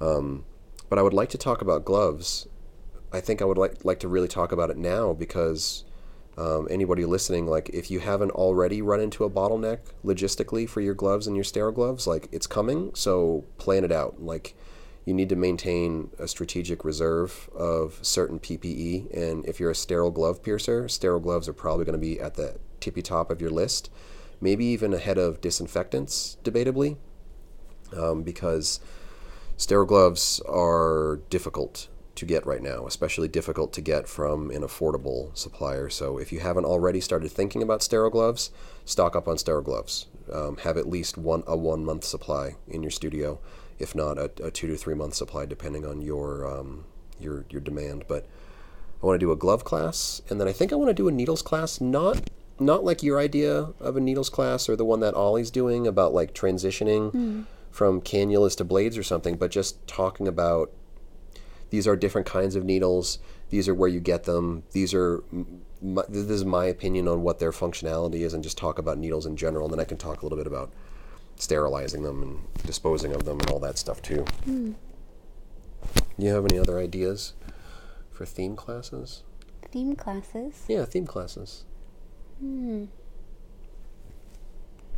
Um, 0.00 0.44
but 0.90 0.98
I 0.98 1.02
would 1.02 1.14
like 1.14 1.30
to 1.30 1.38
talk 1.38 1.62
about 1.62 1.84
gloves. 1.84 2.46
I 3.10 3.20
think 3.20 3.40
I 3.40 3.46
would 3.46 3.58
like 3.58 3.84
like 3.86 4.00
to 4.00 4.08
really 4.08 4.28
talk 4.28 4.52
about 4.52 4.68
it 4.68 4.76
now 4.76 5.14
because 5.14 5.84
um, 6.38 6.68
anybody 6.70 7.04
listening, 7.04 7.48
like 7.48 7.68
if 7.70 7.90
you 7.90 7.98
haven't 7.98 8.30
already 8.30 8.80
run 8.80 9.00
into 9.00 9.24
a 9.24 9.30
bottleneck 9.30 9.80
logistically 10.04 10.68
for 10.68 10.80
your 10.80 10.94
gloves 10.94 11.26
and 11.26 11.34
your 11.34 11.44
sterile 11.44 11.72
gloves, 11.72 12.06
like 12.06 12.28
it's 12.30 12.46
coming. 12.46 12.94
So 12.94 13.44
plan 13.58 13.82
it 13.82 13.90
out. 13.90 14.22
Like 14.22 14.54
you 15.04 15.14
need 15.14 15.28
to 15.30 15.36
maintain 15.36 16.10
a 16.16 16.28
strategic 16.28 16.84
reserve 16.84 17.50
of 17.56 17.98
certain 18.02 18.38
PPE. 18.38 19.12
And 19.12 19.44
if 19.46 19.58
you're 19.58 19.72
a 19.72 19.74
sterile 19.74 20.12
glove 20.12 20.40
piercer, 20.42 20.88
sterile 20.88 21.18
gloves 21.18 21.48
are 21.48 21.52
probably 21.52 21.84
going 21.84 21.98
to 22.00 22.06
be 22.06 22.20
at 22.20 22.34
the 22.34 22.60
tippy 22.78 23.02
top 23.02 23.32
of 23.32 23.40
your 23.40 23.50
list, 23.50 23.90
maybe 24.40 24.64
even 24.66 24.94
ahead 24.94 25.18
of 25.18 25.40
disinfectants, 25.40 26.36
debatably, 26.44 26.98
um, 27.96 28.22
because 28.22 28.78
sterile 29.56 29.86
gloves 29.86 30.40
are 30.46 31.20
difficult 31.30 31.88
to 32.18 32.26
get 32.26 32.46
right 32.46 32.62
now, 32.62 32.86
especially 32.86 33.28
difficult 33.28 33.72
to 33.72 33.80
get 33.80 34.08
from 34.08 34.50
an 34.50 34.62
affordable 34.62 35.36
supplier. 35.36 35.88
So 35.90 36.18
if 36.18 36.32
you 36.32 36.40
haven't 36.40 36.64
already 36.64 37.00
started 37.00 37.30
thinking 37.30 37.62
about 37.62 37.82
sterile 37.82 38.10
gloves, 38.10 38.50
stock 38.84 39.16
up 39.16 39.26
on 39.26 39.38
sterile 39.38 39.62
gloves. 39.62 40.06
Um, 40.32 40.58
have 40.58 40.76
at 40.76 40.86
least 40.86 41.16
one 41.16 41.42
a 41.46 41.56
one 41.56 41.84
month 41.84 42.04
supply 42.04 42.56
in 42.68 42.82
your 42.82 42.90
studio 42.90 43.40
if 43.78 43.94
not 43.94 44.18
a, 44.18 44.30
a 44.42 44.50
two 44.50 44.66
to 44.68 44.76
three 44.76 44.94
month 44.94 45.14
supply, 45.14 45.46
depending 45.46 45.86
on 45.86 46.00
your 46.00 46.46
um, 46.46 46.84
your 47.20 47.44
your 47.50 47.60
demand. 47.60 48.04
But 48.08 48.26
I 49.02 49.06
want 49.06 49.20
to 49.20 49.24
do 49.24 49.32
a 49.32 49.36
glove 49.36 49.64
class, 49.64 50.20
and 50.28 50.40
then 50.40 50.48
I 50.48 50.52
think 50.52 50.72
I 50.72 50.76
want 50.76 50.90
to 50.90 50.94
do 50.94 51.08
a 51.08 51.12
needles 51.12 51.42
class. 51.42 51.80
Not 51.80 52.30
not 52.58 52.84
like 52.84 53.02
your 53.02 53.18
idea 53.18 53.72
of 53.78 53.96
a 53.96 54.00
needles 54.00 54.30
class 54.30 54.68
or 54.68 54.76
the 54.76 54.84
one 54.84 55.00
that 55.00 55.14
Ollie's 55.14 55.50
doing 55.50 55.86
about 55.86 56.12
like 56.12 56.34
transitioning 56.34 57.12
mm. 57.12 57.46
from 57.70 58.00
cannulas 58.00 58.56
to 58.56 58.64
blades 58.64 58.98
or 58.98 59.04
something, 59.04 59.36
but 59.36 59.50
just 59.50 59.86
talking 59.86 60.26
about 60.26 60.72
these 61.70 61.86
are 61.86 61.96
different 61.96 62.26
kinds 62.26 62.56
of 62.56 62.64
needles. 62.64 63.18
These 63.50 63.68
are 63.68 63.74
where 63.74 63.88
you 63.88 64.00
get 64.00 64.24
them. 64.24 64.62
These 64.72 64.94
are 64.94 65.22
my, 65.80 66.02
this 66.08 66.28
is 66.28 66.44
my 66.44 66.66
opinion 66.66 67.08
on 67.08 67.22
what 67.22 67.38
their 67.38 67.52
functionality 67.52 68.20
is, 68.20 68.34
and 68.34 68.42
just 68.42 68.58
talk 68.58 68.78
about 68.78 68.98
needles 68.98 69.26
in 69.26 69.36
general. 69.36 69.66
And 69.66 69.72
then 69.72 69.80
I 69.80 69.84
can 69.84 69.98
talk 69.98 70.22
a 70.22 70.24
little 70.24 70.38
bit 70.38 70.46
about 70.46 70.72
sterilizing 71.36 72.02
them 72.02 72.22
and 72.22 72.62
disposing 72.66 73.14
of 73.14 73.24
them 73.24 73.38
and 73.40 73.50
all 73.50 73.60
that 73.60 73.78
stuff 73.78 74.02
too. 74.02 74.24
Mm. 74.46 74.74
You 76.16 76.34
have 76.34 76.44
any 76.44 76.58
other 76.58 76.78
ideas 76.78 77.34
for 78.10 78.26
theme 78.26 78.56
classes? 78.56 79.22
Theme 79.70 79.94
classes? 79.94 80.64
Yeah, 80.66 80.84
theme 80.84 81.06
classes. 81.06 81.64
Hmm. 82.40 82.86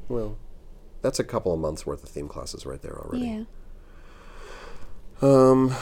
Well, 0.08 0.38
that's 1.02 1.18
a 1.18 1.24
couple 1.24 1.52
of 1.52 1.60
months 1.60 1.84
worth 1.84 2.02
of 2.02 2.08
theme 2.08 2.28
classes 2.28 2.64
right 2.66 2.80
there 2.80 2.98
already. 2.98 3.26
Yeah. 3.26 3.44
Um, 5.22 5.74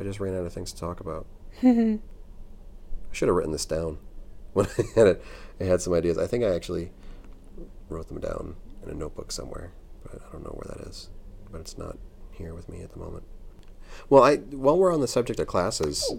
I 0.00 0.02
just 0.02 0.18
ran 0.18 0.34
out 0.34 0.46
of 0.46 0.52
things 0.52 0.72
to 0.72 0.80
talk 0.80 1.00
about. 1.00 1.26
I 1.62 1.98
should 3.12 3.28
have 3.28 3.36
written 3.36 3.52
this 3.52 3.66
down 3.66 3.98
when 4.54 4.66
I 4.66 4.82
had 4.94 5.06
it. 5.06 5.24
I 5.60 5.64
had 5.64 5.82
some 5.82 5.92
ideas. 5.92 6.16
I 6.16 6.26
think 6.26 6.42
I 6.42 6.54
actually 6.54 6.90
wrote 7.90 8.08
them 8.08 8.20
down 8.20 8.56
in 8.82 8.88
a 8.88 8.94
notebook 8.94 9.30
somewhere, 9.30 9.72
but 10.02 10.22
I 10.26 10.32
don't 10.32 10.42
know 10.42 10.58
where 10.62 10.74
that 10.74 10.88
is. 10.88 11.10
But 11.50 11.60
it's 11.60 11.76
not 11.76 11.98
here 12.30 12.54
with 12.54 12.68
me 12.68 12.80
at 12.80 12.92
the 12.92 12.98
moment. 12.98 13.24
Well, 14.08 14.22
I 14.22 14.36
while 14.36 14.78
we're 14.78 14.94
on 14.94 15.00
the 15.00 15.08
subject 15.08 15.38
of 15.40 15.46
classes, 15.46 16.10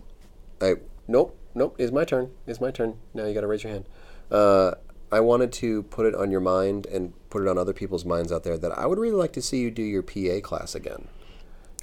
I 0.62 0.76
nope 1.08 1.38
nope 1.56 1.76
it's 1.80 1.92
my 1.92 2.06
turn. 2.06 2.32
It's 2.46 2.62
my 2.62 2.70
turn. 2.70 2.98
Now 3.14 3.26
you 3.26 3.34
got 3.34 3.42
to 3.42 3.48
raise 3.48 3.64
your 3.64 3.72
hand. 3.74 3.86
Uh, 4.30 4.74
I 5.12 5.22
wanted 5.22 5.52
to 5.54 5.84
put 5.84 6.06
it 6.06 6.16
on 6.16 6.32
your 6.32 6.40
mind 6.40 6.86
and 6.86 7.14
put 7.30 7.42
it 7.42 7.48
on 7.48 7.58
other 7.58 7.74
people's 7.74 8.06
minds 8.06 8.32
out 8.32 8.44
there 8.44 8.58
that 8.58 8.78
I 8.78 8.86
would 8.86 9.00
really 9.00 9.16
like 9.16 9.34
to 9.34 9.42
see 9.42 9.60
you 9.60 9.72
do 9.72 9.82
your 9.82 10.04
PA 10.04 10.40
class 10.42 10.76
again. 10.76 11.08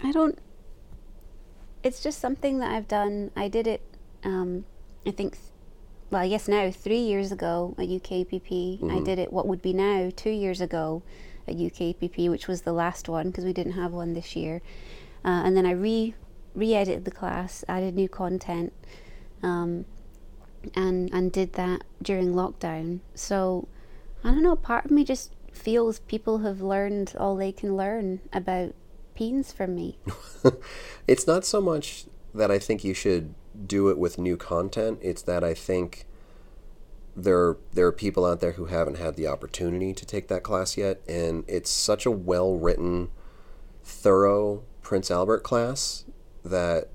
I 0.02 0.12
don't. 0.12 0.38
It's 1.82 2.02
just 2.02 2.18
something 2.20 2.58
that 2.58 2.72
I've 2.72 2.88
done. 2.88 3.30
I 3.36 3.48
did 3.48 3.66
it. 3.66 3.82
Um, 4.24 4.64
I 5.06 5.10
think 5.10 5.38
well, 6.10 6.24
yes, 6.24 6.48
now 6.48 6.70
three 6.70 7.00
years 7.00 7.32
ago 7.32 7.74
at 7.78 7.86
UKPP. 7.86 8.80
Mm-hmm. 8.80 8.90
I 8.90 9.00
did 9.00 9.18
it 9.18 9.32
what 9.32 9.46
would 9.46 9.60
be 9.60 9.72
now 9.72 10.10
two 10.14 10.30
years 10.30 10.60
ago 10.60 11.02
at 11.46 11.56
UKPP, 11.56 12.30
which 12.30 12.48
was 12.48 12.62
the 12.62 12.72
last 12.72 13.08
one 13.08 13.28
because 13.28 13.44
we 13.44 13.52
didn't 13.52 13.72
have 13.72 13.92
one 13.92 14.14
this 14.14 14.34
year. 14.34 14.62
Uh, 15.24 15.42
and 15.44 15.56
then 15.56 15.66
I 15.66 15.72
re 15.72 16.14
re 16.54 16.74
edited 16.74 17.04
the 17.04 17.10
class, 17.10 17.62
added 17.68 17.94
new 17.94 18.08
content, 18.08 18.72
um, 19.42 19.84
and 20.74 21.12
and 21.12 21.30
did 21.30 21.52
that 21.54 21.84
during 22.00 22.32
lockdown. 22.32 23.00
So 23.14 23.68
I 24.24 24.30
don't 24.30 24.42
know. 24.42 24.56
Part 24.56 24.86
of 24.86 24.90
me 24.90 25.04
just 25.04 25.32
feels 25.52 25.98
people 26.00 26.38
have 26.38 26.62
learned 26.62 27.14
all 27.18 27.36
they 27.36 27.52
can 27.52 27.76
learn 27.76 28.20
about 28.32 28.74
from 29.52 29.74
me. 29.74 29.98
it's 31.08 31.26
not 31.26 31.44
so 31.44 31.60
much 31.60 32.06
that 32.34 32.50
I 32.50 32.58
think 32.58 32.84
you 32.84 32.94
should 32.94 33.34
do 33.66 33.88
it 33.88 33.98
with 33.98 34.18
new 34.18 34.36
content. 34.36 34.98
It's 35.02 35.22
that 35.22 35.42
I 35.42 35.54
think 35.54 36.06
there 37.16 37.56
there 37.72 37.86
are 37.86 37.92
people 37.92 38.24
out 38.24 38.40
there 38.40 38.52
who 38.52 38.66
haven't 38.66 38.96
had 38.96 39.16
the 39.16 39.26
opportunity 39.26 39.92
to 39.92 40.06
take 40.06 40.28
that 40.28 40.42
class 40.42 40.76
yet, 40.76 41.00
and 41.08 41.44
it's 41.48 41.70
such 41.70 42.06
a 42.06 42.10
well 42.10 42.56
written, 42.56 43.10
thorough 43.82 44.62
Prince 44.82 45.10
Albert 45.10 45.42
class 45.42 46.04
that, 46.44 46.88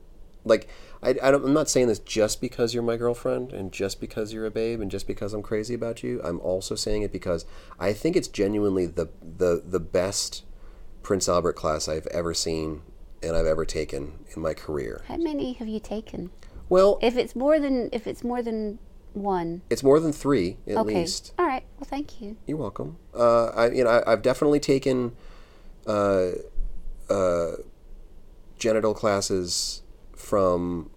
like, 0.46 0.68
I, 1.02 1.16
I 1.22 1.34
am 1.34 1.54
not 1.54 1.70
saying 1.70 1.88
this 1.88 2.00
just 2.00 2.40
because 2.40 2.74
you're 2.74 2.82
my 2.82 2.96
girlfriend 2.96 3.52
and 3.52 3.72
just 3.72 4.00
because 4.00 4.32
you're 4.32 4.46
a 4.46 4.52
babe 4.52 4.80
and 4.80 4.90
just 4.90 5.06
because 5.06 5.34
I'm 5.34 5.44
crazy 5.44 5.74
about 5.74 6.02
you. 6.04 6.22
I'm 6.24 6.40
also 6.40 6.76
saying 6.76 7.02
it 7.02 7.12
because 7.12 7.46
I 7.78 7.92
think 7.92 8.16
it's 8.16 8.30
genuinely 8.30 8.86
the 8.86 9.10
the 9.22 9.62
the 9.66 9.82
best 9.82 10.44
Prince 11.04 11.30
Albert 11.30 11.54
class 11.54 11.88
I've 11.88 12.08
ever 12.08 12.34
seen 12.34 12.82
and 13.22 13.36
I've 13.36 13.46
ever 13.46 13.66
taken 13.66 14.20
in 14.36 14.42
my 14.42 14.54
career. 14.54 15.04
How 15.08 15.18
many 15.18 15.54
have 15.54 15.68
you 15.68 15.80
taken? 15.80 16.32
Well, 16.70 16.98
if 17.02 17.18
it's 17.18 17.36
more 17.36 17.60
than 17.60 17.90
if 17.92 18.08
it's 18.08 18.24
more 18.24 18.42
than 18.42 18.80
one, 19.14 19.62
it's 19.70 19.84
more 19.84 20.00
than 20.00 20.12
three 20.12 20.58
at 20.66 20.78
okay. 20.78 20.96
least. 20.96 21.34
All 21.38 21.46
right. 21.46 21.64
Well, 21.78 21.88
thank 21.88 22.22
you. 22.22 22.38
You're 22.48 22.58
welcome. 22.58 22.98
Uh, 23.14 23.48
I 23.48 23.70
you 23.72 23.84
know 23.84 24.02
I, 24.06 24.10
have 24.10 24.22
definitely 24.22 24.60
taken 24.60 25.16
uh, 25.86 26.30
uh, 27.10 27.52
genital 28.58 28.94
classes 28.94 29.84
from 30.16 30.90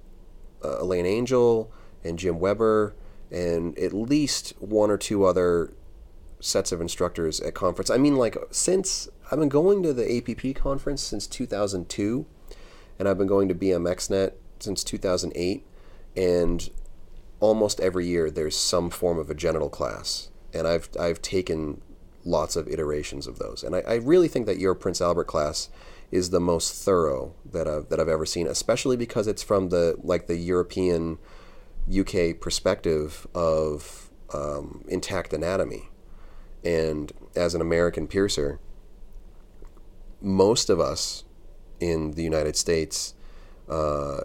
uh, 0.64 0.78
Elaine 0.78 1.06
Angel 1.06 1.70
and 2.04 2.18
Jim 2.18 2.38
Weber 2.38 2.94
and 3.30 3.76
at 3.78 3.92
least 3.92 4.54
one 4.60 4.90
or 4.90 4.96
two 4.96 5.24
other 5.24 5.72
sets 6.40 6.70
of 6.70 6.80
instructors 6.80 7.40
at 7.40 7.54
conference. 7.54 7.90
I 7.90 7.98
mean, 7.98 8.16
like 8.16 8.36
since 8.50 9.08
I've 9.30 9.40
been 9.40 9.48
going 9.48 9.82
to 9.82 9.92
the 9.92 10.16
APP 10.18 10.54
conference 10.54 11.02
since 11.02 11.26
2002, 11.26 12.26
and 12.98 13.08
I've 13.08 13.18
been 13.18 13.26
going 13.26 13.48
to 13.48 13.54
BMXNet 13.54 14.32
since 14.60 14.84
2008, 14.84 15.66
and 16.16 16.70
almost 17.40 17.80
every 17.80 18.06
year 18.06 18.30
there's 18.30 18.56
some 18.56 18.88
form 18.88 19.18
of 19.18 19.28
a 19.28 19.34
genital 19.34 19.68
class, 19.68 20.30
and 20.54 20.68
I've 20.68 20.88
I've 20.98 21.20
taken 21.22 21.82
lots 22.24 22.54
of 22.56 22.68
iterations 22.68 23.26
of 23.26 23.38
those, 23.38 23.64
and 23.64 23.74
I, 23.74 23.80
I 23.80 23.94
really 23.94 24.28
think 24.28 24.46
that 24.46 24.58
your 24.58 24.74
Prince 24.74 25.00
Albert 25.00 25.26
class 25.26 25.70
is 26.12 26.30
the 26.30 26.40
most 26.40 26.84
thorough 26.84 27.34
that 27.50 27.66
I've 27.66 27.88
that 27.88 27.98
I've 27.98 28.08
ever 28.08 28.26
seen, 28.26 28.46
especially 28.46 28.96
because 28.96 29.26
it's 29.26 29.42
from 29.42 29.70
the 29.70 29.96
like 30.02 30.28
the 30.28 30.36
European 30.36 31.18
UK 31.90 32.40
perspective 32.40 33.26
of 33.34 34.08
um, 34.32 34.84
intact 34.86 35.32
anatomy, 35.32 35.88
and 36.62 37.10
as 37.34 37.56
an 37.56 37.60
American 37.60 38.06
piercer, 38.06 38.60
most 40.20 40.70
of 40.70 40.80
us 40.80 41.24
in 41.80 42.12
the 42.12 42.22
United 42.22 42.56
States 42.56 43.14
uh, 43.68 44.20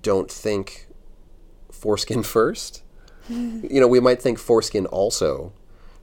don't 0.00 0.30
think 0.30 0.88
foreskin 1.70 2.22
first. 2.36 2.82
you 3.28 3.80
know, 3.80 3.88
we 3.88 4.00
might 4.00 4.22
think 4.22 4.38
foreskin 4.38 4.86
also, 4.86 5.52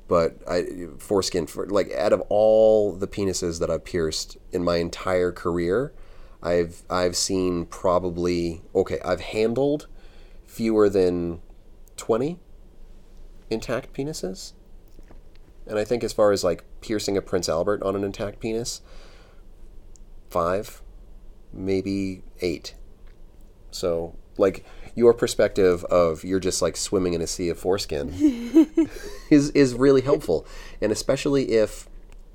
but 0.08 0.38
I 0.48 0.88
foreskin 1.00 1.48
for 1.48 1.66
like 1.68 1.91
out 1.93 2.14
of 2.14 2.22
all 2.30 2.93
the 2.93 3.08
penises 3.08 3.60
that 3.60 3.72
I've 3.72 3.84
pierced 3.84 4.38
in 4.52 4.64
my 4.64 4.78
entire 4.78 5.32
career, 5.32 5.91
I've 6.43 6.84
I've 6.89 7.16
seen 7.16 7.66
probably 7.66 8.62
okay, 8.76 9.00
I've 9.04 9.22
handled 9.22 9.88
fewer 10.46 10.88
than 10.88 11.41
20 11.98 12.39
intact 13.50 13.93
penises. 13.93 14.54
And 15.68 15.80
I 15.80 15.84
think 15.84 16.04
as 16.04 16.14
far 16.14 16.32
as 16.32 16.43
like 16.43 16.64
piercing 16.86 17.18
a 17.18 17.22
Prince 17.22 17.50
Albert 17.50 17.82
on 17.82 17.96
an 17.96 18.04
intact 18.04 18.40
penis, 18.40 18.82
five, 20.30 20.84
maybe 21.52 22.22
eight. 22.42 22.76
So, 23.72 24.16
like 24.38 24.64
your 24.94 25.14
perspective 25.14 25.84
of 25.86 26.24
you're 26.24 26.40
just 26.40 26.62
like 26.62 26.78
swimming 26.78 27.14
in 27.14 27.22
a 27.22 27.28
sea 27.28 27.50
of 27.50 27.58
foreskin 27.58 28.14
is 29.32 29.50
is 29.52 29.74
really 29.74 30.02
helpful, 30.02 30.46
and 30.82 30.92
especially 30.92 31.52
if. 31.52 31.90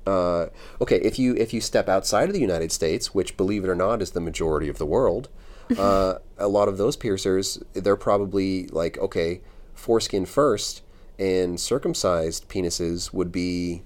Uh, 0.07 0.47
okay, 0.81 0.95
if 1.01 1.19
you 1.19 1.35
if 1.35 1.53
you 1.53 1.61
step 1.61 1.87
outside 1.87 2.27
of 2.27 2.33
the 2.33 2.41
United 2.41 2.71
States, 2.71 3.13
which 3.13 3.37
believe 3.37 3.63
it 3.63 3.69
or 3.69 3.75
not 3.75 4.01
is 4.01 4.11
the 4.11 4.19
majority 4.19 4.67
of 4.67 4.79
the 4.79 4.85
world, 4.85 5.29
uh, 5.77 6.15
a 6.39 6.47
lot 6.47 6.67
of 6.67 6.79
those 6.79 6.97
piercers 6.97 7.61
they're 7.73 7.95
probably 7.95 8.65
like 8.69 8.97
okay, 8.97 9.41
foreskin 9.75 10.25
first, 10.25 10.81
and 11.19 11.59
circumcised 11.59 12.49
penises 12.49 13.13
would 13.13 13.31
be 13.31 13.83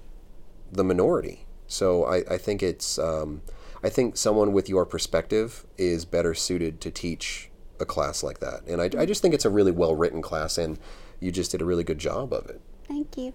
the 0.72 0.84
minority. 0.84 1.46
So 1.66 2.04
I, 2.04 2.16
I 2.30 2.38
think 2.38 2.62
it's 2.62 2.98
um, 2.98 3.42
I 3.82 3.88
think 3.88 4.16
someone 4.16 4.52
with 4.52 4.68
your 4.68 4.86
perspective 4.86 5.66
is 5.76 6.04
better 6.04 6.34
suited 6.34 6.80
to 6.82 6.90
teach 6.90 7.50
a 7.80 7.84
class 7.84 8.22
like 8.22 8.38
that. 8.40 8.62
And 8.66 8.80
I, 8.80 8.90
I 9.02 9.06
just 9.06 9.20
think 9.22 9.34
it's 9.34 9.44
a 9.44 9.50
really 9.50 9.72
well 9.72 9.94
written 9.94 10.22
class, 10.22 10.58
and 10.58 10.78
you 11.20 11.30
just 11.32 11.50
did 11.50 11.60
a 11.60 11.64
really 11.64 11.84
good 11.84 11.98
job 11.98 12.32
of 12.32 12.46
it. 12.48 12.60
Thank 12.86 13.16
you. 13.16 13.34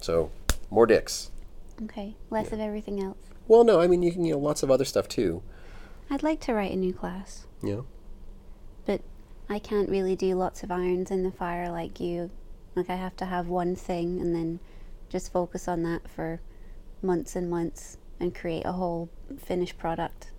So 0.00 0.30
more 0.70 0.86
dicks. 0.86 1.30
Okay, 1.84 2.16
less 2.30 2.52
of 2.52 2.60
everything 2.60 3.00
else. 3.02 3.18
Well, 3.46 3.64
no, 3.64 3.80
I 3.80 3.86
mean 3.86 4.02
you 4.02 4.12
can 4.12 4.24
you 4.24 4.32
know 4.32 4.38
lots 4.38 4.62
of 4.62 4.70
other 4.70 4.84
stuff 4.84 5.08
too. 5.08 5.42
I'd 6.10 6.22
like 6.22 6.40
to 6.40 6.54
write 6.54 6.72
a 6.72 6.76
new 6.76 6.92
class, 6.92 7.46
Yeah. 7.62 7.82
but 8.86 9.02
I 9.48 9.58
can't 9.58 9.88
really 9.90 10.16
do 10.16 10.34
lots 10.34 10.62
of 10.62 10.70
irons 10.70 11.10
in 11.10 11.22
the 11.22 11.30
fire 11.30 11.70
like 11.70 12.00
you. 12.00 12.30
Like 12.74 12.90
I 12.90 12.96
have 12.96 13.16
to 13.18 13.26
have 13.26 13.46
one 13.48 13.76
thing 13.76 14.20
and 14.20 14.34
then 14.34 14.60
just 15.08 15.32
focus 15.32 15.68
on 15.68 15.82
that 15.84 16.08
for 16.08 16.40
months 17.02 17.36
and 17.36 17.48
months 17.50 17.96
and 18.20 18.34
create 18.34 18.64
a 18.64 18.72
whole 18.72 19.08
finished 19.38 19.78
product. 19.78 20.30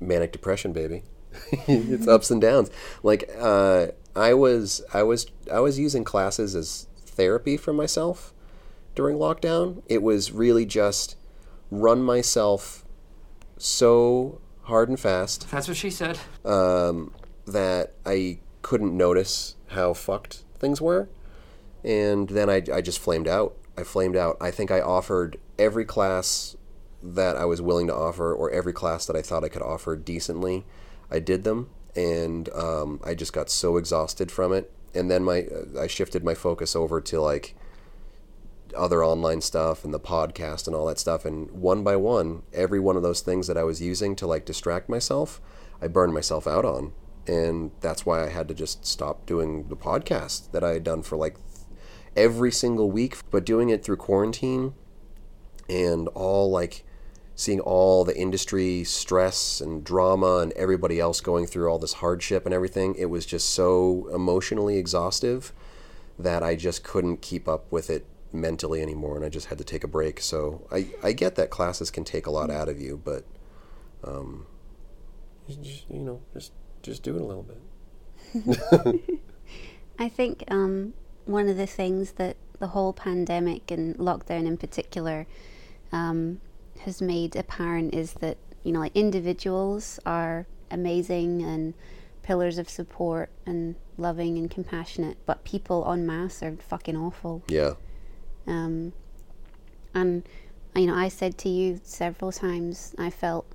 manic 0.00 0.32
depression 0.32 0.72
baby. 0.72 1.02
It's 1.68 2.08
ups 2.08 2.30
and 2.30 2.40
downs. 2.40 2.70
Like 3.02 3.30
uh, 3.38 3.88
i 4.16 4.32
was 4.34 4.82
i 4.94 5.02
was 5.02 5.26
i 5.52 5.60
was 5.60 5.78
using 5.78 6.02
classes 6.02 6.54
as 6.56 6.88
therapy 7.04 7.56
for 7.56 7.72
myself 7.72 8.32
during 8.94 9.16
lockdown. 9.18 9.82
It 9.86 10.02
was 10.02 10.32
really 10.32 10.64
just 10.66 11.16
run 11.70 12.02
myself 12.02 12.84
so 13.56 14.40
hard 14.62 14.88
and 14.88 14.98
fast 14.98 15.50
That's 15.50 15.68
what 15.68 15.76
she 15.76 15.90
said. 15.90 16.18
um, 16.44 17.12
that 17.46 17.94
i 18.04 18.38
couldn't 18.62 18.96
notice 18.96 19.54
how 19.68 19.94
fucked 19.94 20.44
things 20.58 20.80
were. 20.80 21.08
And 21.84 22.28
then 22.28 22.50
I, 22.50 22.62
I 22.74 22.80
just 22.80 22.98
flamed 22.98 23.28
out 23.28 23.56
i 23.78 23.82
flamed 23.82 24.16
out 24.16 24.36
i 24.40 24.50
think 24.50 24.70
i 24.70 24.80
offered 24.80 25.38
every 25.58 25.84
class 25.84 26.56
that 27.02 27.36
I 27.36 27.44
was 27.44 27.62
willing 27.62 27.86
to 27.86 27.94
offer, 27.94 28.34
or 28.34 28.50
every 28.50 28.72
class 28.72 29.06
that 29.06 29.16
I 29.16 29.22
thought 29.22 29.44
I 29.44 29.48
could 29.48 29.62
offer 29.62 29.96
decently, 29.96 30.64
I 31.10 31.20
did 31.20 31.44
them, 31.44 31.70
and 31.94 32.48
um, 32.50 33.00
I 33.04 33.14
just 33.14 33.32
got 33.32 33.50
so 33.50 33.76
exhausted 33.76 34.30
from 34.30 34.52
it. 34.52 34.72
And 34.94 35.10
then 35.10 35.22
my 35.22 35.46
I 35.78 35.86
shifted 35.86 36.24
my 36.24 36.34
focus 36.34 36.74
over 36.74 37.00
to 37.00 37.20
like 37.20 37.54
other 38.76 39.04
online 39.04 39.40
stuff 39.40 39.84
and 39.84 39.94
the 39.94 40.00
podcast 40.00 40.66
and 40.66 40.74
all 40.74 40.86
that 40.86 40.98
stuff. 40.98 41.24
And 41.24 41.50
one 41.50 41.84
by 41.84 41.96
one, 41.96 42.42
every 42.52 42.80
one 42.80 42.96
of 42.96 43.02
those 43.02 43.20
things 43.20 43.46
that 43.46 43.56
I 43.56 43.64
was 43.64 43.80
using 43.80 44.16
to 44.16 44.26
like 44.26 44.44
distract 44.44 44.88
myself, 44.88 45.40
I 45.80 45.88
burned 45.88 46.14
myself 46.14 46.46
out 46.46 46.64
on, 46.64 46.92
and 47.26 47.70
that's 47.80 48.04
why 48.04 48.24
I 48.24 48.30
had 48.30 48.48
to 48.48 48.54
just 48.54 48.84
stop 48.84 49.24
doing 49.24 49.68
the 49.68 49.76
podcast 49.76 50.50
that 50.50 50.64
I 50.64 50.70
had 50.70 50.84
done 50.84 51.02
for 51.02 51.16
like 51.16 51.36
every 52.16 52.52
single 52.52 52.90
week, 52.90 53.18
but 53.30 53.44
doing 53.44 53.70
it 53.70 53.84
through 53.84 53.96
quarantine 53.96 54.74
and 55.68 56.08
all 56.08 56.50
like 56.50 56.84
seeing 57.34 57.60
all 57.60 58.04
the 58.04 58.16
industry 58.16 58.82
stress 58.82 59.60
and 59.60 59.84
drama 59.84 60.38
and 60.38 60.52
everybody 60.52 60.98
else 60.98 61.20
going 61.20 61.46
through 61.46 61.68
all 61.68 61.78
this 61.78 61.94
hardship 61.94 62.44
and 62.44 62.54
everything, 62.54 62.94
it 62.96 63.06
was 63.06 63.24
just 63.24 63.50
so 63.50 64.08
emotionally 64.12 64.76
exhaustive 64.76 65.52
that 66.18 66.42
I 66.42 66.56
just 66.56 66.82
couldn't 66.82 67.22
keep 67.22 67.46
up 67.48 67.70
with 67.70 67.90
it 67.90 68.06
mentally 68.32 68.82
anymore 68.82 69.16
and 69.16 69.24
I 69.24 69.28
just 69.28 69.46
had 69.46 69.58
to 69.58 69.64
take 69.64 69.84
a 69.84 69.88
break. 69.88 70.20
So 70.20 70.66
I, 70.72 70.88
I 71.02 71.12
get 71.12 71.36
that 71.36 71.50
classes 71.50 71.90
can 71.90 72.04
take 72.04 72.26
a 72.26 72.30
lot 72.30 72.50
out 72.50 72.68
of 72.68 72.80
you, 72.80 73.00
but 73.02 73.24
um, 74.02 74.46
you, 75.46 75.56
just, 75.62 75.88
you 75.88 76.00
know, 76.00 76.20
just 76.34 76.52
just 76.82 77.02
do 77.02 77.14
it 77.16 77.20
a 77.20 77.24
little 77.24 77.44
bit. 77.44 79.10
I 79.98 80.08
think 80.08 80.44
um, 80.48 80.94
one 81.28 81.48
of 81.48 81.56
the 81.56 81.66
things 81.66 82.12
that 82.12 82.36
the 82.58 82.68
whole 82.68 82.92
pandemic 82.92 83.70
and 83.70 83.96
lockdown 83.98 84.46
in 84.46 84.56
particular 84.56 85.26
um, 85.92 86.40
has 86.80 87.00
made 87.00 87.36
apparent 87.36 87.94
is 87.94 88.14
that 88.14 88.36
you 88.64 88.72
know 88.72 88.80
like 88.80 88.96
individuals 88.96 90.00
are 90.04 90.46
amazing 90.70 91.42
and 91.42 91.74
pillars 92.22 92.58
of 92.58 92.68
support 92.68 93.30
and 93.46 93.74
loving 93.96 94.36
and 94.36 94.50
compassionate, 94.50 95.16
but 95.24 95.44
people 95.44 95.90
en 95.90 96.06
masse 96.06 96.42
are 96.42 96.56
fucking 96.56 96.96
awful. 96.96 97.42
Yeah. 97.48 97.74
Um, 98.46 98.92
and 99.94 100.28
you 100.74 100.86
know, 100.86 100.94
I 100.94 101.08
said 101.08 101.38
to 101.38 101.48
you 101.48 101.80
several 101.82 102.30
times, 102.30 102.94
I 102.98 103.10
felt 103.10 103.46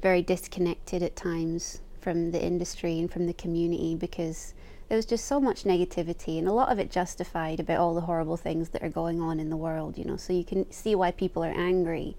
very 0.00 0.22
disconnected 0.22 1.02
at 1.02 1.16
times 1.16 1.80
from 2.02 2.32
the 2.32 2.42
industry 2.44 2.98
and 2.98 3.10
from 3.10 3.26
the 3.26 3.32
community 3.32 3.94
because 3.94 4.54
there 4.88 4.96
was 4.96 5.06
just 5.06 5.24
so 5.24 5.40
much 5.40 5.64
negativity 5.64 6.38
and 6.38 6.46
a 6.46 6.52
lot 6.52 6.70
of 6.70 6.78
it 6.78 6.90
justified 6.90 7.58
about 7.60 7.78
all 7.78 7.94
the 7.94 8.02
horrible 8.02 8.36
things 8.36 8.70
that 8.70 8.82
are 8.82 8.90
going 8.90 9.20
on 9.20 9.40
in 9.40 9.48
the 9.48 9.56
world. 9.56 9.96
You 9.96 10.04
know, 10.04 10.16
so 10.16 10.32
you 10.32 10.44
can 10.44 10.70
see 10.70 10.94
why 10.94 11.12
people 11.12 11.42
are 11.44 11.54
angry 11.56 12.16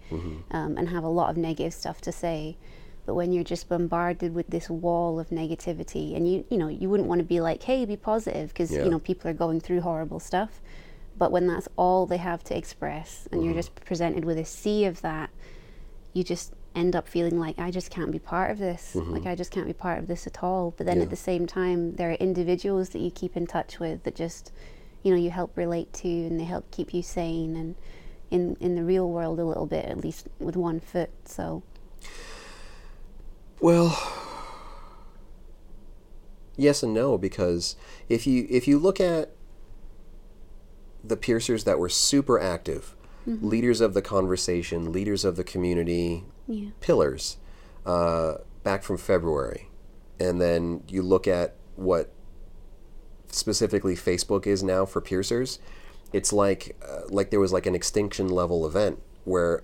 um, 0.51 0.77
and 0.77 0.89
have 0.89 1.03
a 1.03 1.09
lot 1.09 1.29
of 1.29 1.37
negative 1.37 1.73
stuff 1.73 2.01
to 2.01 2.11
say. 2.11 2.57
But 3.05 3.15
when 3.15 3.33
you're 3.33 3.43
just 3.43 3.67
bombarded 3.67 4.33
with 4.33 4.47
this 4.47 4.69
wall 4.69 5.19
of 5.19 5.27
negativity, 5.29 6.15
and 6.15 6.25
you 6.31 6.45
you 6.49 6.57
know 6.57 6.69
you 6.69 6.89
wouldn't 6.89 7.09
want 7.09 7.19
to 7.19 7.25
be 7.25 7.41
like, 7.41 7.61
hey, 7.63 7.83
be 7.85 7.97
positive, 7.97 8.47
because 8.49 8.71
Yeah. 8.71 8.85
you 8.85 8.89
know 8.89 8.99
people 8.99 9.29
are 9.29 9.33
going 9.33 9.59
through 9.59 9.81
horrible 9.81 10.21
stuff. 10.21 10.61
But 11.17 11.31
when 11.31 11.45
that's 11.45 11.67
all 11.75 12.05
they 12.07 12.17
have 12.17 12.43
to 12.45 12.57
express, 12.57 13.27
and 13.31 13.43
you're 13.43 13.53
just 13.53 13.75
presented 13.75 14.23
with 14.25 14.37
a 14.39 14.45
sea 14.45 14.85
of 14.85 15.01
that, 15.01 15.29
you 16.13 16.23
just 16.23 16.53
end 16.75 16.95
up 16.95 17.07
feeling 17.07 17.39
like 17.39 17.59
I 17.59 17.69
just 17.71 17.89
can't 17.91 18.11
be 18.11 18.19
part 18.19 18.51
of 18.51 18.57
this. 18.57 18.93
Mm-hmm. 18.95 19.11
Like 19.11 19.25
I 19.25 19.35
just 19.35 19.51
can't 19.51 19.67
be 19.67 19.73
part 19.73 19.99
of 19.99 20.07
this 20.07 20.25
at 20.27 20.43
all. 20.43 20.73
But 20.77 20.85
then 20.87 20.97
Yeah. 20.97 21.03
at 21.03 21.09
the 21.09 21.15
same 21.15 21.45
time, 21.45 21.95
there 21.95 22.09
are 22.11 22.15
individuals 22.15 22.89
that 22.89 22.99
you 22.99 23.11
keep 23.11 23.37
in 23.37 23.45
touch 23.47 23.79
with 23.79 24.03
that 24.03 24.15
just, 24.15 24.51
you 25.03 25.11
know, 25.11 25.17
you 25.17 25.29
help 25.29 25.55
relate 25.55 25.93
to, 25.93 26.07
and 26.09 26.39
they 26.39 26.45
help 26.45 26.69
keep 26.71 26.93
you 26.93 27.01
sane 27.03 27.55
and 27.55 27.75
in 28.31 28.57
in 28.59 28.75
the 28.75 28.83
real 28.83 29.07
world 29.09 29.39
a 29.39 29.45
little 29.45 29.67
bit, 29.67 29.85
at 29.85 29.97
least 29.97 30.27
with 30.39 30.55
one 30.57 30.79
foot. 30.79 31.11
So 31.25 31.61
Well, 33.61 33.97
yes 36.57 36.83
and 36.83 36.93
no 36.93 37.17
because 37.17 37.75
if 38.09 38.25
you 38.27 38.45
if 38.49 38.67
you 38.67 38.77
look 38.79 38.99
at 38.99 39.31
the 41.03 41.17
piercers 41.17 41.63
that 41.65 41.77
were 41.79 41.89
super 41.89 42.39
active, 42.39 42.95
mm-hmm. 43.27 43.47
leaders 43.47 43.81
of 43.81 43.93
the 43.93 44.01
conversation, 44.01 44.91
leaders 44.91 45.25
of 45.25 45.35
the 45.35 45.43
community, 45.43 46.23
yeah, 46.47 46.69
pillars, 46.81 47.37
uh, 47.85 48.35
back 48.63 48.83
from 48.83 48.97
February, 48.97 49.69
and 50.19 50.41
then 50.41 50.83
you 50.87 51.01
look 51.01 51.27
at 51.27 51.55
what 51.75 52.11
specifically 53.27 53.95
Facebook 53.95 54.45
is 54.45 54.63
now 54.63 54.85
for 54.85 55.01
piercers, 55.01 55.59
it's 56.11 56.31
like 56.31 56.77
uh, 56.87 57.01
like 57.09 57.31
there 57.31 57.39
was 57.39 57.51
like 57.51 57.65
an 57.65 57.75
extinction 57.75 58.29
level 58.29 58.65
event 58.65 59.01
where 59.25 59.63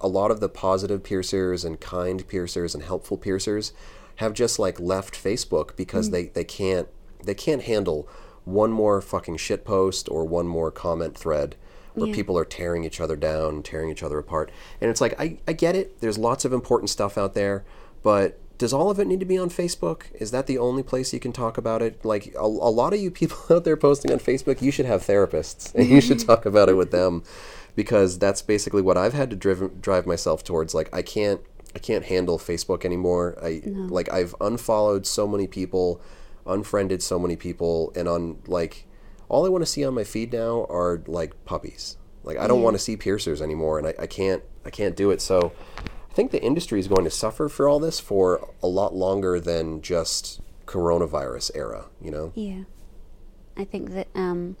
a 0.00 0.08
lot 0.08 0.30
of 0.30 0.40
the 0.40 0.48
positive 0.48 1.02
piercers 1.02 1.64
and 1.64 1.80
kind 1.80 2.26
piercers 2.26 2.74
and 2.74 2.82
helpful 2.82 3.16
piercers 3.16 3.72
have 4.16 4.32
just 4.32 4.58
like 4.58 4.80
left 4.80 5.14
Facebook 5.14 5.76
because 5.76 6.10
they, 6.10 6.26
they 6.26 6.44
can't 6.44 6.88
they 7.24 7.34
can't 7.34 7.62
handle 7.62 8.08
one 8.44 8.72
more 8.72 9.00
fucking 9.00 9.36
shit 9.36 9.64
post 9.64 10.08
or 10.08 10.24
one 10.24 10.46
more 10.46 10.70
comment 10.70 11.16
thread 11.16 11.54
where 11.94 12.08
Yeah. 12.08 12.14
people 12.14 12.38
are 12.38 12.44
tearing 12.44 12.84
each 12.84 13.00
other 13.00 13.16
down, 13.16 13.62
tearing 13.62 13.90
each 13.90 14.02
other 14.02 14.18
apart. 14.18 14.50
And 14.80 14.90
it's 14.90 15.00
like 15.00 15.18
I, 15.20 15.38
I 15.46 15.52
get 15.52 15.76
it. 15.76 16.00
There's 16.00 16.18
lots 16.18 16.44
of 16.44 16.52
important 16.52 16.90
stuff 16.90 17.18
out 17.18 17.34
there, 17.34 17.64
but 18.02 18.38
does 18.58 18.72
all 18.72 18.90
of 18.90 19.00
it 19.00 19.06
need 19.06 19.20
to 19.20 19.26
be 19.26 19.38
on 19.38 19.50
Facebook? 19.50 20.04
Is 20.14 20.30
that 20.30 20.46
the 20.46 20.58
only 20.58 20.82
place 20.82 21.12
you 21.12 21.18
can 21.18 21.32
talk 21.32 21.58
about 21.58 21.82
it? 21.82 22.04
Like 22.04 22.32
a, 22.36 22.44
a 22.44 22.72
lot 22.72 22.92
of 22.94 23.00
you 23.00 23.10
people 23.10 23.38
out 23.50 23.64
there 23.64 23.76
posting 23.76 24.12
on 24.12 24.18
Facebook, 24.18 24.62
you 24.62 24.70
should 24.70 24.86
have 24.86 25.02
therapists 25.02 25.74
and 25.74 25.88
you 25.88 26.00
should 26.00 26.18
mm-hmm. 26.18 26.28
talk 26.28 26.46
about 26.46 26.68
it 26.68 26.74
with 26.74 26.90
them 26.92 27.24
because 27.74 28.18
that's 28.18 28.42
basically 28.42 28.82
what 28.82 28.96
I've 28.96 29.14
had 29.14 29.30
to 29.30 29.36
drive 29.36 29.80
drive 29.80 30.06
myself 30.06 30.44
towards. 30.44 30.74
Like 30.74 30.94
I 30.94 31.02
can't 31.02 31.40
I 31.74 31.78
can't 31.78 32.04
handle 32.04 32.38
Facebook 32.38 32.84
anymore. 32.84 33.36
I 33.42 33.62
like 33.64 34.12
I've 34.12 34.34
unfollowed 34.40 35.06
so 35.06 35.26
many 35.26 35.46
people, 35.46 36.00
unfriended 36.46 37.02
so 37.02 37.18
many 37.18 37.36
people, 37.36 37.92
and 37.96 38.08
on 38.08 38.38
like 38.46 38.86
all 39.32 39.46
I 39.46 39.48
want 39.48 39.62
to 39.62 39.66
see 39.66 39.84
on 39.84 39.94
my 39.94 40.04
feed 40.04 40.32
now 40.32 40.66
are 40.68 41.02
like 41.06 41.44
puppies. 41.46 41.96
Like 42.22 42.36
I 42.36 42.46
don't 42.46 42.62
want 42.62 42.74
to 42.74 42.78
see 42.78 42.96
piercers 42.96 43.42
anymore, 43.42 43.78
and 43.78 43.88
I, 43.88 43.94
I 43.98 44.06
can't 44.06 44.42
I 44.64 44.70
can't 44.70 44.94
do 44.94 45.10
it. 45.10 45.20
So 45.20 45.52
I 45.78 46.14
think 46.14 46.30
the 46.30 46.42
industry 46.42 46.78
is 46.78 46.86
going 46.86 47.04
to 47.04 47.10
suffer 47.10 47.48
for 47.48 47.68
all 47.68 47.80
this 47.80 47.98
for 47.98 48.50
a 48.62 48.68
lot 48.68 48.94
longer 48.94 49.40
than 49.40 49.80
just 49.80 50.40
coronavirus 50.66 51.50
era. 51.54 51.86
You 52.00 52.10
know? 52.10 52.32
yeah. 52.34 52.64
I 53.56 53.64
think 53.64 53.90
that 53.90 54.08
um, 54.14 54.56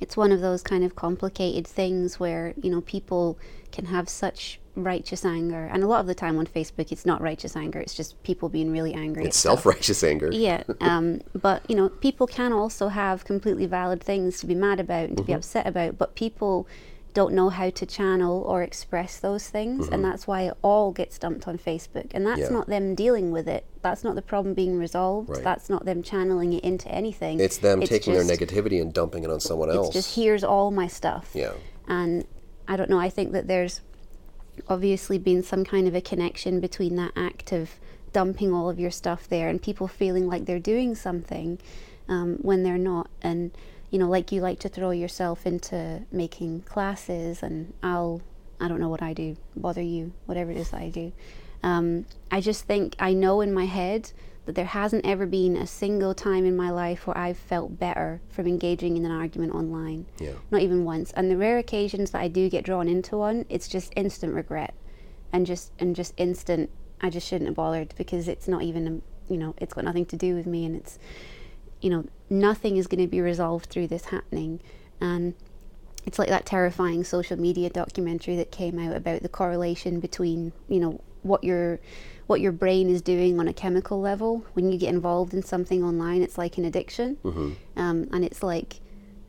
it's 0.00 0.16
one 0.16 0.32
of 0.32 0.40
those 0.40 0.62
kind 0.62 0.84
of 0.84 0.96
complicated 0.96 1.66
things 1.66 2.18
where 2.18 2.54
you 2.60 2.70
know 2.70 2.80
people 2.80 3.38
can 3.72 3.86
have 3.86 4.08
such 4.08 4.59
righteous 4.76 5.24
anger. 5.24 5.68
And 5.72 5.82
a 5.82 5.86
lot 5.86 6.00
of 6.00 6.06
the 6.06 6.14
time 6.14 6.38
on 6.38 6.46
facebook 6.46 6.92
it's 6.92 7.06
not 7.06 7.20
righteous 7.20 7.56
anger 7.56 7.80
it's 7.80 7.94
just 7.94 8.20
people 8.22 8.48
being 8.48 8.70
really 8.70 8.94
angry 8.94 9.24
it's 9.24 9.36
self-righteous 9.36 10.02
anger. 10.04 10.30
Yeah 10.32 10.62
um, 10.80 11.20
but 11.34 11.68
you 11.68 11.76
know 11.76 11.88
people 11.88 12.26
can 12.26 12.52
also 12.52 12.88
have 12.88 13.24
completely 13.24 13.66
valid 13.66 14.02
things 14.02 14.40
to 14.40 14.46
be 14.46 14.54
mad 14.54 14.80
about 14.80 15.08
and 15.08 15.16
to 15.16 15.22
mm-hmm. 15.22 15.32
be 15.32 15.34
upset 15.34 15.66
about 15.66 15.98
but 15.98 16.14
people 16.14 16.66
don't 17.12 17.34
know 17.34 17.48
how 17.48 17.70
to 17.70 17.84
channel 17.84 18.42
or 18.42 18.62
express 18.62 19.18
those 19.18 19.48
things 19.48 19.86
mm-hmm. 19.86 19.94
and 19.94 20.04
that's 20.04 20.26
why 20.26 20.42
it 20.42 20.54
all 20.62 20.92
gets 20.92 21.18
dumped 21.18 21.48
on 21.48 21.58
facebook. 21.58 22.08
And 22.14 22.24
that's 22.24 22.40
yeah. 22.40 22.48
not 22.50 22.68
them 22.68 22.94
dealing 22.94 23.32
with 23.32 23.48
it. 23.48 23.66
That's 23.82 24.04
not 24.04 24.14
the 24.14 24.22
problem 24.22 24.54
being 24.54 24.78
resolved. 24.78 25.28
Right. 25.28 25.42
that's 25.42 25.68
not 25.68 25.84
them 25.84 26.04
channeling 26.04 26.52
it 26.52 26.62
into 26.62 26.88
anything. 26.88 27.40
It's 27.40 27.58
them 27.58 27.82
it's 27.82 27.90
taking 27.90 28.14
just, 28.14 28.28
their 28.28 28.36
negativity 28.36 28.80
and 28.80 28.92
dumping 28.92 29.24
it 29.24 29.30
on 29.30 29.40
someone 29.40 29.70
else 29.70 29.88
it's 29.88 29.94
just 29.94 30.14
here's 30.14 30.44
all 30.44 30.70
my 30.70 30.86
stuff. 30.86 31.30
Yeah. 31.34 31.52
And 31.88 32.24
i 32.68 32.76
don't 32.76 32.88
know 32.88 33.00
i 33.00 33.10
think 33.10 33.32
that 33.32 33.48
there's 33.48 33.80
obviously 34.68 35.18
been 35.18 35.42
some 35.42 35.64
kind 35.64 35.88
of 35.88 35.94
a 35.94 36.00
connection 36.00 36.60
between 36.60 36.96
that 36.96 37.12
act 37.16 37.52
of 37.52 37.78
dumping 38.12 38.52
all 38.52 38.68
of 38.68 38.78
your 38.80 38.90
stuff 38.90 39.28
there 39.28 39.48
and 39.48 39.62
people 39.62 39.86
feeling 39.86 40.26
like 40.26 40.44
they're 40.44 40.58
doing 40.58 40.94
something 40.94 41.58
um, 42.08 42.36
when 42.42 42.62
they're 42.62 42.78
not 42.78 43.08
and 43.22 43.52
you 43.90 43.98
know, 43.98 44.08
like 44.08 44.30
you 44.32 44.40
like 44.40 44.60
to 44.60 44.68
throw 44.68 44.92
yourself 44.92 45.46
into 45.46 46.02
making 46.12 46.62
classes, 46.62 47.42
and 47.42 47.74
I'll, 47.82 48.22
I 48.60 48.68
don't 48.68 48.80
know 48.80 48.88
what 48.88 49.02
I 49.02 49.12
do, 49.12 49.36
bother 49.56 49.82
you, 49.82 50.12
whatever 50.26 50.52
it 50.52 50.56
is 50.56 50.72
I 50.72 50.88
do. 50.88 51.12
Um, 51.62 52.06
I 52.30 52.40
just 52.40 52.64
think 52.64 52.94
I 52.98 53.12
know 53.12 53.40
in 53.40 53.52
my 53.52 53.66
head 53.66 54.12
that 54.46 54.54
there 54.54 54.64
hasn't 54.64 55.04
ever 55.04 55.26
been 55.26 55.56
a 55.56 55.66
single 55.66 56.14
time 56.14 56.44
in 56.44 56.56
my 56.56 56.70
life 56.70 57.06
where 57.06 57.16
I've 57.16 57.36
felt 57.36 57.78
better 57.78 58.20
from 58.28 58.46
engaging 58.46 58.96
in 58.96 59.04
an 59.04 59.12
argument 59.12 59.54
online. 59.54 60.06
Yeah. 60.18 60.32
Not 60.50 60.62
even 60.62 60.84
once. 60.84 61.12
And 61.12 61.30
the 61.30 61.36
rare 61.36 61.58
occasions 61.58 62.10
that 62.12 62.22
I 62.22 62.28
do 62.28 62.48
get 62.48 62.64
drawn 62.64 62.88
into 62.88 63.16
one, 63.16 63.44
it's 63.48 63.68
just 63.68 63.92
instant 63.96 64.34
regret, 64.34 64.74
and 65.32 65.46
just 65.46 65.72
and 65.78 65.94
just 65.94 66.14
instant. 66.16 66.70
I 67.00 67.10
just 67.10 67.26
shouldn't 67.26 67.48
have 67.48 67.56
bothered 67.56 67.94
because 67.96 68.28
it's 68.28 68.46
not 68.46 68.62
even, 68.62 68.86
um, 68.86 69.02
you 69.28 69.38
know, 69.38 69.54
it's 69.58 69.72
got 69.72 69.84
nothing 69.84 70.04
to 70.06 70.16
do 70.16 70.34
with 70.34 70.46
me, 70.46 70.66
and 70.66 70.76
it's 70.76 70.98
you 71.80 71.90
know, 71.90 72.04
nothing 72.28 72.76
is 72.76 72.86
going 72.86 73.00
to 73.00 73.08
be 73.08 73.20
resolved 73.20 73.66
through 73.66 73.88
this 73.88 74.06
happening. 74.06 74.60
And 75.00 75.34
it's 76.06 76.18
like 76.18 76.28
that 76.28 76.46
terrifying 76.46 77.04
social 77.04 77.38
media 77.38 77.70
documentary 77.70 78.36
that 78.36 78.50
came 78.50 78.78
out 78.78 78.96
about 78.96 79.22
the 79.22 79.28
correlation 79.28 80.00
between, 80.00 80.52
you 80.68 80.80
know, 80.80 81.00
what 81.22 81.44
your 81.44 81.80
what 82.30 82.40
your 82.40 82.52
brain 82.52 82.88
is 82.88 83.02
doing 83.02 83.40
on 83.40 83.48
a 83.48 83.52
chemical 83.52 84.00
level 84.00 84.46
when 84.52 84.70
you 84.70 84.78
get 84.78 84.88
involved 84.88 85.34
in 85.34 85.42
something 85.42 85.82
online. 85.82 86.22
It's 86.22 86.38
like 86.38 86.58
an 86.58 86.64
addiction, 86.64 87.16
mm-hmm. 87.24 87.54
um, 87.76 88.08
and 88.12 88.24
it's 88.24 88.40
like 88.40 88.78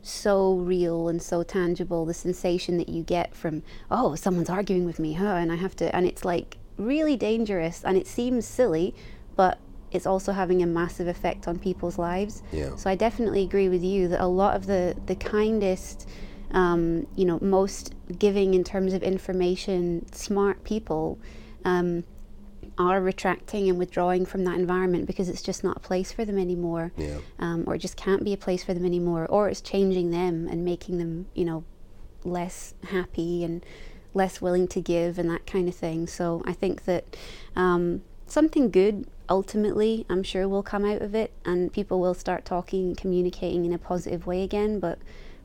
so 0.02 0.54
real 0.54 1.08
and 1.08 1.20
so 1.20 1.42
tangible. 1.42 2.06
The 2.06 2.14
sensation 2.14 2.78
that 2.78 2.88
you 2.88 3.02
get 3.02 3.34
from 3.34 3.64
oh, 3.90 4.14
someone's 4.14 4.48
arguing 4.48 4.86
with 4.86 5.00
me, 5.00 5.14
huh? 5.14 5.24
And 5.24 5.50
I 5.50 5.56
have 5.56 5.74
to, 5.76 5.94
and 5.94 6.06
it's 6.06 6.24
like 6.24 6.58
really 6.76 7.16
dangerous, 7.16 7.82
and 7.82 7.96
it 7.96 8.06
seems 8.06 8.46
silly, 8.46 8.94
but 9.34 9.58
it's 9.90 10.06
also 10.06 10.30
having 10.30 10.62
a 10.62 10.66
massive 10.66 11.08
effect 11.08 11.48
on 11.48 11.58
people's 11.58 11.98
lives. 11.98 12.44
Yeah. 12.52 12.76
So 12.76 12.88
I 12.88 12.94
definitely 12.94 13.42
agree 13.42 13.68
with 13.68 13.82
you 13.82 14.06
that 14.08 14.20
a 14.20 14.28
lot 14.28 14.54
of 14.54 14.66
the 14.66 14.96
the 15.06 15.16
kindest, 15.16 16.08
um, 16.52 17.08
you 17.16 17.24
know, 17.24 17.40
most 17.42 17.96
giving 18.16 18.54
in 18.54 18.62
terms 18.62 18.92
of 18.92 19.02
information, 19.02 20.06
smart 20.12 20.62
people. 20.62 21.18
Um, 21.64 22.04
are 22.78 23.00
retracting 23.00 23.68
and 23.68 23.78
withdrawing 23.78 24.24
from 24.24 24.44
that 24.44 24.58
environment 24.58 25.06
because 25.06 25.28
it's 25.28 25.42
just 25.42 25.62
not 25.62 25.76
a 25.76 25.80
place 25.80 26.12
for 26.12 26.24
them 26.24 26.38
anymore, 26.38 26.92
yeah. 26.96 27.18
um, 27.38 27.64
or 27.66 27.74
it 27.74 27.78
just 27.78 27.96
can't 27.96 28.24
be 28.24 28.32
a 28.32 28.36
place 28.36 28.64
for 28.64 28.74
them 28.74 28.84
anymore, 28.84 29.26
or 29.26 29.48
it's 29.48 29.60
changing 29.60 30.10
them 30.10 30.48
and 30.48 30.64
making 30.64 30.98
them, 30.98 31.26
you 31.34 31.44
know, 31.44 31.64
less 32.24 32.74
happy 32.84 33.44
and 33.44 33.64
less 34.14 34.40
willing 34.40 34.68
to 34.68 34.80
give 34.80 35.18
and 35.18 35.28
that 35.30 35.46
kind 35.46 35.68
of 35.68 35.74
thing. 35.74 36.06
So 36.06 36.42
I 36.46 36.52
think 36.52 36.84
that 36.84 37.16
um, 37.56 38.02
something 38.26 38.70
good 38.70 39.06
ultimately 39.28 40.04
I'm 40.08 40.22
sure 40.22 40.48
will 40.48 40.62
come 40.62 40.84
out 40.84 41.02
of 41.02 41.14
it 41.14 41.32
and 41.44 41.72
people 41.72 42.00
will 42.00 42.14
start 42.14 42.44
talking 42.44 42.88
and 42.88 42.96
communicating 42.96 43.64
in 43.64 43.72
a 43.72 43.78
positive 43.78 44.26
way 44.26 44.42
again 44.42 44.80
but 44.80 44.98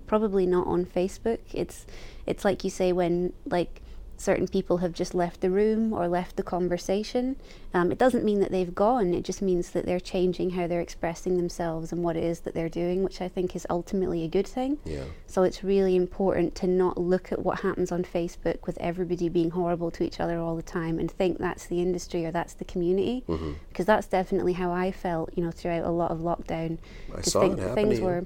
probably 0.07 0.45
not 0.45 0.67
on 0.67 0.85
Facebook 0.85 1.39
it's 1.53 1.85
it's 2.25 2.43
like 2.43 2.63
you 2.63 2.69
say 2.69 2.91
when 2.91 3.33
like 3.45 3.81
certain 4.17 4.47
people 4.47 4.77
have 4.77 4.93
just 4.93 5.13
left 5.13 5.41
the 5.41 5.49
room 5.49 5.93
or 5.93 6.07
left 6.07 6.35
the 6.35 6.43
conversation. 6.43 7.35
Um, 7.73 7.91
it 7.91 7.99
doesn't 7.99 8.25
mean 8.25 8.39
that 8.39 8.51
they've 8.51 8.73
gone, 8.73 9.13
it 9.13 9.23
just 9.23 9.41
means 9.41 9.69
that 9.69 9.85
they're 9.85 9.99
changing 9.99 10.51
how 10.51 10.65
they're 10.65 10.81
expressing 10.81 11.37
themselves 11.37 11.91
and 11.91 12.03
what 12.03 12.17
it 12.17 12.23
is 12.23 12.41
that 12.41 12.55
they're 12.55 12.67
doing, 12.67 13.03
which 13.03 13.21
I 13.21 13.27
think 13.27 13.55
is 13.55 13.67
ultimately 13.69 14.23
a 14.23 14.27
good 14.27 14.47
thing. 14.47 14.79
Yeah. 14.83 15.03
So 15.27 15.43
it's 15.43 15.63
really 15.63 15.95
important 15.95 16.55
to 16.55 16.67
not 16.67 16.97
look 16.97 17.31
at 17.31 17.39
what 17.39 17.59
happens 17.59 17.91
on 17.91 18.03
Facebook 18.03 18.65
with 18.65 18.77
everybody 18.79 19.29
being 19.29 19.51
horrible 19.51 19.91
to 19.91 20.03
each 20.03 20.19
other 20.19 20.39
all 20.39 20.55
the 20.55 20.63
time 20.63 20.97
and 20.97 21.11
think 21.11 21.37
that's 21.37 21.67
the 21.67 21.79
industry 21.79 22.25
or 22.25 22.31
that's 22.31 22.53
the 22.53 22.65
community. 22.65 23.23
Mm-hmm. 23.29 23.53
Because 23.69 23.85
that's 23.85 24.07
definitely 24.07 24.53
how 24.53 24.71
I 24.71 24.91
felt, 24.91 25.29
you 25.35 25.43
know, 25.43 25.51
throughout 25.51 25.83
a 25.83 25.91
lot 25.91 26.09
of 26.09 26.19
lockdown. 26.19 26.79
I 27.15 27.21
saw 27.21 27.41
think 27.41 27.59
it 27.59 27.75
things 27.75 27.99
were 27.99 28.25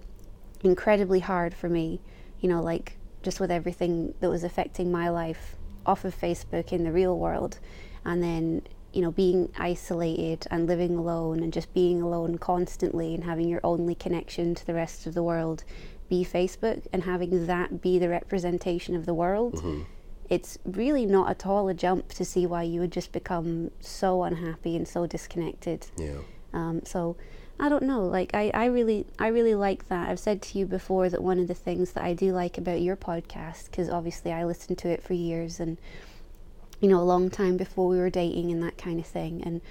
incredibly 0.63 1.19
hard 1.19 1.53
for 1.53 1.67
me, 1.67 1.99
you 2.39 2.47
know, 2.47 2.61
like 2.61 2.97
just 3.23 3.41
with 3.41 3.51
everything 3.51 4.13
that 4.21 4.29
was 4.29 4.43
affecting 4.43 4.91
my 4.91 5.09
life 5.09 5.57
off 5.85 6.05
of 6.05 6.19
Facebook 6.19 6.71
in 6.71 6.83
the 6.83 6.91
real 6.91 7.17
world, 7.17 7.59
and 8.05 8.21
then 8.21 8.61
you 8.93 9.01
know 9.01 9.11
being 9.11 9.51
isolated 9.57 10.45
and 10.51 10.67
living 10.67 10.95
alone 10.97 11.41
and 11.41 11.53
just 11.53 11.73
being 11.73 12.01
alone 12.01 12.37
constantly 12.37 13.13
and 13.15 13.23
having 13.23 13.47
your 13.47 13.61
only 13.63 13.95
connection 13.95 14.53
to 14.55 14.65
the 14.65 14.73
rest 14.73 15.07
of 15.07 15.13
the 15.13 15.23
world 15.23 15.63
be 16.09 16.25
Facebook 16.25 16.85
and 16.91 17.03
having 17.03 17.47
that 17.47 17.81
be 17.81 17.97
the 17.97 18.09
representation 18.09 18.95
of 18.95 19.05
the 19.05 19.13
world. 19.13 19.55
Mm-hmm. 19.55 19.83
It's 20.29 20.57
really 20.65 21.05
not 21.05 21.29
at 21.29 21.45
all 21.45 21.67
a 21.69 21.73
jump 21.73 22.09
to 22.09 22.25
see 22.25 22.45
why 22.45 22.63
you 22.63 22.81
would 22.81 22.91
just 22.91 23.11
become 23.11 23.71
so 23.79 24.23
unhappy 24.23 24.75
and 24.75 24.87
so 24.87 25.05
disconnected. 25.05 25.87
Yeah. 25.97 26.19
Um, 26.53 26.81
so 26.85 27.15
I 27.61 27.69
don't 27.69 27.83
know. 27.83 28.03
Like 28.03 28.31
I, 28.33 28.49
I 28.55 28.65
really, 28.65 29.05
I 29.19 29.27
really 29.27 29.53
like 29.53 29.87
that. 29.89 30.09
I've 30.09 30.19
said 30.19 30.41
to 30.41 30.57
you 30.57 30.65
before 30.65 31.09
that 31.09 31.21
one 31.21 31.37
of 31.37 31.47
the 31.47 31.53
things 31.53 31.91
that 31.91 32.03
I 32.03 32.15
do 32.15 32.33
like 32.33 32.57
about 32.57 32.81
your 32.81 32.95
podcast, 32.95 33.65
because 33.65 33.87
obviously 33.87 34.31
I 34.31 34.43
listened 34.43 34.79
to 34.79 34.89
it 34.89 35.03
for 35.03 35.13
years 35.13 35.59
and, 35.59 35.77
you 36.79 36.89
know, 36.89 36.99
a 36.99 37.05
long 37.05 37.29
time 37.29 37.57
before 37.57 37.87
we 37.87 37.99
were 37.99 38.09
dating 38.09 38.51
and 38.51 38.63
that 38.63 38.79
kind 38.79 38.99
of 38.99 39.05
thing. 39.05 39.43
And 39.43 39.61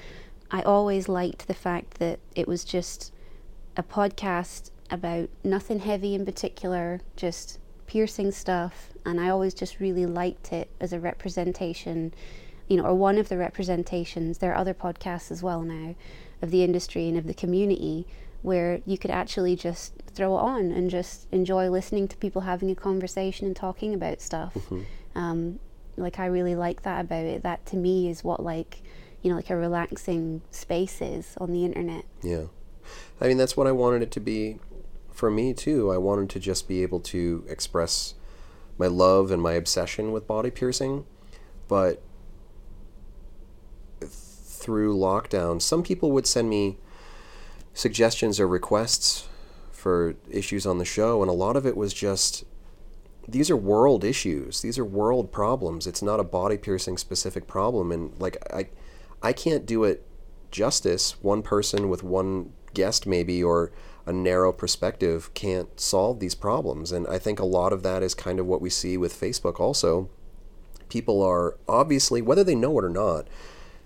I 0.53 0.63
always 0.63 1.09
liked 1.09 1.49
the 1.49 1.55
fact 1.55 1.95
that 1.99 2.21
it 2.37 2.47
was 2.47 2.63
just 2.65 3.13
a 3.77 3.83
podcast 3.83 4.71
about 4.89 5.29
nothing 5.43 5.81
heavy 5.81 6.15
in 6.15 6.25
particular, 6.25 7.01
just 7.17 7.59
piercing 7.89 8.31
stuff. 8.31 8.91
And 9.05 9.21
I 9.21 9.31
always 9.31 9.53
just 9.53 9.81
really 9.81 10.07
liked 10.07 10.53
it 10.53 10.71
as 10.81 10.93
a 10.93 11.01
representation, 11.01 12.15
you 12.69 12.77
know, 12.77 12.85
or 12.85 12.95
one 12.95 13.19
of 13.19 13.29
the 13.29 13.37
representations. 13.37 14.39
There 14.39 14.53
are 14.53 14.59
other 14.59 14.75
podcasts 14.75 15.33
as 15.33 15.43
well 15.43 15.63
now 15.63 15.97
of 16.43 16.51
the 16.51 16.65
industry 16.65 17.09
and 17.09 17.19
of 17.19 17.27
the 17.27 17.35
community 17.35 18.07
where 18.43 18.81
you 18.87 18.97
could 18.97 19.11
actually 19.11 19.55
just 19.55 19.93
throw 20.15 20.37
it 20.37 20.41
on 20.41 20.71
and 20.71 20.91
just 20.91 21.27
enjoy 21.31 21.69
listening 21.69 22.09
to 22.09 22.17
people 22.17 22.43
having 22.43 22.71
a 22.71 22.75
conversation 22.75 23.47
and 23.47 23.55
talking 23.55 23.93
about 23.93 24.21
stuff. 24.21 24.55
Mm-hmm. 24.55 24.83
Um, 25.15 25.61
like 25.97 26.19
I 26.19 26.27
really 26.27 26.55
like 26.55 26.83
that 26.83 27.03
about 27.03 27.25
it. 27.25 27.43
That 27.43 27.67
to 27.67 27.77
me 27.77 28.09
is 28.09 28.25
what 28.25 28.43
like 28.43 28.83
you 29.23 29.31
know 29.31 29.37
like 29.37 29.51
a 29.51 29.57
relaxing 29.57 30.41
space 30.51 31.03
is 31.03 31.37
on 31.39 31.53
the 31.53 31.65
internet. 31.65 32.05
Yeah, 32.23 32.45
I 33.21 33.29
mean 33.29 33.37
that's 33.37 33.57
what 33.57 33.67
I 33.67 33.73
wanted 33.73 34.03
it 34.03 34.11
to 34.13 34.21
be 34.21 34.59
for 35.13 35.31
me 35.31 35.53
too. 35.53 35.93
I 35.93 35.99
wanted 35.99 36.31
to 36.31 36.41
just 36.41 36.67
be 36.67 36.83
able 36.83 37.01
to 37.01 37.45
express 37.49 38.15
my 38.79 38.87
love 38.87 39.31
and 39.31 39.43
my 39.43 39.53
obsession 39.53 40.13
with 40.13 40.27
body 40.27 40.51
piercing, 40.51 41.05
but 41.69 42.03
through 44.61 44.97
lockdown, 44.97 45.61
some 45.61 45.83
people 45.83 46.11
would 46.13 46.27
send 46.27 46.49
me 46.49 46.77
suggestions 47.75 48.39
or 48.39 48.47
requests 48.47 49.29
for 49.71 50.15
issues 50.31 50.67
on 50.67 50.79
the 50.79 50.85
show, 50.85 51.23
and 51.23 51.31
a 51.31 51.35
lot 51.35 51.57
of 51.57 51.67
it 51.67 51.77
was 51.77 51.93
just 51.93 52.45
these 53.29 53.51
are 53.51 53.57
world 53.57 54.05
issues. 54.05 54.61
These 54.61 54.79
are 54.79 54.85
world 54.85 55.31
problems. 55.31 55.87
It's 55.87 56.03
not 56.03 56.21
a 56.21 56.25
body 56.25 56.57
piercing 56.57 56.99
specific 56.99 57.47
problem, 57.47 57.93
and 57.93 58.13
like 58.19 58.37
I, 58.53 58.69
I 59.23 59.33
can't 59.33 59.67
do 59.67 59.85
it 59.85 60.07
justice. 60.51 61.23
One 61.23 61.43
person 61.43 61.89
with 61.89 62.03
one 62.03 62.53
guest, 62.75 63.07
maybe, 63.07 63.43
or 63.43 63.73
a 64.07 64.13
narrow 64.13 64.53
perspective 64.53 65.33
can't 65.35 65.79
solve 65.79 66.19
these 66.21 66.35
problems. 66.35 66.93
And 66.93 67.07
I 67.07 67.19
think 67.19 67.39
a 67.39 67.45
lot 67.45 67.73
of 67.73 67.83
that 67.83 68.03
is 68.03 68.15
kind 68.15 68.41
of 68.41 68.47
what 68.47 68.61
we 68.61 68.71
see 68.71 68.97
with 68.97 69.19
Facebook 69.19 69.61
also. 69.61 70.09
People 70.89 71.23
are 71.23 71.57
obviously, 71.69 72.21
whether 72.21 72.43
they 72.43 72.55
know 72.55 72.79
it 72.79 72.85
or 72.85 72.91
not, 72.91 73.29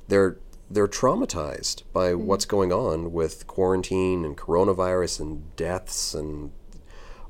they're 0.09 0.39
they're 0.75 0.89
traumatized 0.89 1.83
by 1.93 2.11
mm-hmm. 2.11 2.27
what's 2.27 2.45
going 2.45 2.73
on 2.73 3.13
with 3.13 3.47
quarantine 3.47 4.25
and 4.25 4.37
coronavirus 4.37 5.21
and 5.21 5.57
deaths 5.57 6.15
and 6.15 6.53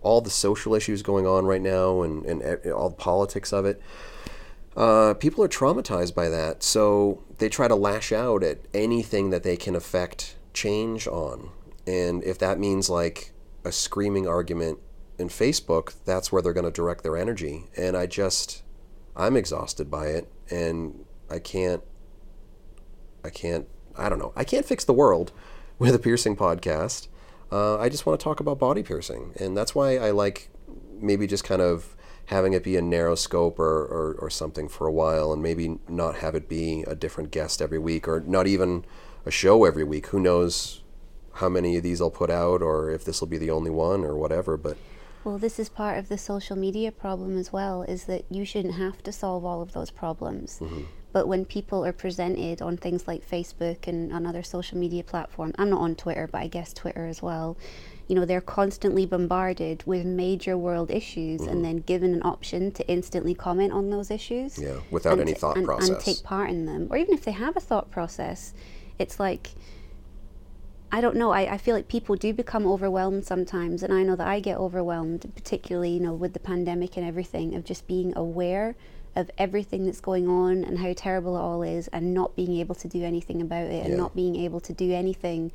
all 0.01 0.21
the 0.21 0.31
social 0.31 0.75
issues 0.75 1.03
going 1.03 1.27
on 1.27 1.47
right 1.47 1.63
now 1.63 2.03
and, 2.03 2.25
and, 2.27 2.73
all 2.73 2.91
the 2.91 2.97
politics 2.97 3.53
of 3.53 3.65
it. 3.65 3.81
Uh, 4.77 5.15
people 5.15 5.43
are 5.43 5.49
traumatized 5.49 6.15
by 6.15 6.29
that, 6.29 6.63
so 6.63 7.23
they 7.39 7.49
try 7.49 7.69
to 7.69 7.77
lash 7.77 8.13
out 8.13 8.43
at 8.43 8.59
anything 8.75 9.31
that 9.31 9.45
they 9.45 9.57
can 9.57 9.77
affect 9.77 10.37
change 10.53 11.07
on. 11.07 11.51
And 11.87 12.23
if 12.25 12.39
that 12.39 12.59
means 12.59 12.91
like 12.91 13.33
a 13.65 13.73
screaming 13.73 14.27
argument 14.27 14.79
in 15.19 15.29
Facebook, 15.29 15.95
that's 16.05 16.33
where 16.33 16.43
they're 16.43 16.53
going 16.53 16.65
to 16.65 16.73
direct 16.73 17.03
their 17.03 17.17
energy. 17.17 17.69
And 17.77 17.97
I 17.97 18.07
just, 18.07 18.63
I'm 19.17 19.37
exhausted 19.37 19.91
by 19.91 20.09
it, 20.09 20.31
and 20.51 21.05
I 21.31 21.39
can't, 21.39 21.83
I 23.25 23.31
can't, 23.31 23.67
I 23.97 24.09
don't 24.09 24.19
know, 24.19 24.33
I 24.37 24.45
can't 24.45 24.67
fix 24.67 24.85
the 24.85 24.93
world 24.93 25.33
with 25.79 25.95
a 25.95 25.99
piercing 25.99 26.37
podcast. 26.37 27.09
Uh, 27.51 27.79
I 27.79 27.89
just 27.89 28.07
want 28.07 28.19
to 28.19 28.25
talk 28.25 28.41
about 28.41 28.59
body 28.59 28.83
piercing, 28.83 29.33
and 29.39 29.57
that's 29.57 29.75
why 29.75 29.97
I 29.97 30.11
like 30.11 30.51
maybe 31.01 31.27
just 31.27 31.45
kind 31.45 31.63
of 31.63 31.97
having 32.27 32.53
it 32.53 32.65
be 32.65 32.77
a 32.77 32.83
narrow 32.83 33.15
scope 33.15 33.59
or, 33.59 33.85
or, 33.85 34.15
or 34.19 34.31
something 34.31 34.69
for 34.69 34.87
a 34.87 34.93
while, 34.93 35.33
and 35.33 35.43
maybe 35.43 35.79
not 35.89 36.17
have 36.17 36.35
it 36.35 36.49
be 36.49 36.83
a 36.87 36.95
different 36.95 37.31
guest 37.31 37.61
every 37.61 37.79
week, 37.79 38.09
or 38.09 38.21
not 38.21 38.47
even 38.47 38.85
a 39.27 39.31
show 39.31 39.65
every 39.65 39.85
week. 39.85 40.07
Who 40.09 40.21
knows 40.21 40.83
how 41.35 41.49
many 41.49 41.77
of 41.77 41.83
these 41.83 42.01
I'll 42.01 42.11
put 42.11 42.31
out, 42.31 42.63
or 42.63 42.91
if 42.91 43.05
this 43.05 43.21
will 43.21 43.29
be 43.29 43.39
the 43.39 43.51
only 43.51 43.71
one, 43.71 44.05
or 44.05 44.17
whatever. 44.17 44.57
But 44.57 44.77
Well, 45.23 45.39
this 45.39 45.59
is 45.59 45.69
part 45.69 45.99
of 45.99 46.09
the 46.09 46.19
social 46.19 46.57
media 46.57 46.91
problem 46.91 47.39
as 47.39 47.53
well, 47.53 47.83
is 47.83 48.05
that 48.05 48.25
you 48.31 48.45
shouldn't 48.45 48.75
have 48.75 49.03
to 49.03 49.13
solve 49.13 49.45
all 49.45 49.61
of 49.61 49.73
those 49.73 49.91
problems. 49.91 50.61
But 51.15 51.29
when 51.29 51.45
people 51.45 51.87
are 51.87 51.93
presented 51.93 52.61
on 52.61 52.77
things 52.77 53.07
like 53.07 53.25
Facebook 53.25 53.87
and 53.87 54.13
on 54.13 54.27
other 54.27 54.43
social 54.43 54.77
media 54.79 55.05
platforms, 55.05 55.55
I'm 55.57 55.71
not 55.71 55.81
on 55.81 55.95
Twitter, 55.95 56.29
but 56.31 56.43
I 56.43 56.49
guess 56.49 56.73
Twitter 56.73 57.07
as 57.07 57.23
well, 57.23 57.57
you 58.09 58.17
know, 58.17 58.25
they're 58.25 58.41
constantly 58.41 59.07
bombarded 59.07 59.85
with 59.87 60.05
major 60.05 60.59
world 60.59 60.91
issues 60.91 61.43
and 61.43 61.51
mm-hmm. 61.51 61.63
then 61.63 61.77
given 61.77 62.15
an 62.15 62.23
option 62.25 62.73
to 62.73 62.89
instantly 62.89 63.33
comment 63.33 63.73
on 63.73 63.91
those 63.91 64.11
issues. 64.11 64.59
Yeah, 64.59 64.81
without 64.91 65.21
any 65.21 65.35
to- 65.35 65.39
thought 65.39 65.57
and, 65.57 65.65
process. 65.65 65.91
And 65.91 66.01
take 66.01 66.25
part 66.25 66.51
in 66.51 66.67
them. 66.67 66.89
Or 66.91 66.97
even 66.97 67.15
if 67.15 67.25
they 67.25 67.31
have 67.31 67.57
a 67.57 67.61
thought 67.61 67.93
process, 67.93 68.53
it's 68.99 69.21
like, 69.21 69.51
I 70.91 71.01
don't 71.01 71.15
know. 71.15 71.31
I, 71.31 71.53
I 71.53 71.59
feel 71.59 71.77
like 71.77 71.87
people 71.87 72.17
do 72.17 72.35
become 72.35 72.67
overwhelmed 72.67 73.25
sometimes, 73.25 73.85
and 73.85 73.93
I 73.93 74.03
know 74.03 74.17
that 74.17 74.27
I 74.27 74.41
get 74.41 74.59
overwhelmed, 74.59 75.31
particularly 75.37 75.91
you 75.91 76.01
know 76.01 76.13
with 76.13 76.33
the 76.33 76.41
pandemic 76.41 76.97
and 76.97 77.07
everything, 77.07 77.55
of 77.55 77.65
just 77.65 77.87
being 77.87 78.13
aware 78.17 78.75
of 79.17 79.31
everything 79.39 79.85
that's 79.85 80.01
going 80.01 80.29
on 80.29 80.65
and 80.65 80.79
how 80.79 80.93
terrible 80.95 81.37
it 81.37 81.41
all 81.41 81.63
is, 81.63 81.89
and 81.89 82.13
not 82.13 82.35
being 82.35 82.57
able 82.59 82.75
to 82.75 82.89
do 82.89 83.05
anything 83.05 83.41
about 83.41 83.67
it, 83.67 83.75
Yeah. 83.75 83.85
and 83.87 83.97
not 83.97 84.15
being 84.15 84.37
able 84.37 84.61
to 84.61 84.73
do 84.73 84.93
anything 84.93 85.53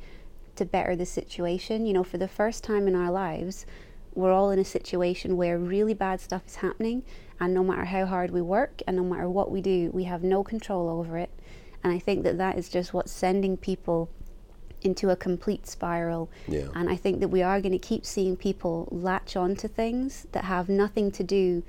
to 0.56 0.64
better 0.64 0.96
the 0.96 1.06
situation. 1.06 1.86
You 1.86 1.92
know, 1.92 2.04
for 2.04 2.18
the 2.18 2.28
first 2.28 2.64
time 2.64 2.88
in 2.88 2.94
our 2.94 3.10
lives, 3.10 3.66
we're 4.14 4.32
all 4.32 4.50
in 4.50 4.58
a 4.58 4.64
situation 4.64 5.36
where 5.36 5.58
really 5.58 5.94
bad 5.94 6.20
stuff 6.20 6.42
is 6.46 6.56
happening, 6.56 7.02
and 7.38 7.54
no 7.54 7.62
matter 7.62 7.84
how 7.84 8.06
hard 8.06 8.30
we 8.30 8.42
work 8.42 8.82
and 8.86 8.96
no 8.96 9.04
matter 9.04 9.28
what 9.28 9.50
we 9.50 9.60
do, 9.60 9.90
we 9.92 10.04
have 10.04 10.22
no 10.22 10.42
control 10.42 10.88
over 10.88 11.16
it. 11.18 11.30
And 11.82 11.92
I 11.92 11.98
think 11.98 12.24
that 12.24 12.36
that 12.38 12.58
is 12.58 12.68
just 12.68 12.92
what's 12.92 13.12
sending 13.12 13.56
people 13.56 14.10
into 14.82 15.10
a 15.10 15.16
complete 15.16 15.66
spiral. 15.66 16.30
Yeah. 16.48 16.68
And 16.74 16.88
I 16.88 16.96
think 16.96 17.20
that 17.20 17.28
we 17.28 17.42
are 17.42 17.60
going 17.60 17.72
to 17.72 17.78
keep 17.78 18.04
seeing 18.04 18.36
people 18.36 18.88
latch 18.90 19.36
on 19.36 19.54
to 19.56 19.68
things 19.68 20.26
that 20.32 20.44
have 20.44 20.68
nothing 20.68 21.10
to 21.12 21.22
do 21.22 21.62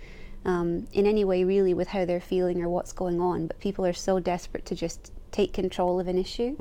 um, 0.45 0.87
in 0.91 1.05
any 1.05 1.23
way 1.23 1.43
really 1.43 1.73
with 1.73 1.89
how 1.89 2.05
they're 2.05 2.19
feeling 2.21 2.61
or 2.61 2.69
what's 2.69 2.91
going 2.93 3.19
on. 3.21 3.47
But 3.47 3.59
people 3.59 3.85
are 3.85 3.93
so 3.93 4.19
desperate 4.19 4.65
to 4.67 4.75
just 4.75 5.11
take 5.31 5.53
control 5.53 5.99
of 5.99 6.07
an 6.07 6.17
issue, 6.17 6.55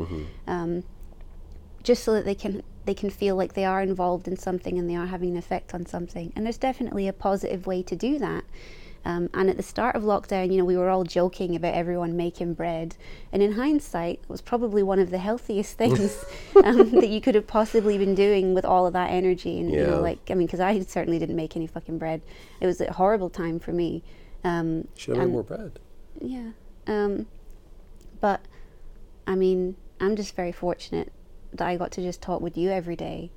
um, 0.47 0.85
just 1.83 2.05
so 2.05 2.13
that 2.15 2.25
they 2.25 2.35
can 2.35 2.63
they 2.85 2.95
can 2.95 3.11
feel 3.11 3.37
like 3.37 3.53
they 3.55 3.65
are 3.65 3.83
involved 3.83 4.27
in 4.27 4.37
something 4.37 4.79
and 4.79 4.89
they 4.89 4.97
are 4.97 5.07
having 5.07 5.31
an 5.31 5.37
effect 5.37 5.75
on 5.75 5.87
something. 5.87 6.33
And 6.35 6.45
there's 6.45 6.59
definitely 6.59 7.09
a 7.09 7.13
positive 7.13 7.67
way 7.67 7.83
to 7.83 7.97
do 7.97 8.19
that. 8.19 8.45
Um, 9.05 9.31
and 9.33 9.49
at 9.49 9.57
the 9.57 9.63
start 9.63 9.97
of 9.97 10.03
lockdown, 10.03 10.53
you 10.53 10.59
know, 10.59 10.65
we 10.65 10.77
were 10.77 10.91
all 10.91 11.05
joking 11.05 11.57
about 11.57 11.75
everyone 11.75 12.17
making 12.17 12.55
bread. 12.55 12.97
And 13.33 13.43
in 13.43 13.53
hindsight, 13.53 14.21
it 14.23 14.29
was 14.29 14.43
probably 14.43 14.83
one 14.83 14.99
of 14.99 15.11
the 15.11 15.19
healthiest 15.19 15.79
things 15.79 16.25
um, 16.65 16.91
that 16.93 17.09
you 17.09 17.21
could 17.21 17.35
have 17.35 17.47
possibly 17.47 17.97
been 17.97 18.15
doing 18.15 18.55
with 18.55 18.65
all 18.65 18.87
of 18.87 18.93
that 18.93 19.11
energy. 19.11 19.59
And, 19.59 19.71
you 19.71 19.87
know, 19.87 20.01
like, 20.01 20.31
I 20.31 20.35
mean, 20.35 20.47
because 20.47 20.61
I 20.61 20.79
certainly 20.81 21.19
didn't 21.19 21.37
make 21.37 21.57
any 21.57 21.67
fucking 21.67 21.99
bread. 21.99 22.23
It 22.61 22.67
was 22.67 22.81
a 22.81 22.93
horrible 22.93 23.31
time 23.31 23.59
for 23.59 23.73
me. 23.73 24.03
Um, 24.45 24.89
should 24.97 25.17
have 25.17 25.27
made 25.27 25.33
more 25.33 25.45
bread. 25.45 25.79
yeah. 26.21 26.51
Um, 26.87 27.27
but 28.21 28.41
I 29.27 29.35
mean, 29.35 29.77
I'm 30.01 30.17
just 30.17 30.35
very 30.35 30.53
fortunate 30.53 31.13
that 31.53 31.67
I 31.67 31.77
got 31.77 31.91
to 31.93 32.03
just 32.03 32.21
talk 32.23 32.41
with 32.41 32.57
you 32.57 32.71
every 32.71 32.97
day 32.97 33.31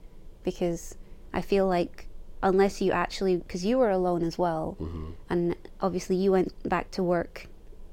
because 0.44 0.98
I 1.34 1.42
feel 1.42 1.68
like 1.68 2.08
unless 2.44 2.82
you 2.82 2.92
actually, 2.92 3.38
because 3.38 3.66
you 3.66 3.78
were 3.78 3.90
alone 3.90 4.24
as 4.24 4.38
well, 4.38 4.78
mm-hmm. 4.80 5.12
and 5.30 5.56
obviously 5.82 6.16
you 6.16 6.32
went 6.32 6.54
back 6.70 6.92
to 6.92 7.02
work 7.02 7.48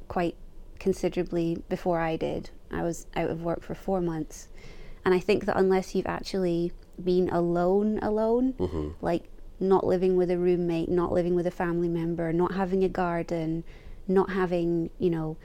quite 0.09 0.37
considerably 0.79 1.63
before 1.69 2.01
I 2.01 2.17
did. 2.17 2.51
I 2.71 2.83
was 2.83 3.07
out 3.15 3.31
of 3.31 3.43
work 3.43 3.63
for 3.63 3.75
four 3.75 4.01
months. 4.01 4.49
And 5.05 5.15
I 5.15 5.21
think 5.21 5.47
that 5.47 5.57
unless 5.57 5.95
you've 5.95 6.07
actually 6.07 6.73
been 7.03 7.31
alone, 7.31 7.99
alone, 8.03 8.53
mm-hmm. 8.55 8.89
like 9.01 9.25
not 9.59 9.87
living 9.87 10.17
with 10.17 10.31
a 10.31 10.39
roommate, 10.39 10.89
not 10.89 11.13
living 11.13 11.35
with 11.35 11.47
a 11.47 11.51
family 11.51 11.89
member, 11.89 12.33
not 12.33 12.53
having 12.53 12.85
a 12.85 12.89
garden, 12.89 13.65
not 14.09 14.31
having, 14.31 14.91
you 14.99 15.11
know, 15.11 15.37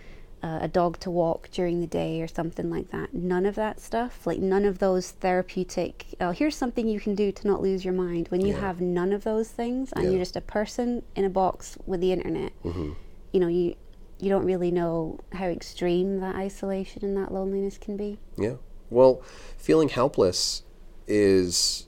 uh, 0.45 0.59
a 0.61 0.67
dog 0.67 0.99
to 0.99 1.09
walk 1.09 1.49
during 1.51 1.81
the 1.81 1.87
day 1.87 2.21
or 2.21 2.27
something 2.27 2.69
like 2.69 2.91
that. 2.91 3.13
None 3.15 3.47
of 3.47 3.55
that 3.55 3.79
stuff, 3.79 4.27
like 4.27 4.37
none 4.39 4.63
of 4.63 4.77
those 4.77 5.09
therapeutic, 5.09 6.05
oh, 6.21 6.29
here's 6.31 6.55
something 6.55 6.87
you 6.87 6.99
can 6.99 7.15
do 7.15 7.31
to 7.31 7.47
not 7.47 7.63
lose 7.63 7.83
your 7.83 7.95
mind. 7.95 8.27
When 8.27 8.41
you 8.41 8.53
Yeah. 8.53 8.59
have 8.59 8.79
none 8.79 9.11
of 9.11 9.23
those 9.23 9.49
things 9.49 9.91
and 9.93 10.03
Yeah. 10.03 10.09
you're 10.11 10.19
just 10.19 10.35
a 10.35 10.41
person 10.41 11.01
in 11.15 11.25
a 11.25 11.29
box 11.31 11.77
with 11.87 11.99
the 11.99 12.11
internet, 12.11 12.51
you 12.63 13.39
know, 13.41 13.47
you 13.47 13.75
you 14.17 14.29
don't 14.29 14.45
really 14.45 14.71
know 14.71 15.19
how 15.33 15.47
extreme 15.47 16.19
that 16.21 16.35
isolation 16.35 17.03
and 17.03 17.17
that 17.17 17.33
loneliness 17.33 17.77
can 17.77 17.97
be. 17.97 18.17
Yeah. 18.37 18.55
Well, 18.89 19.21
feeling 19.57 19.89
helpless 19.89 20.63
is 21.05 21.87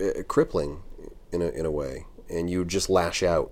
uh, 0.00 0.22
crippling 0.28 0.82
in 1.32 1.42
a, 1.42 1.48
in 1.48 1.66
a 1.66 1.70
way, 1.70 2.06
and 2.30 2.48
you 2.48 2.64
just 2.64 2.88
lash 2.88 3.22
out. 3.24 3.50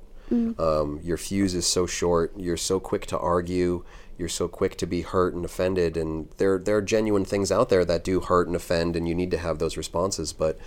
Um, 0.58 1.00
your 1.02 1.16
fuse 1.16 1.54
is 1.54 1.66
so 1.66 1.86
short. 1.86 2.32
You're 2.36 2.56
so 2.56 2.80
quick 2.80 3.06
to 3.06 3.18
argue. 3.18 3.84
You're 4.18 4.28
so 4.28 4.48
quick 4.48 4.76
to 4.78 4.86
be 4.86 5.02
hurt 5.02 5.34
and 5.34 5.44
offended. 5.44 5.96
And 5.96 6.28
there, 6.36 6.58
there 6.58 6.76
are 6.76 6.82
genuine 6.82 7.24
things 7.24 7.50
out 7.50 7.68
there 7.68 7.84
that 7.84 8.04
do 8.04 8.20
hurt 8.20 8.46
and 8.46 8.56
offend, 8.56 8.96
and 8.96 9.08
you 9.08 9.14
need 9.14 9.30
to 9.32 9.38
have 9.38 9.58
those 9.58 9.76
responses. 9.76 10.32
But 10.32 10.58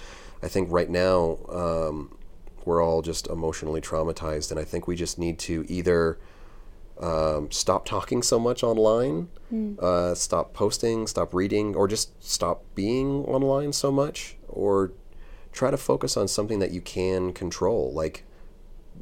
I 0.43 0.47
think 0.47 0.71
right 0.71 0.89
now 0.89 1.37
um, 1.49 2.17
we're 2.65 2.83
all 2.83 3.01
just 3.01 3.27
emotionally 3.27 3.81
traumatized, 3.81 4.51
and 4.51 4.59
I 4.59 4.63
think 4.63 4.87
we 4.87 4.95
just 4.95 5.17
need 5.17 5.39
to 5.39 5.65
either 5.69 6.17
um, 6.99 7.49
stop 7.51 7.85
talking 7.85 8.21
so 8.23 8.39
much 8.39 8.63
online, 8.63 9.29
uh, 9.79 10.15
stop 10.15 10.53
posting, 10.53 11.07
stop 11.07 11.33
reading, 11.33 11.75
or 11.75 11.87
just 11.87 12.23
stop 12.23 12.63
being 12.75 13.23
online 13.25 13.71
so 13.73 13.91
much, 13.91 14.35
or 14.47 14.91
try 15.53 15.71
to 15.71 15.77
focus 15.77 16.17
on 16.17 16.27
something 16.27 16.59
that 16.59 16.71
you 16.71 16.81
can 16.81 17.31
control. 17.31 17.93
Like, 17.93 18.24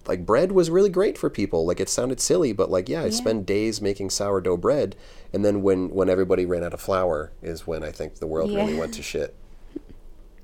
like 0.08 0.26
bread 0.26 0.52
was 0.52 0.70
really 0.70 0.89
great 0.89 1.18
for 1.18 1.30
people. 1.30 1.66
Like 1.66 1.80
it 1.80 1.89
sounded 1.89 2.20
silly, 2.20 2.54
but 2.54 2.70
like 2.70 2.89
yeah, 2.89 3.04
I 3.04 3.10
spend 3.10 3.46
days 3.46 3.82
making 3.82 4.10
sourdough 4.10 4.58
bread, 4.58 4.96
and 5.32 5.44
then 5.44 5.62
when 5.62 5.89
when 5.89 6.10
everybody 6.10 6.46
ran 6.46 6.64
out 6.64 6.74
of 6.74 6.82
flour 6.82 7.32
is 7.41 7.66
when 7.66 7.84
I 7.84 7.91
think 7.91 8.16
the 8.16 8.28
world 8.28 8.52
really 8.52 8.76
went 8.76 8.94
to 8.96 9.04
shit. 9.04 9.36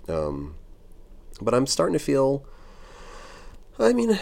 Um, 0.08 0.56
but 1.42 1.54
I'm 1.54 1.68
starting 1.68 1.94
to 1.94 2.04
feel. 2.04 2.46
I 3.78 3.94
mean, 3.94 4.20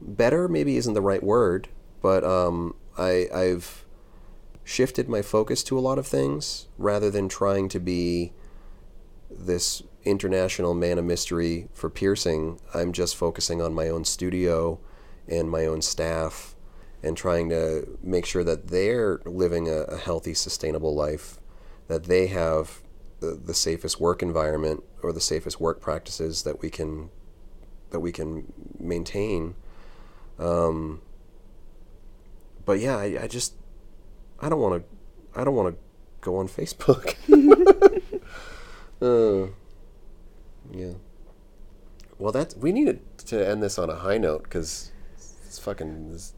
better 0.00 0.48
maybe 0.48 0.76
isn't 0.76 0.94
the 0.94 1.00
right 1.00 1.22
word, 1.22 1.68
but 2.02 2.22
um, 2.24 2.74
I, 2.98 3.28
I've 3.34 3.84
shifted 4.64 5.08
my 5.08 5.22
focus 5.22 5.62
to 5.64 5.78
a 5.78 5.80
lot 5.80 5.98
of 5.98 6.06
things 6.06 6.66
rather 6.76 7.10
than 7.10 7.28
trying 7.28 7.68
to 7.70 7.80
be 7.80 8.32
this 9.30 9.82
international 10.06 10.74
man 10.74 10.98
of 10.98 11.04
mystery 11.04 11.68
for 11.72 11.90
piercing. 11.90 12.60
I'm 12.72 12.92
just 12.92 13.16
focusing 13.16 13.60
on 13.60 13.74
my 13.74 13.88
own 13.88 14.04
studio 14.04 14.78
and 15.28 15.50
my 15.50 15.66
own 15.66 15.82
staff 15.82 16.54
and 17.02 17.16
trying 17.16 17.48
to 17.50 17.98
make 18.02 18.24
sure 18.24 18.44
that 18.44 18.68
they're 18.68 19.20
living 19.24 19.68
a, 19.68 19.82
a 19.82 19.96
healthy, 19.98 20.34
sustainable 20.34 20.94
life, 20.94 21.38
that 21.88 22.04
they 22.04 22.28
have 22.28 22.80
the, 23.20 23.38
the 23.44 23.54
safest 23.54 24.00
work 24.00 24.22
environment 24.22 24.82
or 25.02 25.12
the 25.12 25.20
safest 25.20 25.60
work 25.60 25.80
practices 25.80 26.42
that 26.44 26.62
we 26.62 26.70
can 26.70 27.10
that 27.90 28.00
we 28.00 28.12
can 28.12 28.52
maintain. 28.78 29.54
Um, 30.38 31.00
but 32.64 32.80
yeah, 32.80 32.96
I, 32.96 33.18
I 33.22 33.26
just 33.26 33.54
I 34.40 34.48
don't 34.48 34.60
want 34.60 34.82
to 34.82 35.40
I 35.40 35.44
don't 35.44 35.54
want 35.54 35.74
to 35.74 35.80
go 36.20 36.36
on 36.36 36.48
Facebook. 36.48 37.14
uh, 39.02 39.50
yeah. 40.72 40.92
Well, 42.18 42.32
that's 42.32 42.56
we 42.56 42.72
needed 42.72 43.00
to 43.26 43.46
end 43.48 43.62
this 43.62 43.78
on 43.78 43.90
a 43.90 43.96
high 43.96 44.18
note 44.18 44.44
because 44.44 44.90
it's 45.44 45.58
fucking 45.58 46.12
this 46.12 46.22
is 46.22 46.34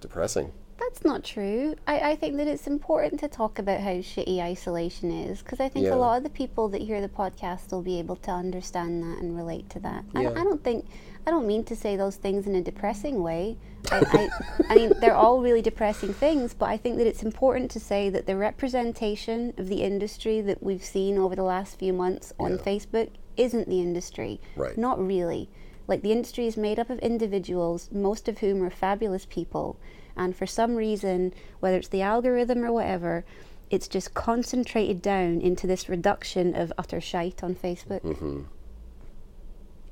depressing. 0.00 0.52
That's 0.80 1.04
not 1.04 1.24
true. 1.24 1.74
I, 1.88 2.12
I 2.12 2.16
think 2.16 2.36
that 2.36 2.46
it's 2.46 2.66
important 2.68 3.18
to 3.20 3.28
talk 3.28 3.58
about 3.58 3.80
how 3.80 3.90
shitty 3.94 4.38
isolation 4.40 5.10
is 5.10 5.42
because 5.42 5.58
I 5.60 5.68
think 5.68 5.84
Yeah. 5.86 5.94
a 5.94 5.96
lot 5.96 6.16
of 6.16 6.22
the 6.22 6.30
people 6.30 6.68
that 6.68 6.80
hear 6.80 7.00
the 7.00 7.08
podcast 7.08 7.72
will 7.72 7.82
be 7.82 7.98
able 7.98 8.14
to 8.16 8.30
understand 8.30 9.02
that 9.02 9.18
and 9.20 9.36
relate 9.36 9.68
to 9.70 9.80
that. 9.80 10.04
I, 10.14 10.28
I 10.28 10.44
don't 10.44 10.62
think, 10.62 10.86
I 11.26 11.30
don't 11.32 11.46
mean 11.48 11.64
to 11.64 11.76
say 11.76 11.96
those 11.96 12.14
things 12.16 12.46
in 12.46 12.54
a 12.54 12.62
depressing 12.62 13.22
way. 13.22 13.58
I, 13.90 13.98
I, 13.98 14.28
I 14.70 14.74
mean, 14.76 14.92
they're 15.00 15.16
all 15.16 15.42
really 15.42 15.62
depressing 15.62 16.14
things, 16.14 16.54
but 16.54 16.66
I 16.70 16.76
think 16.76 16.96
that 16.98 17.08
it's 17.08 17.24
important 17.24 17.70
to 17.72 17.80
say 17.80 18.08
that 18.10 18.26
the 18.26 18.36
representation 18.36 19.52
of 19.58 19.68
the 19.68 19.82
industry 19.82 20.40
that 20.42 20.62
we've 20.62 20.84
seen 20.84 21.18
over 21.18 21.34
the 21.34 21.42
last 21.42 21.78
few 21.78 21.92
months 21.92 22.32
on 22.38 22.52
Yeah. 22.52 22.56
Facebook 22.58 23.10
isn't 23.38 23.68
the 23.68 23.80
industry. 23.80 24.40
Right. 24.56 24.76
Not 24.76 25.04
really. 25.04 25.48
Like 25.86 26.02
the 26.02 26.12
industry 26.12 26.46
is 26.46 26.56
made 26.56 26.78
up 26.78 26.90
of 26.90 26.98
individuals, 26.98 27.88
most 27.90 28.28
of 28.28 28.38
whom 28.38 28.62
are 28.62 28.70
fabulous 28.70 29.24
people, 29.24 29.78
and 30.16 30.36
for 30.36 30.46
some 30.46 30.76
reason, 30.76 31.32
whether 31.60 31.78
it's 31.78 31.88
the 31.88 32.02
algorithm 32.02 32.64
or 32.64 32.72
whatever, 32.72 33.24
it's 33.70 33.88
just 33.88 34.14
concentrated 34.14 35.00
down 35.00 35.40
into 35.40 35.66
this 35.66 35.88
reduction 35.88 36.54
of 36.54 36.72
utter 36.76 37.00
shite 37.00 37.42
on 37.42 37.54
Facebook. 37.54 38.02
Mm-hmm. 38.02 38.42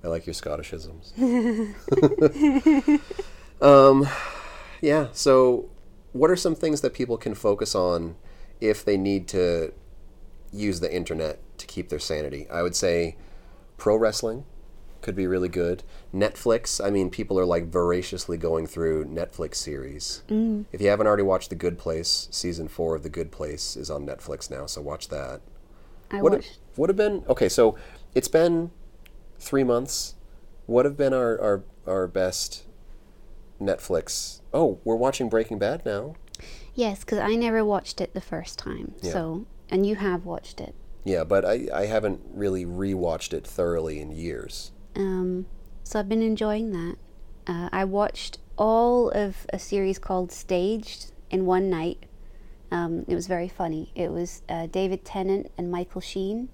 I 0.05 0.09
like 0.09 0.27
your 0.27 0.35
Scottishisms. 0.35 1.13
um, 3.63 4.09
yeah. 4.81 5.09
So, 5.13 5.69
what 6.13 6.31
are 6.31 6.37
some 6.37 6.55
things 6.55 6.81
that 6.83 6.95
people 6.95 7.17
can 7.17 7.35
focus 7.35 7.75
on 7.75 8.17
if 8.61 8.85
they 8.85 8.97
need 8.97 9.27
to 9.29 9.73
use 10.53 10.81
the 10.81 10.95
internet 10.95 11.41
to 11.59 11.67
keep 11.67 11.89
their 11.89 11.99
sanity? 11.99 12.47
I 12.51 12.63
would 12.63 12.77
say 12.77 13.17
pro 13.77 13.97
wrestling 13.97 14.45
could 15.03 15.15
be 15.15 15.27
really 15.27 15.49
good. 15.49 15.85
Netflix. 16.13 16.85
I 16.85 16.91
mean, 16.91 17.11
people 17.11 17.39
are 17.39 17.45
like 17.45 17.67
voraciously 17.69 18.37
going 18.37 18.67
through 18.67 19.05
Netflix 19.05 19.57
series. 19.57 20.23
Mm. 20.29 20.65
If 20.73 20.81
you 20.81 20.89
haven't 20.89 21.07
already 21.07 21.23
watched 21.23 21.51
The 21.51 21.55
Good 21.57 21.79
Place, 21.79 22.29
season 22.31 22.67
four 22.67 22.97
of 22.97 23.03
The 23.03 23.09
Good 23.09 23.31
Place 23.31 23.77
is 23.77 23.91
on 23.91 24.07
Netflix 24.07 24.51
now, 24.51 24.67
so 24.67 24.81
watch 24.81 25.09
that. 25.09 25.43
I 26.11 26.21
What 26.23 26.33
watched. 26.33 26.49
have, 26.49 26.79
would 26.79 26.89
have 26.91 26.97
been 26.97 27.25
okay? 27.29 27.49
So 27.49 27.77
it's 28.15 28.29
been 28.29 28.71
three 29.39 29.65
months. 29.65 30.15
What 30.67 30.85
have 30.85 30.97
been 30.97 31.13
our, 31.15 31.41
our 31.41 31.65
our 31.87 32.07
best 32.09 32.65
Netflix? 33.61 34.41
Oh, 34.53 34.81
we're 34.85 34.97
watching 34.97 35.29
Breaking 35.29 35.59
Bad 35.59 35.85
now. 35.85 36.17
Yes, 36.75 37.01
because 37.01 37.19
I 37.19 37.35
never 37.37 37.65
watched 37.65 38.01
it 38.01 38.13
the 38.13 38.21
first 38.21 38.59
time. 38.59 38.95
Yeah. 39.03 39.13
So, 39.13 39.47
and 39.71 39.87
you 39.87 39.97
have 39.97 40.25
watched 40.25 40.61
it. 40.61 40.75
Yeah, 41.07 41.23
but 41.23 41.45
I, 41.45 41.69
I 41.73 41.87
haven't 41.87 42.21
really 42.35 42.67
rewatched 42.67 43.33
it 43.33 43.47
thoroughly 43.47 44.01
in 44.01 44.11
years. 44.11 44.73
Um, 44.97 45.47
so 45.85 46.01
I've 46.01 46.09
been 46.09 46.21
enjoying 46.21 46.73
that. 46.73 46.97
Uh, 47.47 47.69
I 47.73 47.85
watched 47.85 48.39
all 48.59 49.11
of 49.11 49.47
a 49.53 49.59
series 49.61 50.01
called 50.01 50.33
Staged 50.33 51.13
in 51.31 51.47
one 51.47 51.71
night. 51.71 52.07
Um, 52.73 53.05
it 53.07 53.15
was 53.15 53.29
very 53.29 53.47
funny. 53.47 53.93
It 53.95 54.11
was 54.11 54.43
uh, 54.49 54.67
David 54.67 55.05
Tennant 55.05 55.53
and 55.57 55.71
Michael 55.71 56.01
Sheen. 56.01 56.49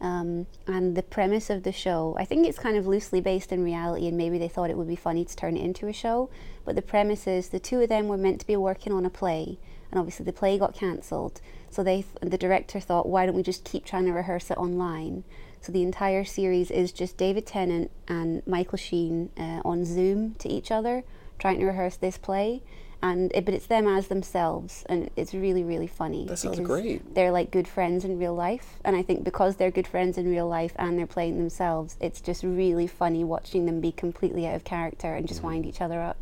Um, 0.00 0.46
and 0.66 0.96
the 0.96 1.02
premise 1.02 1.50
of 1.50 1.62
the 1.62 1.72
show, 1.72 2.16
I 2.18 2.24
think 2.24 2.46
it's 2.46 2.58
kind 2.58 2.78
of 2.78 2.86
loosely 2.86 3.20
based 3.20 3.52
in 3.52 3.62
reality, 3.62 4.08
and 4.08 4.16
maybe 4.16 4.38
they 4.38 4.48
thought 4.48 4.70
it 4.70 4.78
would 4.78 4.88
be 4.88 4.96
funny 4.96 5.26
to 5.26 5.36
turn 5.36 5.58
it 5.58 5.62
into 5.62 5.86
a 5.86 5.92
show. 5.92 6.30
But 6.64 6.76
the 6.76 6.82
premise 6.82 7.26
is 7.26 7.50
the 7.50 7.60
two 7.60 7.82
of 7.82 7.90
them 7.90 8.08
were 8.08 8.16
meant 8.16 8.40
to 8.40 8.46
be 8.46 8.56
working 8.56 8.94
on 8.94 9.04
a 9.04 9.10
play, 9.10 9.58
and 9.92 10.00
obviously 10.00 10.24
the 10.24 10.32
play 10.32 10.58
got 10.58 10.74
cancelled. 10.74 11.40
So 11.70 11.82
they, 11.84 12.02
th- 12.02 12.06
the 12.22 12.38
director 12.38 12.80
thought, 12.80 13.08
why 13.08 13.24
don't 13.26 13.36
we 13.36 13.42
just 13.42 13.64
keep 13.64 13.84
trying 13.84 14.06
to 14.06 14.12
rehearse 14.12 14.50
it 14.50 14.58
online? 14.58 15.22
So 15.60 15.70
the 15.70 15.82
entire 15.82 16.24
series 16.24 16.70
is 16.70 16.90
just 16.92 17.16
David 17.16 17.46
Tennant 17.46 17.90
and 18.08 18.44
Michael 18.46 18.78
Sheen 18.78 19.30
uh, 19.38 19.60
on 19.64 19.84
Zoom 19.84 20.34
to 20.40 20.48
each 20.48 20.70
other, 20.72 21.04
trying 21.38 21.60
to 21.60 21.66
rehearse 21.66 21.96
this 21.96 22.18
play. 22.18 22.62
And 23.04 23.32
it, 23.34 23.44
but 23.44 23.52
it's 23.54 23.66
them 23.66 23.88
as 23.88 24.06
themselves, 24.06 24.84
and 24.88 25.10
it's 25.16 25.34
really 25.34 25.64
really 25.64 25.88
funny. 25.88 26.24
That 26.26 26.36
sounds 26.36 26.60
because 26.60 26.80
great. 26.82 27.14
They're 27.16 27.32
like 27.32 27.50
good 27.50 27.66
friends 27.66 28.04
in 28.04 28.16
real 28.16 28.34
life, 28.34 28.76
and 28.84 28.94
I 28.94 29.02
think 29.02 29.24
because 29.24 29.56
they're 29.56 29.72
good 29.72 29.88
friends 29.88 30.18
in 30.18 30.30
real 30.30 30.46
life 30.46 30.72
and 30.76 30.96
they're 30.96 31.08
playing 31.08 31.36
themselves, 31.36 31.96
it's 32.00 32.20
just 32.20 32.44
really 32.44 32.86
funny 32.86 33.24
watching 33.24 33.66
them 33.66 33.80
be 33.80 33.90
completely 33.90 34.46
out 34.46 34.54
of 34.54 34.62
character 34.62 35.14
and 35.16 35.26
just 35.26 35.40
Mm-hmm. 35.40 35.48
wind 35.48 35.66
each 35.66 35.80
other 35.80 36.00
up. 36.00 36.16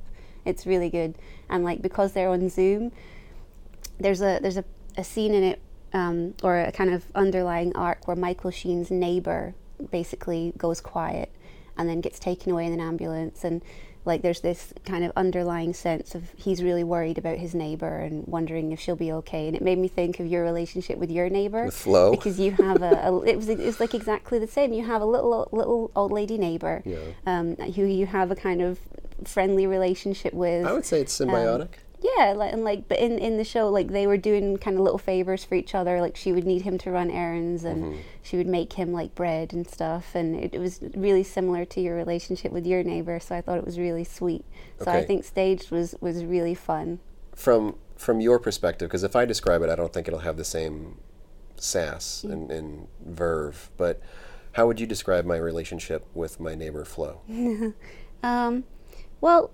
It's 0.47 0.65
really 0.67 0.89
good, 0.89 1.17
and 1.51 1.65
like 1.65 1.83
because 1.83 2.15
they're 2.15 2.31
on 2.31 2.49
Zoom, 2.49 2.93
there's 4.01 4.21
a 4.23 4.39
there's 4.43 4.57
a, 4.57 4.65
a 4.97 5.05
scene 5.05 5.35
in 5.35 5.43
it 5.45 5.61
um, 5.93 6.35
or 6.43 6.59
a 6.61 6.73
kind 6.73 6.91
of 6.93 7.05
underlying 7.15 7.75
arc 7.77 8.07
where 8.07 8.17
Michael 8.17 8.51
Sheen's 8.51 8.91
neighbor 8.91 9.55
basically 9.91 10.53
goes 10.57 10.81
quiet 10.81 11.33
and 11.77 11.89
then 11.89 12.01
gets 12.01 12.19
taken 12.19 12.53
away 12.53 12.67
in 12.67 12.73
an 12.73 12.81
ambulance 12.81 13.45
and 13.45 13.63
like 14.07 14.23
there's 14.23 14.41
this 14.41 14.73
kind 14.87 15.05
of 15.05 15.13
underlying 15.15 15.75
sense 15.75 16.15
of 16.15 16.31
he's 16.37 16.63
really 16.63 16.85
worried 16.85 17.19
about 17.19 17.37
his 17.39 17.55
neighbor 17.55 17.99
and 17.99 18.27
wondering 18.27 18.73
if 18.73 18.81
she'll 18.81 18.97
be 18.97 19.13
okay 19.13 19.47
and 19.47 19.55
it 19.57 19.63
made 19.63 19.79
me 19.79 19.89
think 19.89 20.19
of 20.21 20.27
your 20.27 20.43
relationship 20.43 20.97
with 20.99 21.11
your 21.11 21.29
neighbor 21.29 21.67
With 21.67 21.75
Flo? 21.77 22.11
because 22.13 22.41
you 22.41 22.53
have 22.53 22.83
a, 22.83 22.93
a 23.09 23.23
it 23.25 23.37
was 23.37 23.49
it 23.49 23.59
was 23.59 23.79
like 23.81 23.95
exactly 23.95 24.39
the 24.39 24.47
same 24.47 24.73
you 24.73 24.85
have 24.87 25.03
a 25.03 25.07
little 25.07 25.49
little 25.53 25.91
old 25.95 26.13
lady 26.13 26.39
neighbor 26.39 26.83
Yeah. 26.87 26.99
um, 27.27 27.57
who 27.57 27.85
you 27.85 28.07
have 28.07 28.31
a 28.31 28.37
kind 28.37 28.63
of 28.63 28.79
friendly 29.25 29.67
relationship 29.67 30.33
with 30.33 30.65
I 30.67 30.73
would 30.73 30.87
say 30.87 31.01
it's 31.03 31.19
symbiotic. 31.19 31.69
Yeah, 32.03 32.33
like, 32.33 32.53
and 32.53 32.65
like, 32.65 32.89
but 32.89 32.99
in, 32.99 33.19
in 33.19 33.37
the 33.37 33.45
show, 33.45 33.69
like 33.69 33.89
they 33.89 34.07
were 34.07 34.17
doing 34.17 34.57
kind 34.59 34.77
of 34.77 34.83
little 34.83 34.99
favors 34.99 35.45
for 35.45 35.55
each 35.55 35.75
other. 35.75 36.01
Like 36.01 36.17
she 36.17 36.33
would 36.33 36.45
need 36.47 36.63
him 36.63 36.79
to 36.79 36.91
run 36.91 37.11
errands, 37.11 37.65
and 37.65 37.85
Mm-hmm. 37.85 38.01
she 38.23 38.37
would 38.37 38.47
make 38.47 38.73
him 38.75 38.93
like 38.93 39.15
bread 39.15 39.53
and 39.53 39.69
stuff. 39.69 40.15
And 40.15 40.35
it, 40.37 40.55
it 40.55 40.59
was 40.59 40.81
really 40.95 41.23
similar 41.23 41.65
to 41.67 41.81
your 41.81 41.97
relationship 41.97 42.53
with 42.53 42.67
your 42.67 42.83
neighbor. 42.83 43.21
So 43.21 43.35
I 43.37 43.41
thought 43.41 43.59
it 43.59 43.65
was 43.67 43.79
really 43.79 44.05
sweet. 44.05 44.45
So 44.83 44.91
I 44.91 45.05
think 45.05 45.25
staged 45.25 45.71
was 45.71 45.95
was 46.01 46.25
really 46.25 46.55
fun. 46.55 47.01
from 47.35 47.77
from 47.97 48.21
your 48.21 48.39
perspective, 48.39 48.89
because 48.89 49.03
if 49.03 49.15
I 49.15 49.25
describe 49.27 49.61
it, 49.63 49.69
I 49.69 49.77
don't 49.77 49.93
think 49.93 50.09
it'll 50.09 50.21
have 50.21 50.37
the 50.39 50.45
same 50.45 50.97
sass 51.57 52.25
Mm. 52.27 52.33
and, 52.33 52.51
and 52.51 52.89
verve. 53.05 53.71
But 53.77 54.01
how 54.53 54.67
would 54.67 54.81
you 54.81 54.87
describe 54.87 55.25
my 55.27 55.37
relationship 55.37 56.07
with 56.15 56.41
my 56.41 56.55
neighbor 56.55 56.85
Flo? 56.85 57.21
Um, 58.23 58.65
well, 59.23 59.51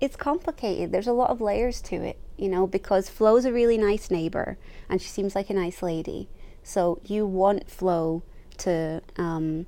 it's 0.00 0.16
complicated. 0.16 0.92
There's 0.92 1.06
a 1.06 1.12
lot 1.12 1.30
of 1.30 1.40
layers 1.40 1.80
to 1.82 1.96
it, 1.96 2.18
you 2.36 2.48
know, 2.48 2.66
because 2.66 3.08
Flo's 3.08 3.44
a 3.44 3.52
really 3.52 3.78
nice 3.78 4.10
neighbor 4.10 4.58
and 4.88 5.00
she 5.00 5.08
seems 5.08 5.34
like 5.34 5.50
a 5.50 5.54
nice 5.54 5.82
lady. 5.82 6.28
So 6.62 7.00
you 7.04 7.26
want 7.26 7.70
Flo 7.70 8.22
to, 8.58 9.02
um, 9.16 9.66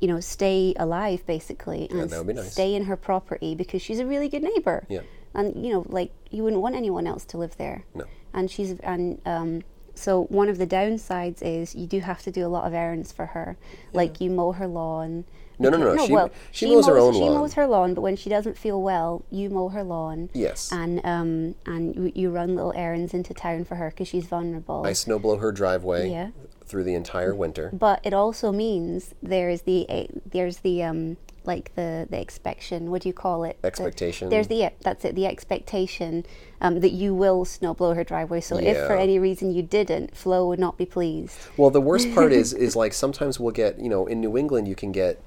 you 0.00 0.08
know, 0.08 0.20
stay 0.20 0.74
alive 0.76 1.24
basically 1.26 1.88
and 1.90 2.10
be 2.26 2.34
nice. 2.34 2.52
stay 2.52 2.74
in 2.74 2.84
her 2.84 2.96
property 2.96 3.54
because 3.54 3.82
she's 3.82 3.98
a 3.98 4.06
really 4.06 4.28
good 4.28 4.42
neighbor. 4.42 4.86
Yeah. 4.88 5.00
And 5.34 5.64
you 5.64 5.72
know, 5.72 5.84
like 5.88 6.12
you 6.30 6.42
wouldn't 6.42 6.62
want 6.62 6.74
anyone 6.74 7.06
else 7.06 7.24
to 7.26 7.38
live 7.38 7.56
there. 7.56 7.84
No. 7.94 8.04
And 8.32 8.50
she's 8.50 8.78
and 8.80 9.20
um, 9.26 9.62
so 9.94 10.24
one 10.24 10.48
of 10.48 10.58
the 10.58 10.66
downsides 10.66 11.42
is 11.42 11.74
you 11.74 11.86
do 11.86 12.00
have 12.00 12.22
to 12.22 12.30
do 12.30 12.46
a 12.46 12.48
lot 12.48 12.66
of 12.66 12.74
errands 12.74 13.12
for 13.12 13.26
her, 13.26 13.56
like 13.92 14.20
you 14.20 14.30
mow 14.30 14.52
her 14.52 14.66
lawn. 14.66 15.24
No, 15.58 15.70
no, 15.70 15.78
no, 15.78 15.92
because- 15.92 16.06
she- 16.06 16.12
well, 16.12 16.30
she 16.52 16.66
mows 16.66 16.86
her 16.86 16.98
own 16.98 17.14
She 17.14 17.20
lawn. 17.20 17.34
mows 17.34 17.54
her 17.54 17.66
lawn, 17.66 17.94
but 17.94 18.02
when 18.02 18.16
she 18.16 18.28
doesn't 18.28 18.58
feel 18.58 18.80
well, 18.82 19.24
you 19.30 19.48
mow 19.50 19.68
her 19.70 19.82
lawn. 19.82 20.28
Yes. 20.34 20.70
And 20.72 21.00
um 21.04 21.54
and 21.64 21.94
you, 21.96 22.12
you 22.14 22.30
run 22.30 22.54
little 22.54 22.72
errands 22.76 23.14
into 23.14 23.32
town 23.34 23.64
for 23.64 23.76
her 23.76 23.90
because 23.90 24.08
she's 24.08 24.26
vulnerable. 24.26 24.82
I 24.86 24.90
snowblow 24.92 25.40
her 25.40 25.52
driveway 25.52 26.10
Yeah. 26.10 26.28
through 26.66 26.84
the 26.84 26.94
entire 26.94 27.34
winter. 27.34 27.70
But 27.72 28.00
it 28.04 28.12
also 28.12 28.52
means 28.52 29.14
there's 29.22 29.62
the 29.62 29.88
eh, 29.88 30.06
there's 30.30 30.58
the 30.58 30.82
um 30.82 31.16
like 31.44 31.72
the 31.76 32.06
the 32.10 32.16
expectation. 32.18 32.90
What 32.90 33.02
do 33.02 33.08
you 33.08 33.12
call 33.14 33.44
it? 33.44 33.56
The- 33.62 33.68
Expectation. 33.68 34.28
there's 34.30 34.48
the 34.48 34.56
yeah, 34.56 34.70
that's 34.82 35.04
it. 35.04 35.14
The 35.14 35.26
expectation 35.26 36.26
um, 36.60 36.80
that 36.80 36.90
you 36.90 37.14
will 37.14 37.44
snowblow 37.44 37.94
her 37.94 38.02
driveway. 38.04 38.40
So 38.40 38.56
if 38.58 38.76
for 38.86 38.94
any 38.96 39.18
reason 39.18 39.52
you 39.54 39.62
didn't, 39.62 40.16
Flo 40.16 40.48
would 40.48 40.58
not 40.58 40.76
be 40.76 40.86
pleased. 40.86 41.38
Well, 41.56 41.70
the 41.70 41.80
worst 41.80 42.12
part 42.14 42.32
is 42.40 42.52
is 42.52 42.74
like 42.76 42.92
sometimes 42.92 43.38
we'll 43.40 43.52
get 43.52 43.78
you 43.78 43.88
know 43.88 44.06
in 44.06 44.20
New 44.20 44.36
England 44.36 44.66
you 44.68 44.74
can 44.74 44.90
get 44.92 45.22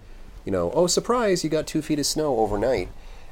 you 0.49 0.51
know 0.51 0.71
oh 0.73 0.87
surprise 0.87 1.43
you 1.43 1.49
got 1.51 1.67
two 1.67 1.79
feet 1.79 1.99
of 1.99 2.07
snow 2.07 2.37
overnight, 2.37 2.89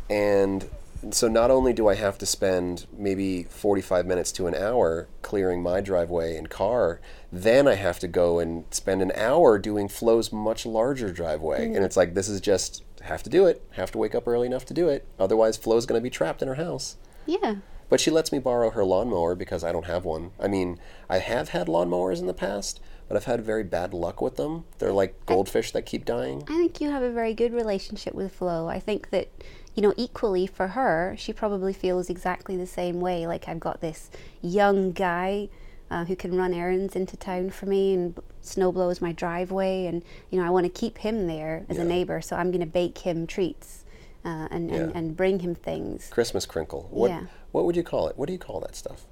and 0.07 0.69
so 1.09 1.27
not 1.27 1.49
only 1.49 1.73
do 1.73 1.87
I 1.87 1.95
have 1.95 2.19
to 2.19 2.27
spend 2.27 2.85
maybe 2.95 3.41
forty 3.45 3.81
five 3.81 4.05
minutes 4.05 4.31
to 4.33 4.45
an 4.45 4.53
hour 4.53 5.07
clearing 5.23 5.63
my 5.63 5.81
driveway 5.81 6.37
and 6.37 6.47
car, 6.47 7.01
then 7.31 7.67
I 7.67 7.73
have 7.73 7.97
to 8.01 8.07
go 8.07 8.37
and 8.37 8.65
spend 8.69 9.01
an 9.01 9.11
hour 9.15 9.57
doing 9.57 9.87
Flo's 9.87 10.31
much 10.31 10.63
larger 10.63 11.11
driveway, 11.11 11.65
mm-hmm. 11.65 11.75
and 11.77 11.83
it's 11.83 11.97
like 11.97 12.13
this 12.13 12.29
is 12.29 12.39
just 12.39 12.83
have 13.01 13.23
to 13.23 13.31
do 13.31 13.47
it, 13.47 13.63
have 13.71 13.89
to 13.93 13.97
wake 13.97 14.13
up 14.13 14.27
early 14.27 14.45
enough 14.45 14.65
to 14.65 14.75
do 14.75 14.87
it, 14.87 15.03
otherwise 15.17 15.57
Flo's 15.57 15.87
going 15.87 15.99
to 15.99 16.03
be 16.03 16.11
trapped 16.11 16.43
in 16.43 16.47
her 16.47 16.53
house. 16.53 16.97
Yeah. 17.25 17.55
But 17.89 17.99
she 17.99 18.11
lets 18.11 18.31
me 18.31 18.37
borrow 18.37 18.69
her 18.69 18.85
lawnmower 18.85 19.33
because 19.33 19.63
I 19.63 19.71
don't 19.71 19.87
have 19.87 20.05
one. 20.05 20.33
I 20.39 20.47
mean, 20.47 20.77
I 21.09 21.17
have 21.17 21.49
had 21.49 21.65
lawnmowers 21.65 22.19
in 22.19 22.27
the 22.27 22.33
past, 22.35 22.79
but 23.07 23.15
I've 23.17 23.25
had 23.25 23.41
very 23.43 23.63
bad 23.63 23.93
luck 23.93 24.21
with 24.21 24.35
them. 24.35 24.65
They're 24.79 24.91
like 24.93 25.25
goldfish 25.25 25.71
that 25.71 25.85
keep 25.85 26.05
dying. 26.05 26.43
I 26.43 26.57
think 26.57 26.81
you 26.81 26.89
have 26.89 27.03
a 27.03 27.11
very 27.11 27.33
good 27.33 27.53
relationship 27.53 28.13
with 28.13 28.33
Flo. 28.33 28.67
I 28.67 28.79
think 28.79 29.09
that, 29.11 29.29
you 29.75 29.81
know, 29.83 29.93
equally 29.97 30.45
for 30.47 30.67
her, 30.69 31.15
she 31.17 31.31
probably 31.33 31.73
feels 31.73 32.09
exactly 32.09 32.57
the 32.57 32.67
same 32.67 32.99
way. 32.99 33.25
Like, 33.27 33.47
I've 33.47 33.59
got 33.59 33.79
this 33.81 34.09
young 34.41 34.91
guy 34.91 35.49
uh, 35.89 36.03
who 36.05 36.15
can 36.17 36.35
run 36.35 36.53
errands 36.53 36.95
into 36.97 37.15
town 37.15 37.49
for 37.49 37.65
me 37.65 37.93
and 37.93 38.19
snow 38.41 38.71
blows 38.73 38.99
my 38.99 39.13
driveway. 39.13 39.85
And, 39.85 40.03
you 40.29 40.39
know, 40.39 40.45
I 40.45 40.49
want 40.49 40.65
to 40.65 40.69
keep 40.81 40.97
him 40.97 41.27
there 41.27 41.65
as 41.69 41.77
Yeah. 41.77 41.83
a 41.83 41.85
neighbor. 41.85 42.19
So 42.19 42.35
I'm 42.35 42.51
going 42.51 42.59
to 42.59 42.65
bake 42.65 42.97
him 42.97 43.25
treats 43.25 43.85
uh, 44.25 44.49
and, 44.51 44.69
and, 44.69 44.91
Yeah. 44.91 44.97
and 44.97 45.15
bring 45.15 45.39
him 45.39 45.55
things. 45.55 46.09
Christmas 46.09 46.45
crinkle. 46.45 46.89
What, 46.91 47.11
Yeah. 47.11 47.21
what 47.53 47.63
would 47.63 47.77
you 47.77 47.83
call 47.83 48.09
it? 48.09 48.17
What 48.17 48.25
do 48.27 48.33
you 48.33 48.39
call 48.39 48.59
that 48.59 48.75
stuff? 48.75 49.05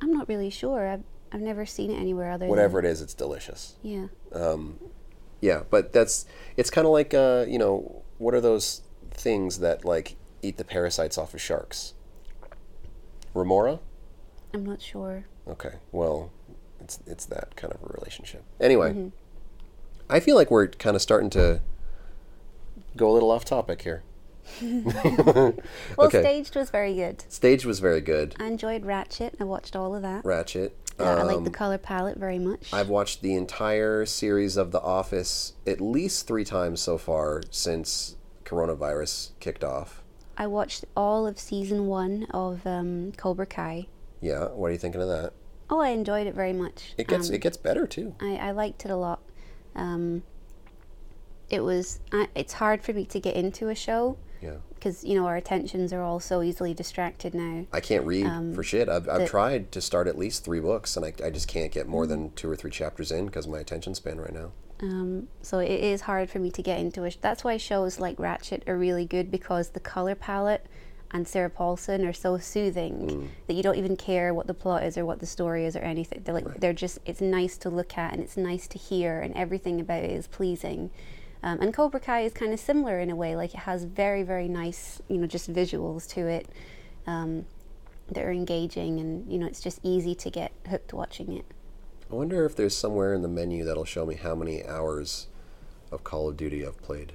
I'm 0.00 0.12
not 0.12 0.28
really 0.28 0.48
sure. 0.50 0.88
I've, 0.88 1.02
I've 1.34 1.40
never 1.40 1.66
seen 1.66 1.90
it 1.90 1.96
anywhere 1.98 2.30
other 2.30 2.46
Whatever 2.46 2.78
it 2.78 2.84
is, 2.84 3.02
it's 3.02 3.12
delicious. 3.12 3.74
Yeah. 3.82 4.06
Yeah, 5.40 5.64
but 5.68 5.92
that's 5.92 6.24
it's 6.56 6.70
kind 6.70 6.86
of 6.86 6.92
like 6.92 7.12
uh, 7.12 7.44
you 7.46 7.58
know 7.58 8.02
what 8.16 8.32
are 8.32 8.40
those 8.40 8.80
things 9.10 9.58
that 9.58 9.84
like 9.84 10.16
eat 10.40 10.56
the 10.56 10.64
parasites 10.64 11.18
off 11.18 11.34
of 11.34 11.40
sharks? 11.40 11.92
Remora. 13.34 13.80
I'm 14.54 14.64
not 14.64 14.80
sure. 14.80 15.26
Okay, 15.46 15.74
well, 15.92 16.30
it's 16.80 17.00
it's 17.06 17.26
that 17.26 17.56
kind 17.56 17.74
of 17.74 17.82
a 17.82 17.92
relationship. 17.92 18.42
Anyway, 18.58 19.10
I 20.08 20.20
feel 20.20 20.36
like 20.36 20.50
we're 20.50 20.68
kind 20.68 20.96
of 20.96 21.02
starting 21.02 21.28
to 21.30 21.60
go 22.96 23.10
a 23.10 23.12
little 23.12 23.30
off 23.30 23.44
topic 23.44 23.82
here. 23.82 24.02
Well, 24.62 25.54
Okay. 25.98 26.20
Staged 26.20 26.54
was 26.56 26.70
very 26.70 26.94
good. 26.94 27.24
Stage 27.28 27.64
was 27.64 27.80
very 27.80 28.00
good. 28.00 28.34
I 28.38 28.46
enjoyed 28.46 28.84
Ratched. 28.84 29.32
I 29.40 29.44
watched 29.44 29.74
all 29.74 29.94
of 29.94 30.02
that. 30.02 30.22
Ratched. 30.22 30.70
Uh, 30.98 31.04
I 31.04 31.22
like 31.24 31.36
Um, 31.38 31.44
the 31.44 31.50
color 31.50 31.78
palette 31.78 32.18
very 32.18 32.38
much. 32.38 32.72
I've 32.72 32.88
watched 32.88 33.20
the 33.22 33.34
entire 33.34 34.06
series 34.06 34.56
of 34.56 34.70
The 34.70 34.80
Office 34.80 35.54
at 35.66 35.80
least 35.80 36.26
three 36.26 36.44
times 36.44 36.80
so 36.80 36.98
far 36.98 37.42
since 37.50 38.16
coronavirus 38.44 39.30
kicked 39.40 39.64
off. 39.64 40.02
I 40.36 40.46
watched 40.46 40.84
all 40.96 41.26
of 41.26 41.38
season 41.38 41.86
one 41.86 42.26
of 42.30 42.66
um, 42.66 43.12
Cobra 43.16 43.46
Kai. 43.46 43.86
Yeah, 44.20 44.48
what 44.48 44.68
are 44.68 44.72
you 44.72 44.78
thinking 44.78 45.00
of 45.02 45.08
that? 45.08 45.32
Oh, 45.70 45.80
I 45.80 45.88
enjoyed 45.90 46.26
it 46.26 46.34
very 46.34 46.52
much. 46.52 46.94
It 46.96 47.08
gets 47.08 47.28
Um, 47.28 47.34
it 47.34 47.40
gets 47.40 47.56
better 47.56 47.86
too. 47.86 48.14
I, 48.20 48.36
I 48.36 48.50
liked 48.52 48.84
it 48.84 48.90
a 48.90 48.96
lot. 48.96 49.20
Um, 49.74 50.22
it 51.50 51.60
was. 51.60 52.00
I, 52.12 52.28
it's 52.34 52.54
hard 52.54 52.82
for 52.82 52.92
me 52.92 53.04
to 53.06 53.20
get 53.20 53.34
into 53.36 53.68
a 53.68 53.74
show 53.74 54.16
Yeah. 54.44 54.56
because 54.74 55.02
you 55.04 55.14
know 55.14 55.26
our 55.26 55.36
attentions 55.36 55.92
are 55.92 56.02
all 56.02 56.20
so 56.20 56.42
easily 56.42 56.74
distracted 56.74 57.34
now. 57.34 57.64
I 57.72 57.80
can't 57.80 58.04
read 58.04 58.26
Um, 58.26 58.52
for 58.54 58.62
shit. 58.62 58.88
I've, 58.88 59.08
I've 59.08 59.28
tried 59.28 59.72
to 59.72 59.80
start 59.80 60.06
at 60.06 60.18
least 60.18 60.44
three 60.44 60.60
books, 60.60 60.96
and 60.96 61.04
I, 61.06 61.12
I 61.24 61.30
just 61.30 61.48
can't 61.48 61.72
get 61.72 61.86
Mm. 61.86 61.90
more 61.90 62.06
than 62.06 62.30
two 62.32 62.50
or 62.50 62.56
three 62.56 62.70
chapters 62.70 63.10
in 63.10 63.26
because 63.26 63.48
my 63.48 63.58
attention 63.58 63.94
span 63.94 64.18
right 64.20 64.32
now. 64.34 64.50
Um, 64.80 65.28
so 65.40 65.58
it 65.60 65.70
is 65.70 66.02
hard 66.02 66.28
for 66.30 66.38
me 66.40 66.50
to 66.50 66.62
get 66.62 66.78
into 66.80 67.04
it. 67.04 67.16
That's 67.20 67.42
why 67.44 67.56
shows 67.56 67.98
like 68.00 68.16
Ratched 68.18 68.68
are 68.68 68.76
really 68.76 69.06
good 69.06 69.30
because 69.30 69.70
the 69.70 69.80
color 69.80 70.14
palette 70.14 70.66
and 71.12 71.28
Sarah 71.28 71.48
Paulson 71.48 72.04
are 72.04 72.12
so 72.12 72.38
soothing 72.38 72.94
Mm. 73.08 73.28
that 73.46 73.54
you 73.54 73.62
don't 73.62 73.76
even 73.76 73.96
care 73.96 74.34
what 74.34 74.46
the 74.48 74.54
plot 74.54 74.82
is 74.82 74.98
or 74.98 75.04
what 75.06 75.20
the 75.20 75.26
story 75.26 75.64
is 75.64 75.76
or 75.76 75.80
anything. 75.80 76.22
They're 76.24 76.34
like 76.34 76.60
they're 76.60 76.72
just 76.72 76.98
it's 77.06 77.20
nice 77.20 77.56
to 77.58 77.70
look 77.70 77.96
at 77.96 78.12
and 78.12 78.20
it's 78.22 78.36
nice 78.36 78.66
to 78.68 78.78
hear 78.78 79.20
and 79.20 79.32
everything 79.34 79.80
about 79.80 80.02
it 80.02 80.10
is 80.10 80.26
pleasing. 80.26 80.90
Um, 81.44 81.60
and 81.60 81.74
Cobra 81.74 82.00
Kai 82.00 82.22
is 82.22 82.32
kind 82.32 82.54
of 82.54 82.58
similar 82.58 82.98
in 82.98 83.10
a 83.10 83.14
way. 83.14 83.36
Like 83.36 83.52
it 83.54 83.60
has 83.60 83.84
very 83.84 84.22
very 84.22 84.48
nice 84.48 85.00
you 85.08 85.18
know 85.18 85.26
just 85.26 85.52
visuals 85.52 86.08
to 86.14 86.26
it 86.26 86.48
um, 87.06 87.44
that 88.10 88.24
are 88.24 88.32
engaging 88.32 88.98
and 88.98 89.30
you 89.30 89.38
know 89.38 89.46
it's 89.46 89.60
just 89.60 89.78
easy 89.82 90.14
to 90.16 90.30
get 90.30 90.52
hooked 90.68 90.92
watching 90.94 91.36
it. 91.36 91.44
I 92.10 92.14
wonder 92.14 92.44
if 92.46 92.56
there's 92.56 92.76
somewhere 92.76 93.12
in 93.12 93.22
the 93.22 93.28
menu 93.28 93.62
that'll 93.64 93.84
show 93.84 94.06
me 94.06 94.14
how 94.14 94.34
many 94.34 94.64
hours 94.64 95.26
of 95.92 96.02
Call 96.02 96.28
of 96.28 96.36
Duty 96.36 96.66
I've 96.66 96.80
played 96.82 97.12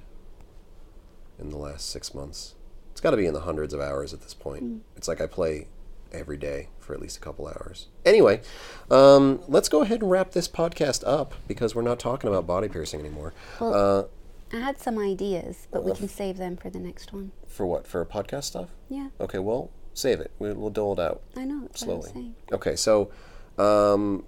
in 1.38 1.50
the 1.50 1.56
last 1.56 1.90
six 1.90 2.14
months. 2.14 2.54
It's 2.92 3.00
got 3.00 3.10
to 3.10 3.16
be 3.16 3.26
in 3.26 3.34
the 3.34 3.40
hundreds 3.40 3.74
of 3.74 3.80
hours 3.80 4.12
at 4.12 4.20
this 4.20 4.34
point. 4.34 4.82
It's 4.96 5.08
like 5.08 5.20
I 5.20 5.26
play 5.26 5.66
every 6.12 6.36
day 6.36 6.68
for 6.80 6.92
at 6.92 7.00
least 7.00 7.16
a 7.16 7.20
couple 7.20 7.46
hours. 7.46 7.86
Anyway, 8.04 8.42
um, 8.90 9.40
let's 9.48 9.68
go 9.68 9.82
ahead 9.82 10.02
and 10.02 10.10
wrap 10.10 10.32
this 10.32 10.48
podcast 10.48 11.02
up 11.06 11.34
because 11.48 11.74
we're 11.74 11.82
not 11.82 11.98
talking 11.98 12.28
about 12.28 12.46
body 12.46 12.68
piercing 12.68 13.00
anymore. 13.00 13.32
Well, 13.60 13.74
Uh, 13.74 14.04
I 14.52 14.56
had 14.56 14.80
some 14.80 14.98
ideas, 14.98 15.68
but 15.70 15.84
we 15.84 15.92
can 15.92 16.08
save 16.08 16.36
them 16.36 16.56
for 16.56 16.70
the 16.70 16.80
next 16.80 17.12
one. 17.12 17.32
for 17.46 17.66
what? 17.66 17.86
For 17.86 18.04
podcast 18.04 18.44
stuff? 18.44 18.70
Yeah, 18.88 19.08
Okay, 19.20 19.38
well, 19.38 19.70
save 19.94 20.20
it. 20.20 20.32
We'll, 20.38 20.54
we'll 20.54 20.70
dole 20.70 20.92
it 20.94 20.98
out. 20.98 21.22
I 21.36 21.44
know. 21.44 21.60
That's 21.62 21.84
what 21.84 21.96
I'm 21.96 22.02
slowly. 22.02 22.32
Okay, 22.52 22.74
so 22.76 23.10
um, 23.58 24.24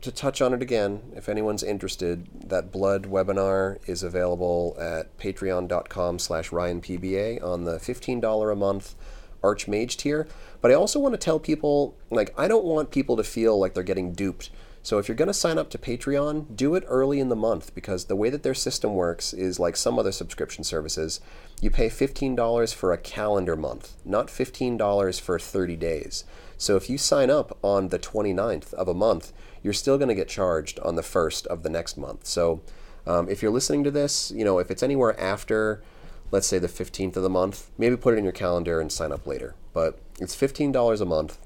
to 0.00 0.10
touch 0.10 0.40
on 0.40 0.52
it 0.54 0.62
again, 0.62 1.02
if 1.14 1.28
anyone's 1.28 1.62
interested, 1.62 2.28
that 2.48 2.72
blood 2.72 3.04
webinar 3.04 3.78
is 3.88 4.02
available 4.02 4.76
at 4.80 5.16
patreon.com 5.18 6.18
slash 6.18 6.50
ryanpba 6.50 7.42
on 7.42 7.64
the 7.64 7.78
$15 7.78 8.52
a 8.52 8.56
month 8.56 8.94
Archmage 9.42 9.96
tier. 9.96 10.26
But 10.60 10.70
I 10.70 10.74
also 10.74 10.98
want 10.98 11.14
to 11.14 11.18
tell 11.18 11.38
people, 11.38 11.96
like, 12.10 12.34
I 12.38 12.48
don't 12.48 12.64
want 12.64 12.90
people 12.90 13.16
to 13.16 13.24
feel 13.24 13.58
like 13.58 13.74
they're 13.74 13.82
getting 13.82 14.12
duped. 14.12 14.50
So 14.86 14.98
if 14.98 15.08
you're 15.08 15.16
going 15.16 15.26
to 15.26 15.34
sign 15.34 15.58
up 15.58 15.68
to 15.70 15.78
Patreon, 15.78 16.54
do 16.54 16.76
it 16.76 16.84
early 16.86 17.18
in 17.18 17.28
the 17.28 17.34
month 17.34 17.74
because 17.74 18.04
the 18.04 18.14
way 18.14 18.30
that 18.30 18.44
their 18.44 18.54
system 18.54 18.94
works 18.94 19.32
is 19.32 19.58
like 19.58 19.74
some 19.74 19.98
other 19.98 20.12
subscription 20.12 20.62
services. 20.62 21.18
You 21.60 21.72
pay 21.72 21.88
$15 21.88 22.72
for 22.72 22.92
a 22.92 22.96
calendar 22.96 23.56
month, 23.56 23.96
not 24.04 24.28
$15 24.28 25.20
for 25.20 25.40
30 25.40 25.74
days. 25.74 26.22
So 26.56 26.76
if 26.76 26.88
you 26.88 26.98
sign 26.98 27.30
up 27.30 27.58
on 27.62 27.88
the 27.88 27.98
29th 27.98 28.72
of 28.74 28.86
a 28.86 28.94
month, 28.94 29.32
you're 29.60 29.72
still 29.72 29.98
going 29.98 30.06
to 30.06 30.14
get 30.14 30.28
charged 30.28 30.78
on 30.78 30.94
the 30.94 31.02
first 31.02 31.48
of 31.48 31.64
the 31.64 31.68
next 31.68 31.96
month. 31.96 32.24
So 32.24 32.60
um, 33.08 33.28
if 33.28 33.42
you're 33.42 33.50
listening 33.50 33.82
to 33.82 33.90
this, 33.90 34.30
you 34.30 34.44
know, 34.44 34.60
if 34.60 34.70
it's 34.70 34.84
anywhere 34.84 35.18
after, 35.18 35.82
let's 36.30 36.46
say 36.46 36.60
the 36.60 36.68
15th 36.68 37.16
of 37.16 37.24
the 37.24 37.28
month, 37.28 37.72
maybe 37.76 37.96
put 37.96 38.14
it 38.14 38.18
in 38.18 38.24
your 38.24 38.32
calendar 38.32 38.80
and 38.80 38.92
sign 38.92 39.10
up 39.10 39.26
later. 39.26 39.56
But 39.72 39.98
it's 40.20 40.36
$15 40.36 41.00
a 41.00 41.04
month 41.04 41.38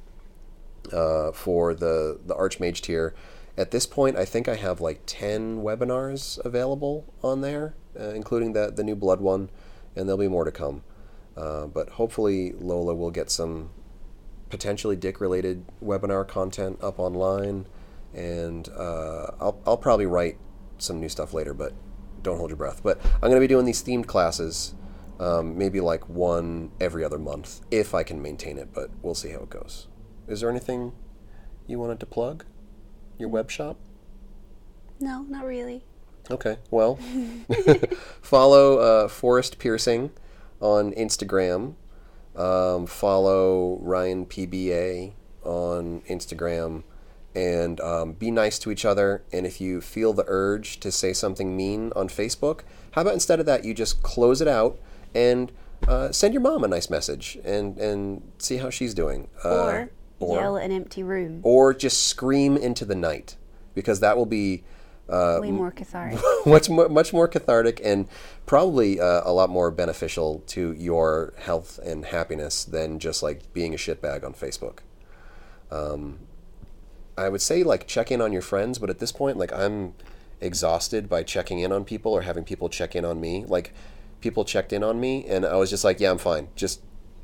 uh, 0.93 1.33
for 1.33 1.75
the 1.75 2.21
the 2.25 2.35
Archmage 2.35 2.81
tier. 2.81 3.15
At 3.57 3.71
this 3.73 3.87
point, 3.87 4.17
I 4.17 4.25
think 4.25 4.49
I 4.49 4.55
have 4.55 4.81
like 4.81 5.03
ten 5.07 5.63
webinars 5.63 6.43
available 6.45 7.13
on 7.23 7.41
there, 7.41 7.75
uh, 7.99 8.11
including 8.11 8.53
the 8.53 8.71
the 8.71 8.85
new 8.85 8.97
Blood 8.97 9.21
one, 9.21 9.51
and 9.95 10.09
there'll 10.09 10.19
be 10.19 10.29
more 10.29 10.45
to 10.45 10.53
come. 10.53 10.83
Uh, 11.37 11.67
but 11.67 11.91
hopefully, 11.91 12.53
Lola 12.53 12.95
will 12.95 13.11
get 13.11 13.31
some 13.31 13.71
potentially 14.51 14.97
dick 14.97 15.21
related 15.21 15.65
webinar 15.83 16.27
content 16.27 16.79
up 16.83 16.99
online, 16.99 17.67
and 18.15 18.69
uh, 18.71 19.31
I'll 19.41 19.61
I'll 19.67 19.77
probably 19.79 20.07
write 20.07 20.39
some 20.79 21.01
new 21.01 21.09
stuff 21.09 21.33
later, 21.35 21.55
but 21.55 21.73
don't 22.23 22.39
hold 22.39 22.51
your 22.51 22.57
breath. 22.57 22.83
But 22.83 23.01
I'm 23.15 23.31
going 23.31 23.35
to 23.35 23.41
be 23.41 23.47
doing 23.47 23.67
these 23.67 23.83
themed 23.83 24.07
classes, 24.07 24.75
um, 25.19 25.57
maybe 25.57 25.81
like 25.81 26.09
one 26.09 26.73
every 26.81 27.05
other 27.05 27.19
month, 27.19 27.61
if 27.71 27.95
I 27.95 28.03
can 28.03 28.21
maintain 28.21 28.59
it. 28.59 28.73
But 28.73 28.91
we'll 29.03 29.15
see 29.15 29.31
how 29.31 29.41
it 29.41 29.51
goes. 29.51 29.87
Is 30.31 30.41
there 30.41 30.51
anything 30.51 30.93
you 31.67 31.79
wanted 31.81 31.99
to 32.01 32.07
plug? 32.07 32.45
Your 33.19 33.29
web 33.29 33.51
shop? 33.51 33.77
No, 35.01 35.23
not 35.29 35.45
really. 35.45 35.85
Okay, 36.31 36.59
well, 36.71 36.99
follow 38.23 38.79
uh, 38.79 39.09
Forest 39.09 39.59
Piercing 39.59 40.11
on 40.61 40.93
Instagram. 40.93 41.75
Um, 42.37 42.87
follow 42.87 43.79
Ryan 43.83 44.25
PBA 44.25 45.15
on 45.43 46.03
Instagram, 46.03 46.85
and 47.35 47.81
um, 47.81 48.13
be 48.13 48.31
nice 48.31 48.59
to 48.61 48.71
each 48.71 48.85
other. 48.85 49.25
And 49.33 49.47
if 49.47 49.61
you 49.61 49.81
feel 49.81 50.13
the 50.13 50.25
urge 50.29 50.79
to 50.81 50.93
say 50.93 51.13
something 51.13 51.57
mean 51.57 51.93
on 51.97 52.09
Facebook, 52.09 52.61
how 52.93 53.03
about 53.03 53.15
instead 53.15 53.41
of 53.41 53.47
that, 53.47 53.65
you 53.65 53.75
just 53.75 54.03
close 54.05 54.41
it 54.41 54.49
out 54.49 54.79
and 55.13 55.51
uh, 55.89 56.13
send 56.13 56.35
your 56.35 56.43
mom 56.43 56.63
a 56.63 56.69
nice 56.69 56.89
message 56.89 57.37
and 57.45 57.79
and 57.79 58.23
see 58.39 58.59
how 58.59 58.71
she's 58.71 58.95
doing. 58.95 59.29
Uh, 59.45 59.49
Or, 59.49 59.91
yell 60.21 60.57
at 60.57 60.65
an 60.65 60.73
empty 60.73 61.03
room. 61.03 61.41
or 61.43 61.73
just 61.75 62.07
scream 62.07 62.57
into 62.57 62.85
the 62.85 62.95
night 62.95 63.37
because 63.75 64.01
that 64.01 64.17
will 64.17 64.27
be 64.27 64.63
uh, 65.09 65.39
Way 65.41 65.51
more 65.51 65.73
cathartic. 65.73 66.21
much 66.47 66.71
more, 66.71 66.89
much 66.89 67.13
more 67.13 67.27
cathartic 67.27 67.81
and 67.83 68.09
probably 68.47 69.01
uh, 69.01 69.23
a 69.25 69.33
lot 69.33 69.51
more 69.51 69.71
beneficial 69.73 70.45
to 70.47 70.73
your 70.73 71.35
health 71.39 71.81
and 71.83 72.07
happiness 72.07 72.65
than 72.65 73.01
just 73.01 73.23
like 73.23 73.53
being 73.53 73.75
a 73.75 73.77
shitbag 73.77 74.25
on 74.25 74.35
Facebook. 74.35 74.79
Um, 75.71 76.21
I 77.19 77.29
would 77.29 77.43
say 77.43 77.65
like 77.65 77.87
check 77.89 78.13
in 78.13 78.21
on 78.21 78.33
your 78.33 78.43
friends, 78.43 78.79
but 78.79 78.89
at 78.89 79.01
this 79.01 79.11
point, 79.13 79.37
like 79.37 79.53
I'm 79.53 79.95
exhausted 80.41 81.09
by 81.09 81.23
checking 81.23 81.59
in 81.59 81.73
on 81.73 81.85
people 81.85 82.13
or 82.13 82.23
having 82.23 82.45
people 82.45 82.69
check 82.69 82.95
in 82.95 83.05
on 83.05 83.21
me. 83.21 83.45
Like 83.47 83.73
people 84.21 84.45
checked 84.45 84.73
in 84.73 84.83
on 84.85 85.01
me, 85.01 85.27
and 85.27 85.45
I 85.45 85.57
was 85.57 85.71
just 85.71 85.83
like, 85.85 85.99
yeah, 85.99 86.11
I'm 86.11 86.19
fine. 86.19 86.49
Just 86.55 86.83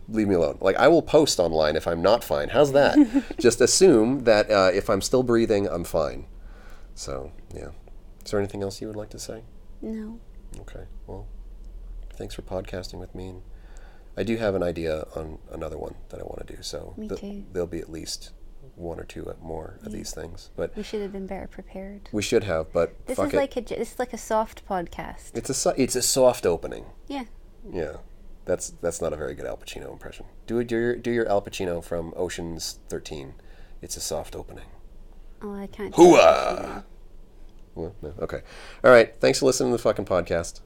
leave 0.08 0.28
me 0.28 0.34
alone. 0.34 0.58
Like 0.60 0.76
I 0.76 0.88
will 0.88 1.02
post 1.02 1.38
online 1.38 1.76
if 1.76 1.86
I'm 1.86 2.02
not 2.02 2.22
fine. 2.24 2.48
How's 2.50 2.72
that? 2.72 2.96
just 3.40 3.60
assume 3.60 4.24
that 4.24 4.50
uh, 4.50 4.70
if 4.72 4.88
I'm 4.90 5.00
still 5.00 5.22
breathing, 5.22 5.66
I'm 5.68 5.84
fine. 5.84 6.26
So 6.94 7.32
yeah. 7.54 7.68
Is 8.24 8.30
there 8.30 8.40
anything 8.40 8.62
else 8.62 8.80
you 8.80 8.86
would 8.88 8.96
like 8.96 9.10
to 9.10 9.18
say? 9.18 9.42
no. 9.82 10.18
Okay. 10.60 10.84
Well, 11.06 11.26
thanks 12.14 12.34
for 12.34 12.42
podcasting 12.42 12.98
with 12.98 13.14
me. 13.14 13.28
And 13.28 13.42
I 14.16 14.22
do 14.22 14.36
have 14.38 14.54
an 14.54 14.62
idea 14.62 15.04
on 15.14 15.38
another 15.52 15.76
one 15.76 15.94
that 16.08 16.18
I 16.18 16.22
want 16.22 16.46
to 16.46 16.56
do. 16.56 16.62
So 16.62 16.94
Me 16.96 17.08
th- 17.08 17.20
too. 17.20 17.44
there'll 17.52 17.66
be 17.66 17.80
at 17.80 17.90
least 17.90 18.30
one 18.74 18.98
or 18.98 19.04
two 19.04 19.30
more 19.42 19.78
of 19.84 19.92
these 19.92 20.12
things. 20.14 20.50
But 20.56 20.74
We 20.76 20.82
should 20.82 21.02
have 21.02 21.12
been 21.12 21.26
better 21.26 21.46
prepared. 21.46 22.08
we 22.12 22.22
should 22.22 22.44
have. 22.44 22.72
But 22.72 22.94
This 23.06 23.18
is 23.18 23.32
it. 23.32 23.36
like 23.36 23.56
a 23.56 23.60
this 23.60 23.92
is 23.92 23.98
like 23.98 24.12
a 24.14 24.18
soft 24.18 24.66
podcast. 24.66 25.32
it's 25.34 25.50
a 25.50 25.54
so- 25.54 25.74
it's 25.76 25.94
a 25.96 26.02
soft 26.02 26.46
opening. 26.46 26.86
Yeah. 27.06 27.24
Yeah. 27.70 27.96
That's 28.46 28.70
that's 28.80 29.02
not 29.02 29.12
a 29.12 29.16
very 29.16 29.34
good 29.34 29.44
Al 29.44 29.56
Pacino 29.56 29.92
impression. 29.92 30.26
Do 30.46 30.58
it. 30.60 30.68
Do 30.68 30.76
your 30.76 30.96
do 30.96 31.10
your 31.10 31.28
Al 31.28 31.42
Pacino 31.42 31.84
from 31.84 32.14
Ocean's 32.16 32.78
Thirteen. 32.88 33.34
It's 33.82 33.96
a 33.96 34.00
soft 34.00 34.34
opening. 34.34 34.66
Oh, 35.42 35.54
I 35.54 35.66
can't. 35.66 35.94
do 35.94 36.00
Hooah! 36.00 36.84
Well, 37.74 37.94
no. 38.00 38.14
Okay. 38.20 38.40
All 38.82 38.90
right. 38.90 39.14
Thanks 39.20 39.40
for 39.40 39.46
listening 39.46 39.70
to 39.72 39.76
the 39.76 39.82
fucking 39.82 40.06
podcast. 40.06 40.60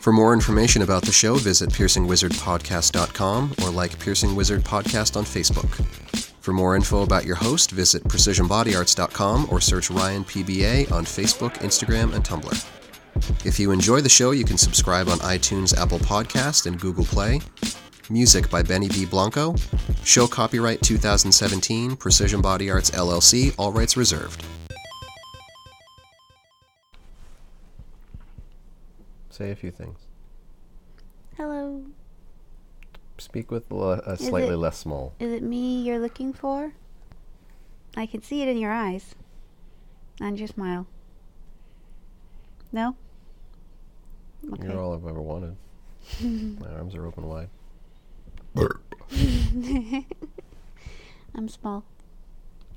For 0.00 0.12
more 0.12 0.32
information 0.32 0.82
about 0.82 1.02
the 1.02 1.12
show, 1.12 1.34
visit 1.34 1.70
piercingwizardpodcast.com 1.70 3.54
or 3.62 3.70
like 3.70 3.98
Piercing 4.00 4.34
Wizard 4.34 4.62
Podcast 4.62 5.16
on 5.16 5.24
Facebook. 5.24 5.84
For 6.40 6.52
more 6.52 6.76
info 6.76 7.02
about 7.02 7.24
your 7.24 7.36
host, 7.36 7.72
visit 7.72 8.04
precisionbodyarts.com 8.04 9.48
or 9.50 9.60
search 9.60 9.90
Ryan 9.90 10.24
PBA 10.24 10.90
on 10.90 11.04
Facebook, 11.04 11.54
Instagram, 11.58 12.14
and 12.14 12.24
Tumblr. 12.24 12.75
If 13.44 13.58
you 13.58 13.70
enjoy 13.70 14.00
the 14.00 14.08
show, 14.08 14.32
you 14.32 14.44
can 14.44 14.58
subscribe 14.58 15.08
on 15.08 15.18
iTunes, 15.18 15.76
Apple 15.76 15.98
Podcast, 15.98 16.66
and 16.66 16.78
Google 16.78 17.04
Play. 17.04 17.40
Music 18.10 18.50
by 18.50 18.62
Benny 18.62 18.88
B. 18.88 19.04
Blanco. 19.04 19.54
Show 20.04 20.26
copyright 20.26 20.82
2017, 20.82 21.96
Precision 21.96 22.40
Body 22.40 22.70
Arts 22.70 22.90
LLC, 22.90 23.54
all 23.58 23.72
rights 23.72 23.96
reserved. 23.96 24.44
Say 29.30 29.50
a 29.50 29.56
few 29.56 29.70
things. 29.70 29.98
Hello. 31.36 31.84
Speak 33.18 33.50
with 33.50 33.70
a 33.70 34.16
slightly 34.18 34.54
it, 34.54 34.58
less 34.58 34.78
small. 34.78 35.14
Is 35.18 35.32
it 35.32 35.42
me 35.42 35.82
you're 35.82 35.98
looking 35.98 36.32
for? 36.32 36.72
I 37.96 38.06
can 38.06 38.22
see 38.22 38.42
it 38.42 38.48
in 38.48 38.58
your 38.58 38.72
eyes. 38.72 39.14
And 40.20 40.38
your 40.38 40.48
smile. 40.48 40.86
No? 42.72 42.96
Okay. 44.52 44.68
You're 44.68 44.80
all 44.80 44.94
I've 44.94 45.06
ever 45.06 45.20
wanted. 45.20 45.56
My 46.60 46.68
arms 46.72 46.94
are 46.94 47.06
open 47.06 47.26
wide. 47.26 47.48
I'm 51.34 51.48
small. 51.48 51.84